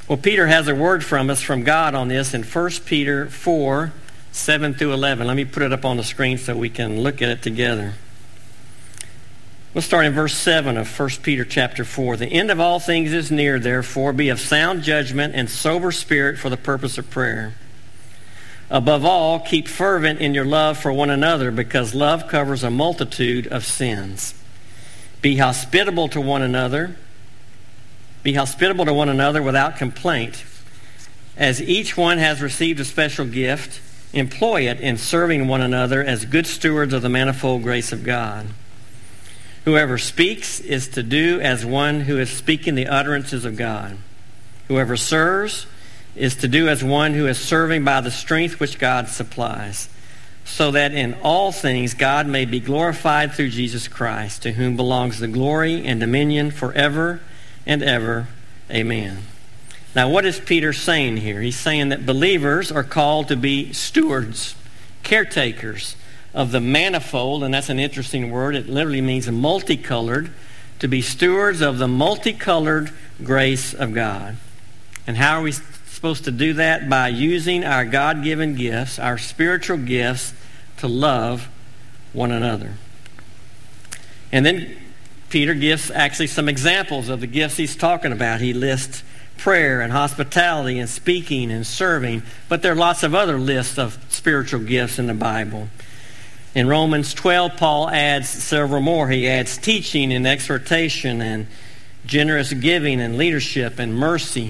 Well, 0.07 0.17
Peter 0.17 0.47
has 0.47 0.67
a 0.67 0.75
word 0.75 1.03
from 1.03 1.29
us 1.29 1.41
from 1.41 1.63
God 1.63 1.95
on 1.95 2.07
this 2.07 2.33
in 2.33 2.43
1 2.43 2.71
Peter 2.85 3.27
4 3.27 3.93
7 4.33 4.73
through 4.75 4.93
11. 4.93 5.27
Let 5.27 5.35
me 5.35 5.43
put 5.43 5.61
it 5.63 5.73
up 5.73 5.83
on 5.83 5.97
the 5.97 6.03
screen 6.03 6.37
so 6.37 6.55
we 6.55 6.69
can 6.69 7.01
look 7.01 7.21
at 7.21 7.29
it 7.29 7.41
together. 7.41 7.95
We'll 9.73 9.81
start 9.81 10.05
in 10.05 10.13
verse 10.13 10.33
7 10.35 10.77
of 10.77 10.99
1 10.99 11.09
Peter 11.21 11.43
chapter 11.43 11.83
4. 11.83 12.17
The 12.17 12.27
end 12.27 12.51
of 12.51 12.59
all 12.59 12.79
things 12.79 13.11
is 13.11 13.31
near, 13.31 13.59
therefore, 13.59 14.13
be 14.13 14.29
of 14.29 14.39
sound 14.39 14.83
judgment 14.83 15.33
and 15.35 15.49
sober 15.49 15.91
spirit 15.91 16.37
for 16.37 16.49
the 16.49 16.57
purpose 16.57 16.97
of 16.97 17.09
prayer. 17.09 17.55
Above 18.71 19.03
all, 19.03 19.41
keep 19.41 19.67
fervent 19.67 20.21
in 20.21 20.33
your 20.33 20.45
love 20.45 20.77
for 20.77 20.93
one 20.93 21.09
another, 21.09 21.51
because 21.51 21.93
love 21.93 22.29
covers 22.29 22.63
a 22.63 22.71
multitude 22.71 23.45
of 23.47 23.65
sins. 23.65 24.33
Be 25.21 25.37
hospitable 25.37 26.07
to 26.07 26.21
one 26.21 26.41
another. 26.41 26.95
Be 28.23 28.33
hospitable 28.33 28.85
to 28.85 28.93
one 28.93 29.09
another 29.09 29.43
without 29.43 29.75
complaint. 29.75 30.45
As 31.35 31.61
each 31.61 31.97
one 31.97 32.17
has 32.17 32.41
received 32.41 32.79
a 32.79 32.85
special 32.85 33.25
gift, 33.25 33.81
employ 34.13 34.69
it 34.69 34.79
in 34.79 34.97
serving 34.97 35.49
one 35.49 35.61
another 35.61 36.01
as 36.01 36.23
good 36.23 36.47
stewards 36.47 36.93
of 36.93 37.01
the 37.01 37.09
manifold 37.09 37.63
grace 37.63 37.91
of 37.91 38.05
God. 38.05 38.47
Whoever 39.65 39.97
speaks 39.97 40.61
is 40.61 40.87
to 40.89 41.03
do 41.03 41.41
as 41.41 41.65
one 41.65 42.01
who 42.01 42.17
is 42.17 42.29
speaking 42.29 42.75
the 42.75 42.87
utterances 42.87 43.43
of 43.43 43.57
God. 43.57 43.97
Whoever 44.69 44.95
serves 44.95 45.67
is 46.15 46.35
to 46.35 46.47
do 46.47 46.67
as 46.67 46.83
one 46.83 47.13
who 47.13 47.27
is 47.27 47.39
serving 47.39 47.83
by 47.83 48.01
the 48.01 48.11
strength 48.11 48.59
which 48.59 48.79
God 48.79 49.07
supplies, 49.07 49.89
so 50.43 50.71
that 50.71 50.93
in 50.93 51.15
all 51.23 51.51
things 51.51 51.93
God 51.93 52.27
may 52.27 52.45
be 52.45 52.59
glorified 52.59 53.33
through 53.33 53.49
Jesus 53.49 53.87
Christ, 53.87 54.43
to 54.43 54.53
whom 54.53 54.75
belongs 54.75 55.19
the 55.19 55.27
glory 55.27 55.85
and 55.85 55.99
dominion 55.99 56.51
forever 56.51 57.21
and 57.65 57.81
ever. 57.81 58.27
Amen. 58.69 59.19
Now, 59.95 60.09
what 60.09 60.25
is 60.25 60.39
Peter 60.39 60.71
saying 60.73 61.17
here? 61.17 61.41
He's 61.41 61.59
saying 61.59 61.89
that 61.89 62.05
believers 62.05 62.71
are 62.71 62.83
called 62.83 63.27
to 63.27 63.35
be 63.35 63.73
stewards, 63.73 64.55
caretakers 65.03 65.95
of 66.33 66.51
the 66.51 66.61
manifold, 66.61 67.43
and 67.43 67.53
that's 67.53 67.69
an 67.69 67.79
interesting 67.79 68.31
word. 68.31 68.55
It 68.55 68.69
literally 68.69 69.01
means 69.01 69.29
multicolored, 69.29 70.31
to 70.79 70.87
be 70.87 71.01
stewards 71.01 71.61
of 71.61 71.77
the 71.77 71.87
multicolored 71.87 72.91
grace 73.23 73.73
of 73.73 73.93
God. 73.93 74.37
And 75.05 75.17
how 75.17 75.39
are 75.39 75.41
we 75.41 75.51
supposed 76.01 76.23
to 76.23 76.31
do 76.31 76.53
that? 76.53 76.89
By 76.89 77.09
using 77.09 77.63
our 77.63 77.85
God 77.85 78.23
given 78.23 78.55
gifts, 78.55 78.97
our 78.97 79.19
spiritual 79.19 79.77
gifts, 79.77 80.33
to 80.77 80.87
love 80.87 81.47
one 82.11 82.31
another. 82.31 82.73
And 84.31 84.43
then 84.43 84.77
Peter 85.29 85.53
gives 85.53 85.91
actually 85.91 86.25
some 86.25 86.49
examples 86.49 87.07
of 87.07 87.21
the 87.21 87.27
gifts 87.27 87.57
he's 87.57 87.75
talking 87.75 88.11
about. 88.11 88.41
He 88.41 88.51
lists 88.51 89.03
prayer 89.37 89.79
and 89.79 89.93
hospitality 89.93 90.79
and 90.79 90.89
speaking 90.89 91.51
and 91.51 91.67
serving, 91.67 92.23
but 92.49 92.63
there 92.63 92.71
are 92.71 92.75
lots 92.75 93.03
of 93.03 93.13
other 93.13 93.37
lists 93.37 93.77
of 93.77 94.03
spiritual 94.09 94.61
gifts 94.61 94.97
in 94.97 95.05
the 95.05 95.13
Bible. 95.13 95.67
In 96.55 96.67
Romans 96.67 97.13
12, 97.13 97.57
Paul 97.57 97.91
adds 97.91 98.27
several 98.27 98.81
more. 98.81 99.07
He 99.09 99.27
adds 99.27 99.55
teaching 99.55 100.11
and 100.11 100.25
exhortation 100.25 101.21
and 101.21 101.45
generous 102.07 102.53
giving 102.53 102.99
and 102.99 103.17
leadership 103.19 103.77
and 103.77 103.95
mercy. 103.95 104.49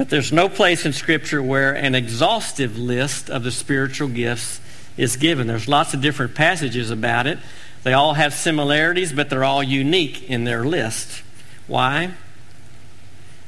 But 0.00 0.08
there's 0.08 0.32
no 0.32 0.48
place 0.48 0.86
in 0.86 0.94
Scripture 0.94 1.42
where 1.42 1.74
an 1.74 1.94
exhaustive 1.94 2.78
list 2.78 3.28
of 3.28 3.44
the 3.44 3.50
spiritual 3.50 4.08
gifts 4.08 4.58
is 4.96 5.18
given. 5.18 5.46
There's 5.46 5.68
lots 5.68 5.92
of 5.92 6.00
different 6.00 6.34
passages 6.34 6.90
about 6.90 7.26
it. 7.26 7.38
They 7.82 7.92
all 7.92 8.14
have 8.14 8.32
similarities, 8.32 9.12
but 9.12 9.28
they're 9.28 9.44
all 9.44 9.62
unique 9.62 10.22
in 10.30 10.44
their 10.44 10.64
list. 10.64 11.22
Why? 11.66 12.12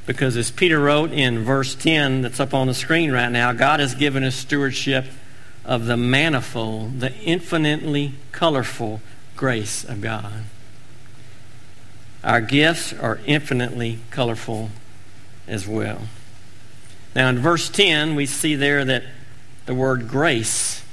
Because 0.05 0.37
as 0.37 0.51
Peter 0.51 0.79
wrote 0.79 1.11
in 1.11 1.43
verse 1.43 1.73
10 1.73 2.21
that's 2.21 2.39
up 2.39 2.53
on 2.53 2.67
the 2.67 2.75
screen 2.75 3.11
right 3.11 3.31
now, 3.31 3.51
God 3.51 3.79
has 3.79 3.95
given 3.95 4.23
us 4.23 4.35
stewardship 4.35 5.05
of 5.65 5.87
the 5.87 5.97
manifold, 5.97 6.99
the 6.99 7.15
infinitely 7.21 8.13
colorful 8.31 9.01
grace 9.35 9.83
of 9.83 10.01
God. 10.01 10.43
Our 12.23 12.41
gifts 12.41 12.93
are 12.93 13.19
infinitely 13.25 14.01
colorful 14.11 14.69
as 15.47 15.67
well. 15.67 16.03
Now, 17.15 17.29
in 17.29 17.39
verse 17.39 17.69
10, 17.69 18.15
we 18.15 18.25
see 18.25 18.55
there 18.55 18.83
that 18.85 19.03
the 19.65 19.75
word 19.75 20.07
grace, 20.07 20.83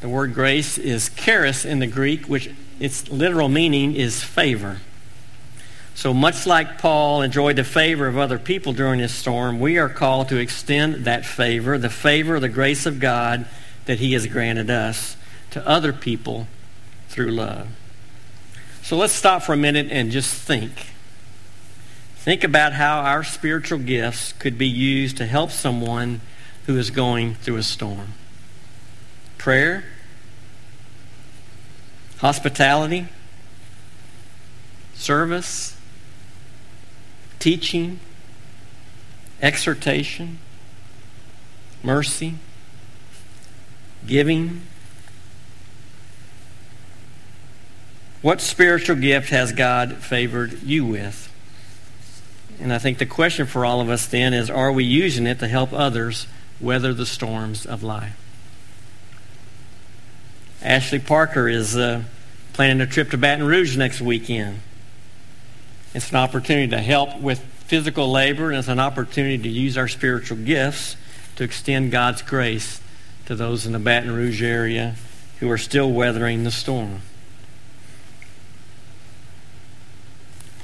the 0.00 0.08
word 0.08 0.34
grace 0.34 0.78
is 0.78 1.10
charis 1.10 1.64
in 1.64 1.78
the 1.78 1.86
Greek, 1.86 2.26
which 2.26 2.50
its 2.80 3.08
literal 3.10 3.48
meaning 3.48 3.94
is 3.94 4.22
favor. 4.22 4.78
So 5.94 6.12
much 6.12 6.44
like 6.44 6.78
Paul 6.78 7.22
enjoyed 7.22 7.56
the 7.56 7.64
favor 7.64 8.08
of 8.08 8.18
other 8.18 8.38
people 8.38 8.72
during 8.72 8.98
this 8.98 9.14
storm, 9.14 9.60
we 9.60 9.78
are 9.78 9.88
called 9.88 10.28
to 10.30 10.38
extend 10.38 11.04
that 11.04 11.24
favor, 11.24 11.78
the 11.78 11.88
favor, 11.88 12.40
the 12.40 12.48
grace 12.48 12.84
of 12.84 12.98
God 12.98 13.46
that 13.86 14.00
he 14.00 14.12
has 14.14 14.26
granted 14.26 14.70
us 14.70 15.16
to 15.52 15.66
other 15.66 15.92
people 15.92 16.48
through 17.08 17.30
love. 17.30 17.68
So 18.82 18.96
let's 18.96 19.12
stop 19.12 19.42
for 19.42 19.52
a 19.52 19.56
minute 19.56 19.86
and 19.90 20.10
just 20.10 20.34
think. 20.34 20.93
Think 22.24 22.42
about 22.42 22.72
how 22.72 23.00
our 23.00 23.22
spiritual 23.22 23.78
gifts 23.78 24.32
could 24.32 24.56
be 24.56 24.66
used 24.66 25.18
to 25.18 25.26
help 25.26 25.50
someone 25.50 26.22
who 26.64 26.78
is 26.78 26.88
going 26.88 27.34
through 27.34 27.56
a 27.56 27.62
storm. 27.62 28.14
Prayer, 29.36 29.84
hospitality, 32.20 33.08
service, 34.94 35.76
teaching, 37.40 38.00
exhortation, 39.42 40.38
mercy, 41.82 42.36
giving. 44.06 44.62
What 48.22 48.40
spiritual 48.40 48.96
gift 48.96 49.28
has 49.28 49.52
God 49.52 49.98
favored 49.98 50.62
you 50.62 50.86
with? 50.86 51.30
And 52.60 52.72
I 52.72 52.78
think 52.78 52.98
the 52.98 53.06
question 53.06 53.46
for 53.46 53.64
all 53.64 53.80
of 53.80 53.90
us 53.90 54.06
then 54.06 54.32
is 54.32 54.48
are 54.50 54.72
we 54.72 54.84
using 54.84 55.26
it 55.26 55.38
to 55.40 55.48
help 55.48 55.72
others 55.72 56.26
weather 56.60 56.94
the 56.94 57.06
storms 57.06 57.66
of 57.66 57.82
life? 57.82 58.18
Ashley 60.62 60.98
Parker 60.98 61.48
is 61.48 61.76
uh, 61.76 62.04
planning 62.54 62.80
a 62.80 62.86
trip 62.86 63.10
to 63.10 63.18
Baton 63.18 63.46
Rouge 63.46 63.76
next 63.76 64.00
weekend. 64.00 64.60
It's 65.94 66.10
an 66.10 66.16
opportunity 66.16 66.68
to 66.68 66.80
help 66.80 67.20
with 67.20 67.40
physical 67.66 68.10
labor, 68.10 68.50
and 68.50 68.58
it's 68.58 68.68
an 68.68 68.80
opportunity 68.80 69.38
to 69.38 69.48
use 69.48 69.76
our 69.76 69.88
spiritual 69.88 70.38
gifts 70.38 70.96
to 71.36 71.44
extend 71.44 71.90
God's 71.90 72.22
grace 72.22 72.80
to 73.26 73.34
those 73.34 73.66
in 73.66 73.72
the 73.72 73.78
Baton 73.78 74.14
Rouge 74.14 74.42
area 74.42 74.94
who 75.40 75.50
are 75.50 75.58
still 75.58 75.90
weathering 75.90 76.44
the 76.44 76.50
storm. 76.50 77.00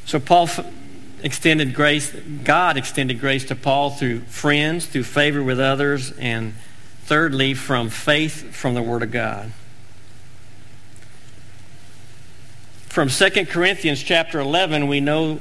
So 0.06 0.18
Paul 0.18 0.48
extended 1.22 1.74
grace, 1.74 2.12
God 2.44 2.76
extended 2.76 3.20
grace 3.20 3.44
to 3.46 3.54
Paul 3.54 3.90
through 3.90 4.20
friends, 4.20 4.86
through 4.86 5.04
favor 5.04 5.42
with 5.42 5.60
others, 5.60 6.12
and 6.12 6.54
thirdly, 7.04 7.54
from 7.54 7.88
faith 7.88 8.54
from 8.54 8.74
the 8.74 8.82
Word 8.82 9.02
of 9.02 9.10
God. 9.10 9.52
From 12.88 13.08
2 13.08 13.46
Corinthians 13.46 14.02
chapter 14.02 14.40
11, 14.40 14.88
we 14.88 15.00
know 15.00 15.38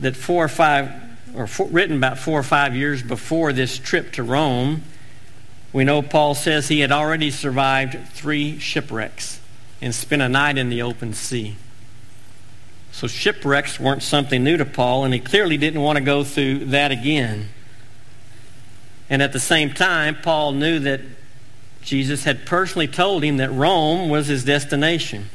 that 0.00 0.16
four 0.16 0.44
or 0.44 0.48
five, 0.48 0.90
or 1.34 1.46
four, 1.46 1.66
written 1.68 1.96
about 1.96 2.18
four 2.18 2.40
or 2.40 2.42
five 2.42 2.74
years 2.74 3.02
before 3.02 3.52
this 3.52 3.78
trip 3.78 4.12
to 4.12 4.22
Rome, 4.22 4.82
we 5.72 5.84
know 5.84 6.02
Paul 6.02 6.34
says 6.34 6.68
he 6.68 6.80
had 6.80 6.92
already 6.92 7.30
survived 7.30 7.98
three 8.08 8.58
shipwrecks 8.58 9.40
and 9.80 9.94
spent 9.94 10.22
a 10.22 10.28
night 10.28 10.58
in 10.58 10.68
the 10.68 10.82
open 10.82 11.14
sea. 11.14 11.56
So 12.92 13.06
shipwrecks 13.06 13.80
weren't 13.80 14.02
something 14.02 14.44
new 14.44 14.58
to 14.58 14.64
Paul, 14.64 15.04
and 15.04 15.12
he 15.12 15.18
clearly 15.18 15.56
didn't 15.56 15.80
want 15.80 15.96
to 15.96 16.04
go 16.04 16.22
through 16.22 16.66
that 16.66 16.92
again. 16.92 17.48
And 19.10 19.22
at 19.22 19.32
the 19.32 19.40
same 19.40 19.72
time, 19.72 20.16
Paul 20.22 20.52
knew 20.52 20.78
that 20.80 21.00
Jesus 21.82 22.24
had 22.24 22.46
personally 22.46 22.86
told 22.86 23.24
him 23.24 23.38
that 23.38 23.50
Rome 23.50 24.08
was 24.08 24.28
his 24.28 24.44
destination. 24.44 25.30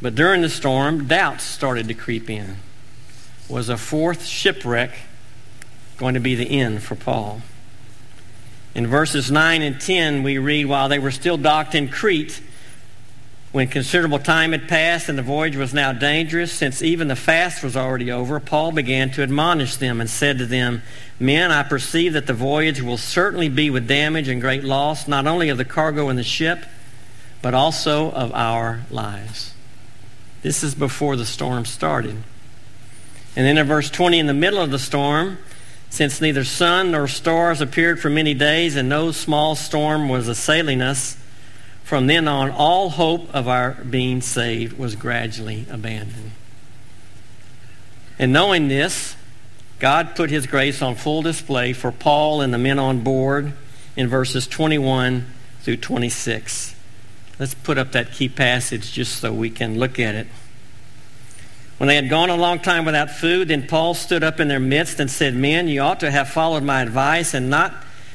But 0.00 0.14
during 0.14 0.42
the 0.42 0.48
storm, 0.48 1.06
doubts 1.06 1.44
started 1.44 1.86
to 1.88 1.94
creep 1.94 2.28
in. 2.28 2.56
Was 3.48 3.68
a 3.68 3.76
fourth 3.76 4.26
shipwreck 4.26 4.90
going 5.96 6.14
to 6.14 6.20
be 6.20 6.34
the 6.34 6.50
end 6.60 6.82
for 6.82 6.96
Paul? 6.96 7.42
In 8.74 8.86
verses 8.86 9.30
9 9.30 9.62
and 9.62 9.80
10, 9.80 10.22
we 10.22 10.38
read, 10.38 10.64
While 10.64 10.88
they 10.88 10.98
were 10.98 11.10
still 11.10 11.36
docked 11.36 11.74
in 11.74 11.88
Crete, 11.88 12.40
when 13.52 13.68
considerable 13.68 14.18
time 14.18 14.52
had 14.52 14.66
passed 14.66 15.10
and 15.10 15.18
the 15.18 15.22
voyage 15.22 15.56
was 15.56 15.74
now 15.74 15.92
dangerous, 15.92 16.50
since 16.50 16.80
even 16.80 17.08
the 17.08 17.16
fast 17.16 17.62
was 17.62 17.76
already 17.76 18.10
over, 18.10 18.40
Paul 18.40 18.72
began 18.72 19.10
to 19.10 19.22
admonish 19.22 19.76
them 19.76 20.00
and 20.00 20.08
said 20.08 20.38
to 20.38 20.46
them, 20.46 20.82
Men, 21.20 21.52
I 21.52 21.62
perceive 21.62 22.14
that 22.14 22.26
the 22.26 22.32
voyage 22.32 22.80
will 22.80 22.96
certainly 22.96 23.50
be 23.50 23.68
with 23.68 23.86
damage 23.86 24.28
and 24.28 24.40
great 24.40 24.64
loss, 24.64 25.06
not 25.06 25.26
only 25.26 25.50
of 25.50 25.58
the 25.58 25.66
cargo 25.66 26.08
and 26.08 26.18
the 26.18 26.24
ship, 26.24 26.64
but 27.42 27.52
also 27.52 28.10
of 28.12 28.32
our 28.32 28.82
lives. 28.90 29.52
This 30.40 30.64
is 30.64 30.74
before 30.74 31.16
the 31.16 31.26
storm 31.26 31.66
started. 31.66 32.16
And 33.36 33.46
then 33.46 33.58
in 33.58 33.66
verse 33.66 33.90
20, 33.90 34.18
in 34.18 34.26
the 34.26 34.34
middle 34.34 34.60
of 34.60 34.70
the 34.70 34.78
storm, 34.78 35.38
since 35.90 36.22
neither 36.22 36.42
sun 36.42 36.92
nor 36.92 37.06
stars 37.06 37.60
appeared 37.60 38.00
for 38.00 38.08
many 38.08 38.32
days 38.32 38.76
and 38.76 38.88
no 38.88 39.12
small 39.12 39.54
storm 39.54 40.08
was 40.08 40.26
assailing 40.26 40.80
us, 40.80 41.18
from 41.92 42.06
then 42.06 42.26
on, 42.26 42.50
all 42.50 42.88
hope 42.88 43.28
of 43.34 43.46
our 43.46 43.72
being 43.72 44.22
saved 44.22 44.78
was 44.78 44.96
gradually 44.96 45.66
abandoned. 45.70 46.30
And 48.18 48.32
knowing 48.32 48.68
this, 48.68 49.14
God 49.78 50.16
put 50.16 50.30
his 50.30 50.46
grace 50.46 50.80
on 50.80 50.94
full 50.94 51.20
display 51.20 51.74
for 51.74 51.92
Paul 51.92 52.40
and 52.40 52.50
the 52.50 52.56
men 52.56 52.78
on 52.78 53.00
board 53.00 53.52
in 53.94 54.08
verses 54.08 54.46
21 54.46 55.26
through 55.60 55.76
26. 55.76 56.74
Let's 57.38 57.52
put 57.52 57.76
up 57.76 57.92
that 57.92 58.12
key 58.12 58.30
passage 58.30 58.90
just 58.90 59.18
so 59.18 59.30
we 59.30 59.50
can 59.50 59.78
look 59.78 60.00
at 60.00 60.14
it. 60.14 60.28
When 61.76 61.88
they 61.88 61.96
had 61.96 62.08
gone 62.08 62.30
a 62.30 62.36
long 62.36 62.60
time 62.60 62.86
without 62.86 63.10
food, 63.10 63.48
then 63.48 63.66
Paul 63.66 63.92
stood 63.92 64.24
up 64.24 64.40
in 64.40 64.48
their 64.48 64.58
midst 64.58 64.98
and 64.98 65.10
said, 65.10 65.34
Men, 65.34 65.68
you 65.68 65.82
ought 65.82 66.00
to 66.00 66.10
have 66.10 66.30
followed 66.30 66.62
my 66.62 66.80
advice 66.80 67.34
and 67.34 67.50
not 67.50 67.74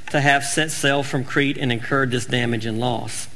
to 0.09 0.19
have 0.19 0.43
set 0.43 0.71
sail 0.71 1.03
from 1.03 1.23
Crete 1.23 1.59
and 1.59 1.71
incurred 1.71 2.09
this 2.09 2.25
damage 2.25 2.65
and 2.65 2.79
loss. 2.79 3.27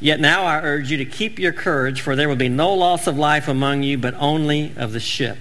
Yet 0.00 0.18
now 0.18 0.44
I 0.44 0.62
urge 0.62 0.90
you 0.90 0.96
to 0.96 1.04
keep 1.04 1.38
your 1.38 1.52
courage, 1.52 2.00
for 2.00 2.16
there 2.16 2.28
will 2.28 2.36
be 2.36 2.48
no 2.48 2.72
loss 2.72 3.06
of 3.06 3.18
life 3.18 3.48
among 3.48 3.82
you, 3.82 3.98
but 3.98 4.14
only 4.14 4.72
of 4.76 4.92
the 4.92 5.00
ship. 5.00 5.38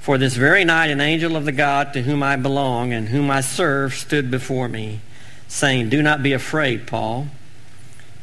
For 0.00 0.18
this 0.18 0.36
very 0.36 0.64
night 0.64 0.90
an 0.90 1.00
angel 1.00 1.34
of 1.34 1.46
the 1.46 1.52
God 1.52 1.94
to 1.94 2.02
whom 2.02 2.22
I 2.22 2.36
belong 2.36 2.92
and 2.92 3.08
whom 3.08 3.30
I 3.30 3.40
serve 3.40 3.94
stood 3.94 4.30
before 4.30 4.68
me, 4.68 5.00
saying, 5.48 5.88
Do 5.88 6.02
not 6.02 6.22
be 6.22 6.34
afraid, 6.34 6.86
Paul. 6.86 7.28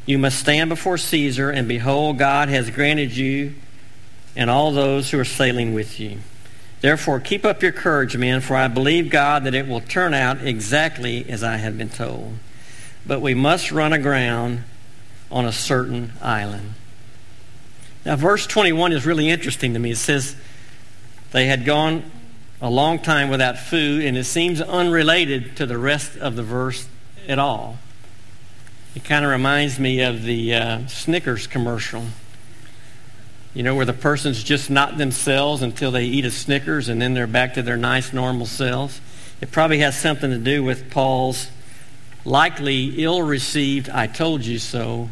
You 0.05 0.19
must 0.19 0.39
stand 0.39 0.69
before 0.69 0.99
Caesar, 0.99 1.49
and 1.49 1.67
behold, 1.67 2.19
God 2.19 2.49
has 2.49 2.69
granted 2.69 3.17
you 3.17 3.55
and 4.35 4.49
all 4.49 4.71
those 4.71 5.09
who 5.09 5.19
are 5.19 5.25
sailing 5.25 5.73
with 5.73 5.99
you. 5.99 6.19
Therefore, 6.81 7.19
keep 7.19 7.45
up 7.45 7.63
your 7.63 7.71
courage, 7.71 8.15
men, 8.15 8.41
for 8.41 8.55
I 8.55 8.67
believe 8.67 9.09
God 9.09 9.43
that 9.45 9.55
it 9.55 9.67
will 9.67 9.81
turn 9.81 10.13
out 10.13 10.45
exactly 10.45 11.27
as 11.29 11.43
I 11.43 11.57
have 11.57 11.77
been 11.77 11.89
told. 11.89 12.33
But 13.05 13.21
we 13.21 13.33
must 13.33 13.71
run 13.71 13.93
aground 13.93 14.63
on 15.31 15.45
a 15.45 15.51
certain 15.51 16.13
island. 16.21 16.73
Now, 18.05 18.15
verse 18.15 18.47
21 18.47 18.93
is 18.93 19.05
really 19.05 19.29
interesting 19.29 19.73
to 19.73 19.79
me. 19.79 19.91
It 19.91 19.97
says 19.97 20.35
they 21.31 21.45
had 21.45 21.65
gone 21.65 22.03
a 22.61 22.69
long 22.69 22.99
time 22.99 23.29
without 23.29 23.57
food, 23.57 24.03
and 24.03 24.17
it 24.17 24.25
seems 24.25 24.61
unrelated 24.61 25.55
to 25.57 25.65
the 25.65 25.77
rest 25.77 26.17
of 26.17 26.35
the 26.35 26.43
verse 26.43 26.87
at 27.27 27.39
all. 27.39 27.77
It 28.95 29.03
kind 29.03 29.23
of 29.23 29.31
reminds 29.31 29.79
me 29.79 30.01
of 30.01 30.23
the 30.23 30.53
uh, 30.53 30.87
Snickers 30.87 31.47
commercial 31.47 32.05
You 33.53 33.63
know, 33.63 33.75
where 33.75 33.85
the 33.85 33.93
person's 33.93 34.43
just 34.43 34.69
not 34.69 34.97
themselves 34.97 35.61
until 35.61 35.91
they 35.91 36.05
eat 36.05 36.25
a 36.25 36.31
Snickers 36.31 36.89
and 36.89 37.01
then 37.01 37.13
they're 37.13 37.27
back 37.27 37.53
to 37.55 37.61
their 37.61 37.77
nice, 37.77 38.13
normal 38.13 38.45
selves. 38.45 38.99
It 39.39 39.51
probably 39.51 39.79
has 39.79 39.99
something 39.99 40.29
to 40.29 40.37
do 40.37 40.63
with 40.63 40.91
Paul's 40.91 41.49
likely 42.23 43.03
ill 43.03 43.21
received, 43.21 43.89
I 43.89 44.07
told 44.07 44.45
you 44.45 44.59
so, 44.59 45.09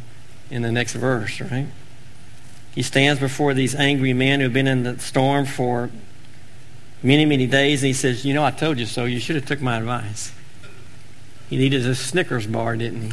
in 0.50 0.62
the 0.62 0.72
next 0.72 0.94
verse, 0.94 1.42
right? 1.42 1.68
He 2.74 2.82
stands 2.82 3.20
before 3.20 3.54
these 3.54 3.76
angry 3.76 4.14
men 4.14 4.40
who've 4.40 4.54
been 4.54 4.68
in 4.68 4.84
the 4.84 5.00
storm 5.00 5.46
for 5.46 5.90
many, 7.02 7.26
many 7.26 7.48
days, 7.48 7.82
and 7.82 7.88
he 7.88 7.94
says, 7.94 8.26
You 8.26 8.34
know, 8.34 8.44
I 8.44 8.52
told 8.52 8.80
you 8.80 8.86
so. 8.86 9.06
You 9.06 9.20
should 9.20 9.36
have 9.36 9.46
took 9.46 9.62
my 9.62 9.78
advice. 9.78 10.32
He 11.50 11.58
needed 11.58 11.86
a 11.86 11.96
Snickers 11.96 12.46
bar, 12.46 12.76
didn't 12.76 13.02
he? 13.02 13.12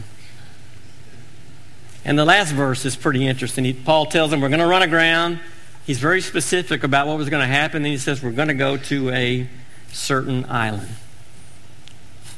And 2.05 2.19
the 2.19 2.25
last 2.25 2.53
verse 2.53 2.85
is 2.85 2.95
pretty 2.95 3.27
interesting. 3.27 3.65
He, 3.65 3.73
Paul 3.73 4.07
tells 4.07 4.31
them, 4.31 4.41
We're 4.41 4.49
going 4.49 4.61
to 4.61 4.67
run 4.67 4.83
aground. 4.83 5.41
He's 5.87 5.99
very 5.99 6.21
specific 6.21 6.85
about 6.85 7.07
what 7.07 7.17
was 7.17 7.29
going 7.29 7.43
to 7.43 7.53
happen. 7.53 7.79
And 7.79 7.87
he 7.87 7.99
says, 7.99 8.23
We're 8.23 8.33
going 8.33 8.49
to 8.49 8.55
go 8.55 8.77
to 8.77 9.11
a 9.11 9.49
certain 9.91 10.45
island. 10.45 10.89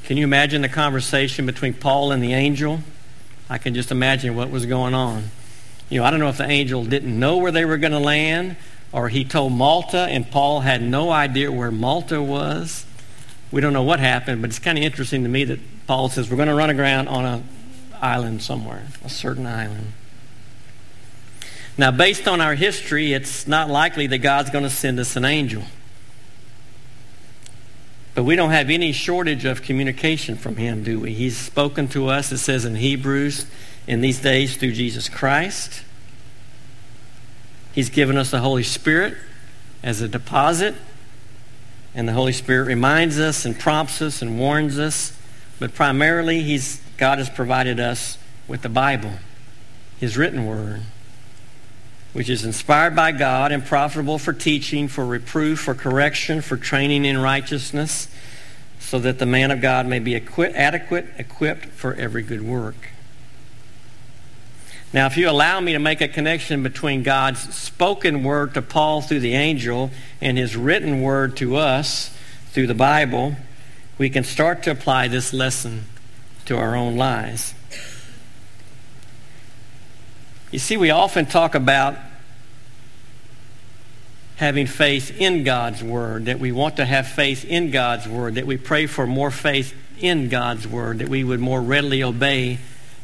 Can 0.05 0.16
you 0.16 0.24
imagine 0.24 0.62
the 0.62 0.68
conversation 0.70 1.44
between 1.44 1.74
Paul 1.74 2.12
and 2.12 2.22
the 2.22 2.32
angel? 2.32 2.80
I 3.51 3.59
can 3.59 3.74
just 3.74 3.90
imagine 3.90 4.36
what 4.36 4.51
was 4.51 4.66
going 4.66 4.94
on. 4.94 5.24
You 5.88 6.01
know, 6.01 6.07
I 6.07 6.11
don't 6.11 6.20
know 6.20 6.28
if 6.28 6.36
the 6.38 6.49
angel 6.49 6.84
didn't 6.84 7.18
know 7.18 7.38
where 7.38 7.53
they 7.53 7.64
were 7.64 7.78
going 7.78 7.92
to 7.92 7.99
land 7.99 8.57
or 8.92 9.09
he 9.09 9.24
told 9.24 9.53
Malta 9.53 9.99
and 9.99 10.30
Paul 10.30 10.61
had 10.61 10.82
no 10.82 11.11
idea 11.11 11.51
where 11.51 11.70
Malta 11.70 12.22
was. 12.22 12.84
We 13.51 13.61
don't 13.61 13.72
know 13.72 13.82
what 13.82 14.01
happened, 14.01 14.42
but 14.42 14.51
it's 14.51 14.59
kind 14.59 14.76
of 14.76 14.84
interesting 14.84 15.22
to 15.22 15.28
me 15.28 15.44
that 15.44 15.61
Paul 15.86 16.09
says 16.09 16.30
we're 16.30 16.36
going 16.36 16.49
to 16.49 16.55
run 16.55 16.70
aground 16.70 17.09
on 17.09 17.24
an 17.24 17.49
island 18.01 18.42
somewhere, 18.42 18.84
a 19.05 19.09
certain 19.09 19.46
island. 19.46 19.92
Now, 21.78 21.90
based 21.90 22.26
on 22.26 22.40
our 22.40 22.55
history, 22.55 23.12
it's 23.12 23.46
not 23.46 23.70
likely 23.70 24.09
that 24.09 24.18
God's 24.18 24.51
going 24.51 24.64
to 24.64 24.70
send 24.70 24.99
us 24.99 25.16
an 25.16 25.24
angel. 25.24 25.62
But 28.19 28.25
we 28.25 28.35
don't 28.35 28.51
have 28.51 28.69
any 28.69 28.91
shortage 28.91 29.45
of 29.45 29.62
communication 29.62 30.35
from 30.35 30.57
him, 30.57 30.83
do 30.83 30.99
we? 30.99 31.14
He's 31.14 31.37
spoken 31.37 31.87
to 31.91 32.09
us, 32.09 32.33
it 32.33 32.39
says 32.39 32.64
in 32.64 32.75
Hebrews, 32.75 33.47
in 33.87 34.01
these 34.01 34.21
days 34.21 34.57
through 34.57 34.73
Jesus 34.73 35.09
Christ. 35.09 35.85
He's 37.73 37.89
given 37.89 38.16
us 38.16 38.33
the 38.33 38.41
Holy 38.41 38.64
Spirit 38.64 39.14
as 39.85 40.01
a 40.01 40.09
deposit. 40.09 40.75
And 41.95 42.09
the 42.09 42.12
Holy 42.12 42.33
Spirit 42.33 42.64
reminds 42.64 43.21
us 43.21 43.45
and 43.45 43.57
prompts 43.57 44.03
us 44.03 44.21
and 44.21 44.37
warns 44.37 44.81
us. 44.81 45.16
But 45.61 45.73
primarily, 45.73 46.43
he's, 46.43 46.83
God 46.97 47.19
has 47.19 47.31
provided 47.31 47.79
us 47.79 48.19
with 48.49 48.62
the 48.62 48.69
Bible, 48.69 49.12
His 50.01 50.16
written 50.16 50.45
word, 50.45 50.83
which 52.12 52.28
is 52.28 52.44
inspired 52.44 52.96
by 52.96 53.12
God 53.12 53.52
and 53.52 53.64
profitable 53.64 54.18
for 54.18 54.32
teaching, 54.32 54.88
for 54.88 55.04
reproof, 55.04 55.61
for 55.61 55.74
correction, 55.74 56.40
for 56.40 56.56
training 56.56 57.04
in 57.04 57.18
righteousness, 57.18 58.09
so 58.80 58.98
that 58.98 59.18
the 59.18 59.26
man 59.26 59.50
of 59.50 59.61
God 59.61 59.86
may 59.86 59.98
be 59.98 60.14
equi- 60.14 60.46
adequate, 60.46 61.06
equipped 61.18 61.66
for 61.66 61.94
every 61.94 62.22
good 62.22 62.42
work. 62.42 62.90
Now, 64.92 65.04
if 65.04 65.18
you 65.18 65.28
allow 65.28 65.61
me 65.61 65.74
to 65.74 65.78
make 65.78 66.00
a 66.00 66.09
connection 66.09 66.62
between 66.62 67.02
God's 67.02 67.54
spoken 67.54 68.22
word 68.22 68.54
to 68.54 68.62
Paul 68.62 69.02
through 69.02 69.20
the 69.20 69.34
angel 69.34 69.90
and 70.20 70.38
his 70.38 70.56
written 70.56 71.02
word 71.02 71.36
to 71.38 71.56
us 71.56 72.11
through 72.52 72.68
the 72.68 72.74
Bible, 72.74 73.36
we 73.98 74.09
can 74.09 74.24
start 74.24 74.62
to 74.62 74.70
apply 74.70 75.09
this 75.09 75.34
lesson 75.34 75.84
to 76.46 76.56
our 76.56 76.74
own 76.74 76.96
lives. 76.96 77.52
You 80.51 80.59
see, 80.59 80.76
we 80.76 80.90
often 80.90 81.26
talk 81.26 81.55
about 81.55 81.96
having 84.36 84.66
faith 84.66 85.20
in 85.20 85.44
God's 85.44 85.82
Word, 85.82 86.26
that 86.26 86.38
we 86.38 86.53
want 86.53 86.76
to 86.76 86.84
have 86.84 87.09
faith 87.09 87.44
in 87.44 87.70
God's 87.70 88.09
Word, 88.09 88.36
that 88.36 88.46
we 88.46 88.57
pray 88.57 88.86
for 88.86 89.07
more 89.07 89.30
faith 89.30 89.74
in 90.01 90.28
God's 90.28 90.66
Word, 90.66 91.01
that 91.01 91.09
we 91.09 91.22
would 91.22 91.40
more 91.40 91.61
readily 91.61 92.03
obey 92.03 92.59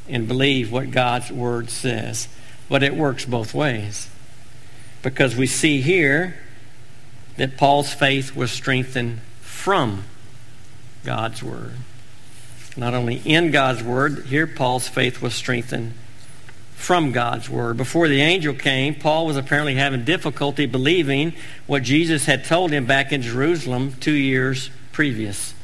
and 0.09 0.27
believe 0.27 0.73
what 0.73 0.91
God's 0.91 1.31
Word 1.31 1.69
says. 1.71 2.29
But 2.69 2.83
it 2.83 2.95
works 2.95 3.27
both 3.27 3.53
ways. 3.53 4.09
Because 5.03 5.37
we 5.37 5.47
see 5.47 5.83
here 5.83 6.37
that 7.37 7.59
Paul's 7.59 7.93
faith 7.93 8.35
was 8.35 8.51
strengthened 8.51 9.21
from 9.41 10.05
God's 11.05 11.43
Word. 11.43 11.75
Not 12.77 12.95
only 12.95 13.17
in 13.17 13.51
God's 13.51 13.83
Word, 13.83 14.27
here 14.27 14.47
Paul's 14.47 14.89
faith 14.89 15.21
was 15.21 15.35
strengthened 15.35 15.93
from 16.75 17.13
God's 17.13 17.49
Word. 17.49 17.77
Before 17.77 18.09
the 18.09 18.21
angel 18.21 18.55
came, 18.55 18.95
Paul 18.95 19.27
was 19.27 19.37
apparently 19.37 19.75
having 19.77 20.05
difficulty 20.05 20.67
believing 20.67 21.33
what 21.67 21.83
Jesus 21.83 22.27
had 22.27 22.45
told 22.45 22.71
him 22.71 22.85
back 22.85 23.13
in 23.13 23.23
Jerusalem 23.23 23.95
two 24.01 24.13
years 24.13 24.71
previous. 24.93 25.55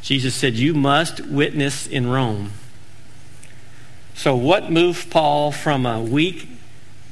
Jesus 0.00 0.34
said, 0.34 0.54
You 0.54 0.74
must 0.74 1.20
witness 1.20 1.86
in 1.86 2.08
Rome. 2.08 2.52
So, 4.14 4.36
what 4.36 4.70
moved 4.70 5.10
Paul 5.10 5.50
from 5.50 5.86
a 5.86 6.00
weak, 6.00 6.48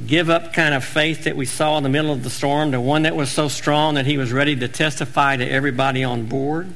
give 0.06 0.30
up 0.30 0.52
kind 0.52 0.74
of 0.74 0.84
faith 0.84 1.24
that 1.24 1.36
we 1.36 1.46
saw 1.46 1.76
in 1.76 1.82
the 1.82 1.88
middle 1.88 2.12
of 2.12 2.22
the 2.22 2.30
storm 2.30 2.72
to 2.72 2.80
one 2.80 3.02
that 3.02 3.16
was 3.16 3.30
so 3.30 3.48
strong 3.48 3.94
that 3.94 4.06
he 4.06 4.16
was 4.16 4.32
ready 4.32 4.56
to 4.56 4.68
testify 4.68 5.36
to 5.36 5.46
everybody 5.46 6.04
on 6.04 6.26
board? 6.26 6.72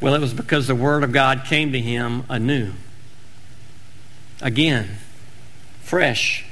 Well, 0.00 0.14
it 0.14 0.20
was 0.20 0.34
because 0.34 0.66
the 0.66 0.74
Word 0.74 1.02
of 1.02 1.12
God 1.12 1.44
came 1.44 1.72
to 1.72 1.80
him 1.80 2.24
anew. 2.28 2.72
Again, 4.40 4.98
fresh, 5.82 6.44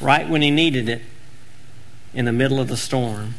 right 0.00 0.28
when 0.28 0.42
he 0.42 0.50
needed 0.50 0.88
it, 0.88 1.02
in 2.14 2.24
the 2.24 2.32
middle 2.32 2.60
of 2.60 2.68
the 2.68 2.76
storm. 2.76 3.34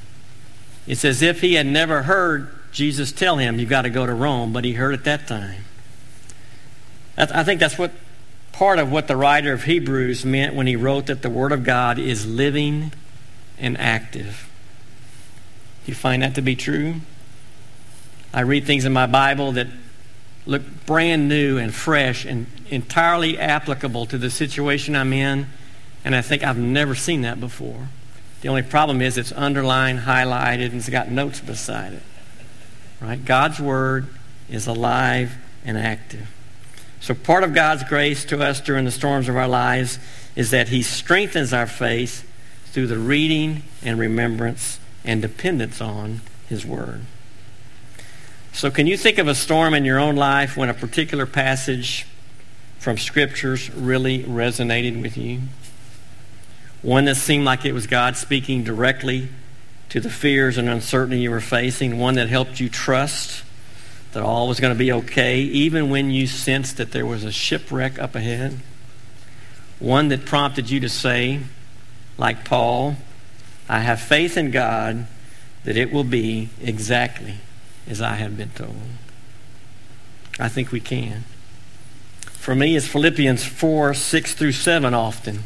It's 0.87 1.05
as 1.05 1.21
if 1.21 1.41
he 1.41 1.53
had 1.53 1.67
never 1.67 2.03
heard 2.03 2.49
Jesus 2.71 3.11
tell 3.11 3.37
him, 3.37 3.59
You've 3.59 3.69
got 3.69 3.83
to 3.83 3.89
go 3.89 4.05
to 4.05 4.13
Rome, 4.13 4.51
but 4.51 4.65
he 4.65 4.73
heard 4.73 4.93
it 4.93 5.03
that 5.03 5.27
time. 5.27 5.65
I 7.15 7.43
think 7.43 7.59
that's 7.59 7.77
what 7.77 7.91
part 8.51 8.79
of 8.79 8.91
what 8.91 9.07
the 9.07 9.15
writer 9.15 9.53
of 9.53 9.63
Hebrews 9.63 10.25
meant 10.25 10.55
when 10.55 10.65
he 10.65 10.75
wrote 10.75 11.05
that 11.05 11.21
the 11.21 11.29
Word 11.29 11.51
of 11.51 11.63
God 11.63 11.99
is 11.99 12.25
living 12.25 12.91
and 13.59 13.77
active. 13.77 14.49
Do 15.85 15.91
you 15.91 15.95
find 15.95 16.23
that 16.23 16.33
to 16.35 16.41
be 16.41 16.55
true? 16.55 16.95
I 18.33 18.41
read 18.41 18.65
things 18.65 18.83
in 18.83 18.93
my 18.93 19.05
Bible 19.05 19.51
that 19.51 19.67
look 20.45 20.61
brand 20.85 21.29
new 21.29 21.57
and 21.57 21.73
fresh 21.73 22.25
and 22.25 22.47
entirely 22.69 23.37
applicable 23.37 24.05
to 24.07 24.17
the 24.17 24.29
situation 24.29 24.95
I'm 24.95 25.13
in, 25.13 25.47
and 26.03 26.15
I 26.15 26.21
think 26.21 26.43
I've 26.43 26.57
never 26.57 26.95
seen 26.95 27.21
that 27.21 27.39
before. 27.39 27.87
The 28.41 28.49
only 28.49 28.61
problem 28.61 29.01
is 29.01 29.17
it's 29.17 29.31
underlined, 29.31 29.99
highlighted, 29.99 30.65
and 30.65 30.75
it's 30.75 30.89
got 30.89 31.09
notes 31.09 31.39
beside 31.39 31.93
it. 31.93 32.03
Right? 32.99 33.23
God's 33.23 33.59
Word 33.59 34.07
is 34.49 34.67
alive 34.67 35.33
and 35.63 35.77
active. 35.77 36.29
So, 36.99 37.13
part 37.13 37.43
of 37.43 37.53
God's 37.53 37.83
grace 37.83 38.25
to 38.25 38.41
us 38.41 38.59
during 38.61 38.85
the 38.85 38.91
storms 38.91 39.29
of 39.29 39.37
our 39.37 39.47
lives 39.47 39.99
is 40.35 40.51
that 40.51 40.69
He 40.69 40.81
strengthens 40.81 41.53
our 41.53 41.67
faith 41.67 42.29
through 42.65 42.87
the 42.87 42.97
reading 42.97 43.63
and 43.81 43.99
remembrance 43.99 44.79
and 45.05 45.21
dependence 45.21 45.79
on 45.79 46.21
His 46.47 46.65
Word. 46.65 47.01
So, 48.55 48.69
can 48.69 48.85
you 48.85 48.97
think 48.97 49.17
of 49.17 49.27
a 49.27 49.33
storm 49.33 49.73
in 49.73 49.83
your 49.83 49.97
own 49.97 50.15
life 50.15 50.55
when 50.55 50.69
a 50.69 50.75
particular 50.75 51.25
passage 51.25 52.05
from 52.77 52.99
Scriptures 52.99 53.71
really 53.71 54.19
resonated 54.19 55.01
with 55.01 55.17
you? 55.17 55.41
One 56.83 57.05
that 57.05 57.15
seemed 57.15 57.45
like 57.45 57.65
it 57.65 57.73
was 57.73 57.87
God 57.87 58.15
speaking 58.15 58.63
directly 58.63 59.29
to 59.89 59.99
the 59.99 60.09
fears 60.11 60.59
and 60.59 60.69
uncertainty 60.69 61.21
you 61.21 61.31
were 61.31 61.41
facing, 61.41 61.97
one 61.97 62.13
that 62.13 62.29
helped 62.29 62.59
you 62.59 62.69
trust 62.69 63.43
that 64.11 64.21
all 64.21 64.47
was 64.47 64.59
going 64.59 64.73
to 64.73 64.77
be 64.77 64.91
okay, 64.91 65.39
even 65.39 65.89
when 65.89 66.11
you 66.11 66.27
sensed 66.27 66.77
that 66.77 66.91
there 66.91 67.07
was 67.07 67.23
a 67.23 67.31
shipwreck 67.31 67.97
up 67.97 68.13
ahead. 68.13 68.59
One 69.79 70.09
that 70.09 70.25
prompted 70.25 70.69
you 70.69 70.79
to 70.81 70.89
say, 70.89 71.39
like 72.19 72.45
Paul, 72.45 72.97
I 73.67 73.79
have 73.79 73.99
faith 73.99 74.37
in 74.37 74.51
God 74.51 75.07
that 75.63 75.75
it 75.75 75.91
will 75.91 76.03
be 76.03 76.49
exactly 76.61 77.37
as 77.87 78.01
I 78.01 78.15
have 78.15 78.37
been 78.37 78.49
told. 78.51 78.75
I 80.39 80.49
think 80.49 80.71
we 80.71 80.79
can. 80.79 81.23
For 82.21 82.55
me, 82.55 82.75
it's 82.75 82.87
Philippians 82.87 83.45
4 83.45 83.93
6 83.93 84.33
through 84.33 84.51
7 84.51 84.93
often. 84.93 85.43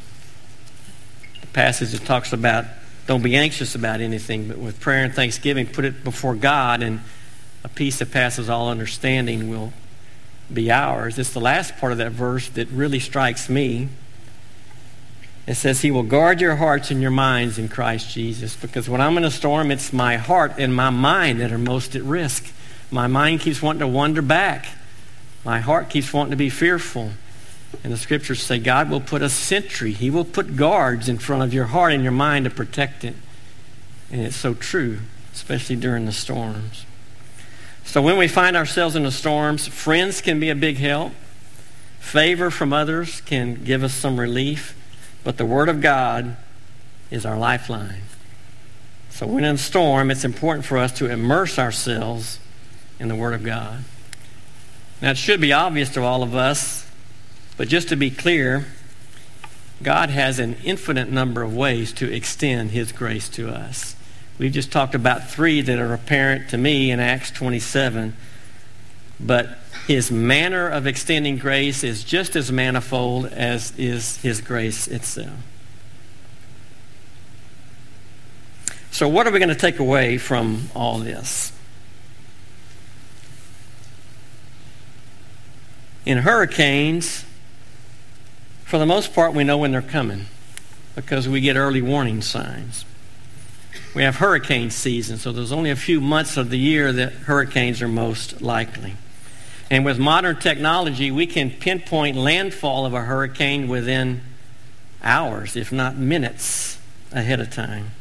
The 1.42 1.48
passage 1.48 1.92
that 1.92 2.06
talks 2.06 2.34
about 2.34 2.66
don't 3.06 3.24
be 3.24 3.36
anxious 3.36 3.74
about 3.74 4.02
anything, 4.02 4.48
but 4.48 4.58
with 4.58 4.80
prayer 4.80 5.04
and 5.04 5.14
thanksgiving, 5.14 5.66
put 5.66 5.86
it 5.86 6.04
before 6.04 6.36
God 6.36 6.84
and 6.84 7.00
a 7.64 7.70
peace 7.70 8.00
that 8.00 8.12
passes 8.12 8.50
all 8.50 8.70
understanding 8.70 9.50
will 9.50 9.74
be 10.52 10.72
ours. 10.72 11.18
It's 11.18 11.34
the 11.34 11.40
last 11.40 11.78
part 11.78 11.92
of 11.92 11.98
that 12.00 12.12
verse 12.12 12.50
that 12.50 12.68
really 12.70 13.00
strikes 13.00 13.50
me. 13.50 13.90
It 15.48 15.56
says, 15.56 15.82
He 15.82 15.92
will 15.92 16.04
guard 16.04 16.42
your 16.42 16.58
hearts 16.58 16.92
and 16.92 17.02
your 17.02 17.12
minds 17.12 17.58
in 17.58 17.70
Christ 17.70 18.12
Jesus. 18.12 18.56
Because 18.56 18.90
when 18.90 19.00
I'm 19.00 19.18
in 19.18 19.24
a 19.24 19.32
storm, 19.32 19.72
it's 19.72 19.94
my 19.94 20.18
heart 20.18 20.54
and 20.58 20.76
my 20.76 20.90
mind 20.90 21.40
that 21.40 21.54
are 21.54 21.58
most 21.58 21.96
at 21.96 22.04
risk. 22.04 22.54
My 22.92 23.08
mind 23.08 23.40
keeps 23.40 23.62
wanting 23.62 23.80
to 23.80 23.88
wander 23.88 24.22
back. 24.22 24.68
My 25.46 25.60
heart 25.60 25.90
keeps 25.90 26.12
wanting 26.12 26.32
to 26.32 26.38
be 26.38 26.50
fearful. 26.50 27.12
And 27.84 27.94
the 27.94 27.98
scriptures 27.98 28.44
say 28.44 28.60
God 28.60 28.90
will 28.90 29.02
put 29.02 29.22
a 29.22 29.30
sentry, 29.30 29.94
He 29.94 30.10
will 30.10 30.26
put 30.26 30.58
guards 30.58 31.08
in 31.08 31.18
front 31.18 31.44
of 31.44 31.54
your 31.54 31.66
heart 31.66 31.94
and 31.94 32.04
your 32.04 32.12
mind 32.12 32.46
to 32.46 32.52
protect 32.52 33.04
it. 33.04 33.16
And 34.12 34.22
it's 34.22 34.36
so 34.36 34.54
true, 34.54 35.00
especially 35.34 35.78
during 35.78 36.06
the 36.06 36.12
storms. 36.12 36.86
So 37.84 38.02
when 38.02 38.18
we 38.18 38.28
find 38.28 38.58
ourselves 38.58 38.98
in 38.98 39.04
the 39.04 39.12
storms, 39.12 39.68
friends 39.68 40.20
can 40.20 40.42
be 40.42 40.50
a 40.50 40.56
big 40.56 40.78
help. 40.78 41.14
Favor 42.00 42.52
from 42.52 42.74
others 42.74 43.22
can 43.22 43.64
give 43.64 43.84
us 43.84 43.94
some 43.94 44.20
relief. 44.20 44.77
But 45.28 45.36
the 45.36 45.46
Word 45.46 45.68
of 45.68 45.82
God 45.82 46.38
is 47.12 47.26
our 47.26 47.38
lifeline. 47.38 48.04
So 49.10 49.28
when 49.28 49.44
in 49.44 49.56
a 49.56 49.58
storm, 49.58 50.10
it's 50.10 50.24
important 50.24 50.64
for 50.64 50.78
us 50.78 50.94
to 51.00 51.12
immerse 51.12 51.60
ourselves 51.60 52.40
in 52.98 53.10
the 53.10 53.16
Word 53.16 53.34
of 53.34 53.44
God. 53.44 53.84
Now, 55.02 55.12
it 55.12 55.18
should 55.18 55.42
be 55.42 55.52
obvious 55.52 55.90
to 55.90 56.02
all 56.02 56.24
of 56.24 56.34
us, 56.34 56.90
but 57.58 57.68
just 57.68 57.90
to 57.90 57.98
be 57.98 58.10
clear, 58.10 58.68
God 59.84 60.12
has 60.12 60.40
an 60.40 60.56
infinite 60.64 61.12
number 61.12 61.42
of 61.42 61.54
ways 61.54 61.92
to 61.96 62.10
extend 62.10 62.72
His 62.72 62.94
grace 62.94 63.28
to 63.32 63.50
us. 63.50 63.98
We've 64.40 64.54
just 64.54 64.72
talked 64.72 64.96
about 64.96 65.30
three 65.30 65.60
that 65.60 65.78
are 65.78 65.94
apparent 65.94 66.52
to 66.52 66.58
me 66.58 66.90
in 66.90 67.02
Acts 67.02 67.32
27, 67.32 68.16
but 69.20 69.58
His 69.88 70.12
manner 70.12 70.68
of 70.68 70.86
extending 70.86 71.38
grace 71.38 71.84
is 71.84 72.04
just 72.04 72.36
as 72.36 72.52
manifold 72.52 73.26
as 73.28 73.72
is 73.78 74.18
His 74.18 74.42
grace 74.42 74.88
itself. 74.88 75.38
So, 78.92 79.08
what 79.08 79.28
are 79.28 79.32
we 79.32 79.40
going 79.40 79.50
to 79.50 79.56
take 79.56 79.80
away 79.80 80.18
from 80.18 80.70
all 80.76 80.98
this? 80.98 81.52
In 86.06 86.20
hurricanes, 86.20 87.26
for 88.64 88.78
the 88.78 88.86
most 88.86 89.14
part, 89.14 89.34
we 89.34 89.44
know 89.44 89.58
when 89.58 89.72
they're 89.72 89.82
coming 89.82 90.26
because 90.96 91.30
we 91.30 91.42
get 91.42 91.56
early 91.56 91.82
warning 91.82 92.22
signs. 92.22 92.86
We 93.94 94.04
have 94.04 94.16
hurricane 94.16 94.72
season, 94.72 95.18
so 95.18 95.32
there's 95.32 95.52
only 95.52 95.70
a 95.70 95.76
few 95.76 96.02
months 96.02 96.36
of 96.36 96.50
the 96.50 96.58
year 96.58 96.92
that 96.92 97.14
hurricanes 97.14 97.82
are 97.82 97.88
most 97.88 98.42
likely. 98.42 98.96
And 99.70 99.84
with 99.84 100.00
modern 100.00 100.38
technology, 100.38 101.12
we 101.12 101.28
can 101.28 101.52
pinpoint 101.52 102.16
landfall 102.16 102.86
of 102.86 102.94
a 102.94 103.02
hurricane 103.02 103.68
within 103.68 104.22
hours, 105.04 105.56
if 105.56 105.72
not 105.72 105.98
minutes, 105.98 106.80
ahead 107.12 107.40
of 107.40 107.50
time. 107.50 107.92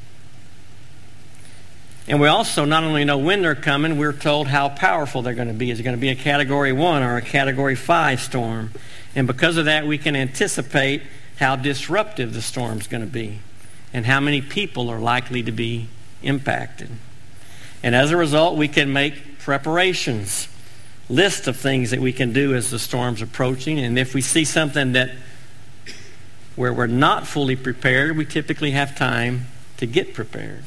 And 2.08 2.20
we 2.20 2.28
also 2.28 2.64
not 2.64 2.84
only 2.84 3.04
know 3.04 3.18
when 3.18 3.42
they're 3.42 3.56
coming, 3.56 3.98
we're 3.98 4.12
told 4.12 4.46
how 4.46 4.68
powerful 4.68 5.22
they're 5.22 5.34
going 5.34 5.48
to 5.48 5.54
be. 5.54 5.72
Is 5.72 5.80
it 5.80 5.82
going 5.82 5.96
to 5.96 6.00
be 6.00 6.10
a 6.10 6.14
Category 6.14 6.72
1 6.72 7.02
or 7.02 7.16
a 7.16 7.22
Category 7.22 7.74
5 7.74 8.20
storm? 8.20 8.70
And 9.16 9.26
because 9.26 9.56
of 9.56 9.64
that, 9.64 9.86
we 9.86 9.98
can 9.98 10.14
anticipate 10.14 11.02
how 11.38 11.56
disruptive 11.56 12.32
the 12.32 12.42
storm's 12.42 12.86
going 12.86 13.04
to 13.04 13.10
be 13.10 13.40
and 13.92 14.06
how 14.06 14.20
many 14.20 14.40
people 14.40 14.88
are 14.88 15.00
likely 15.00 15.42
to 15.42 15.52
be 15.52 15.88
impacted. 16.22 16.90
And 17.82 17.94
as 17.94 18.10
a 18.10 18.16
result, 18.16 18.56
we 18.56 18.68
can 18.68 18.92
make 18.92 19.38
preparations, 19.40 20.48
list 21.08 21.46
of 21.46 21.56
things 21.56 21.90
that 21.90 22.00
we 22.00 22.12
can 22.12 22.32
do 22.32 22.54
as 22.54 22.70
the 22.70 22.78
storm's 22.78 23.22
approaching. 23.22 23.78
And 23.78 23.98
if 23.98 24.14
we 24.14 24.20
see 24.20 24.44
something 24.44 24.92
that 24.92 25.10
where 26.56 26.72
we're 26.72 26.86
not 26.86 27.26
fully 27.26 27.54
prepared, 27.54 28.16
we 28.16 28.24
typically 28.24 28.70
have 28.72 28.96
time 28.96 29.46
to 29.76 29.86
get 29.86 30.14
prepared. 30.14 30.64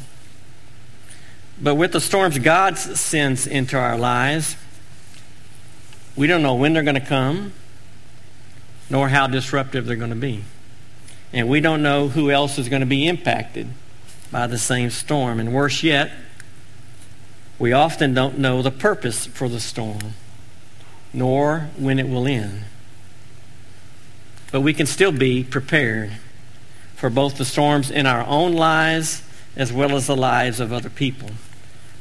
But 1.62 1.76
with 1.76 1.92
the 1.92 2.00
storms 2.00 2.38
God 2.40 2.78
sends 2.78 3.46
into 3.46 3.78
our 3.78 3.98
lives, 3.98 4.56
we 6.16 6.28
don't 6.28 6.42
know 6.42 6.54
when 6.54 6.74
they're 6.74 6.84
going 6.84 6.96
to 6.96 7.02
come, 7.02 7.54
nor 8.90 9.10
how 9.10 9.28
disruptive 9.28 9.86
they're 9.86 9.96
going 9.96 10.10
to 10.12 10.16
be. 10.16 10.44
And 11.34 11.50
we 11.50 11.60
don't 11.60 11.82
know 11.82 12.08
who 12.08 12.32
else 12.32 12.58
is 12.58 12.70
going 12.70 12.80
to 12.80 12.86
be 12.86 13.08
impacted 13.08 13.68
by 14.32 14.48
the 14.48 14.58
same 14.58 14.90
storm. 14.90 15.40
And 15.40 15.54
worse 15.54 15.84
yet, 15.84 16.12
we 17.58 17.74
often 17.74 18.14
don't 18.14 18.38
know 18.38 18.62
the 18.62 18.72
purpose 18.72 19.26
for 19.26 19.50
the 19.50 19.60
storm, 19.60 20.14
nor 21.14 21.70
when 21.78 22.00
it 22.00 22.08
will 22.08 22.28
end. 22.28 22.64
But 24.52 24.62
we 24.62 24.74
can 24.74 24.86
still 24.86 25.12
be 25.12 25.44
prepared 25.44 26.14
for 26.96 27.10
both 27.10 27.38
the 27.38 27.46
storms 27.46 27.90
in 27.90 28.06
our 28.06 28.26
own 28.26 28.54
lives 28.54 29.24
as 29.56 29.72
well 29.72 29.96
as 29.96 30.08
the 30.08 30.16
lives 30.16 30.60
of 30.60 30.74
other 30.74 30.90
people 30.90 31.32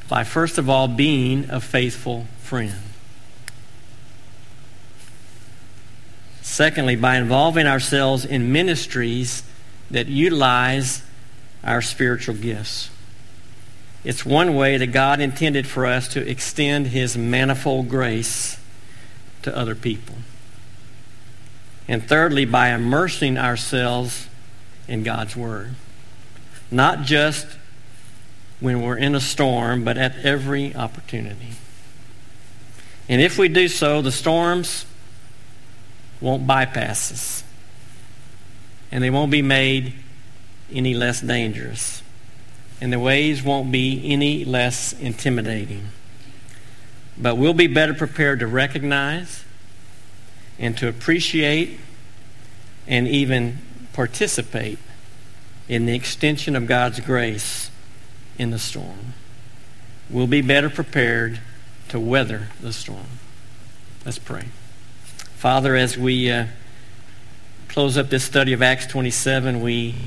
by 0.09 0.25
first 0.25 0.59
of 0.59 0.69
all 0.69 0.89
being 0.89 1.49
a 1.51 1.61
faithful 1.61 2.27
friend. 2.39 2.75
Secondly, 6.41 6.97
by 6.97 7.17
involving 7.17 7.67
ourselves 7.67 8.25
in 8.25 8.51
ministries 8.51 9.43
that 9.91 10.07
utilize 10.07 11.03
our 11.63 11.83
spiritual 11.83 12.35
gifts. 12.35 12.91
It's 14.03 14.25
one 14.25 14.55
way 14.55 14.79
that 14.79 14.89
God 14.89 15.21
intended 15.21 15.67
for 15.67 15.85
us 15.85 16.09
to 16.09 16.27
extend 16.27 16.89
His 16.89 17.17
manifold 17.17 17.89
grace 17.89 18.58
to 19.43 19.57
other 19.57 19.75
people. 19.75 20.17
And 21.87 22.07
thirdly, 22.07 22.45
by 22.45 22.71
immersing 22.71 23.39
ourselves 23.39 24.29
in 24.87 25.03
God's 25.03 25.37
Word. 25.37 25.75
Not 26.71 27.03
just 27.03 27.47
when 28.61 28.83
we're 28.83 28.97
in 28.97 29.15
a 29.15 29.21
storm, 29.21 29.85
but 29.85 29.97
at 29.97 30.17
every 30.25 30.75
opportunity. 30.75 31.53
And 33.09 33.23
if 33.23 33.39
we 33.39 33.49
do 33.49 33.69
so, 33.69 34.03
the 34.03 34.13
storms 34.13 34.85
won't 36.21 36.47
bypass 36.47 37.13
us. 37.13 37.45
And 38.91 39.05
they 39.05 39.11
won't 39.11 39.31
be 39.31 39.43
made 39.43 39.95
any 40.73 40.95
less 40.95 41.21
dangerous. 41.21 42.03
And 42.81 42.93
the 42.93 42.99
waves 42.99 43.43
won't 43.43 43.73
be 43.73 44.13
any 44.13 44.45
less 44.45 44.93
intimidating. 44.95 45.89
But 47.21 47.37
we'll 47.37 47.55
be 47.55 47.67
better 47.67 47.95
prepared 47.95 48.41
to 48.41 48.47
recognize 48.47 49.45
and 50.59 50.77
to 50.79 50.89
appreciate 50.89 51.81
and 52.87 53.09
even 53.09 53.59
participate 53.93 54.79
in 55.69 55.87
the 55.87 55.95
extension 55.95 56.57
of 56.57 56.67
God's 56.67 57.01
grace 57.01 57.71
in 58.39 58.51
the 58.51 58.59
storm. 58.59 59.15
We'll 60.09 60.27
be 60.27 60.41
better 60.41 60.71
prepared 60.71 61.41
to 61.89 62.01
weather 62.01 62.49
the 62.61 62.73
storm. 62.73 63.07
Let's 64.05 64.19
pray. 64.19 64.47
Father, 65.37 65.77
as 65.77 65.99
we 65.99 66.31
uh, 66.31 66.47
close 67.69 67.99
up 67.99 68.09
this 68.09 68.25
study 68.25 68.53
of 68.53 68.63
Acts 68.63 68.87
27, 68.87 69.61
we 69.61 69.97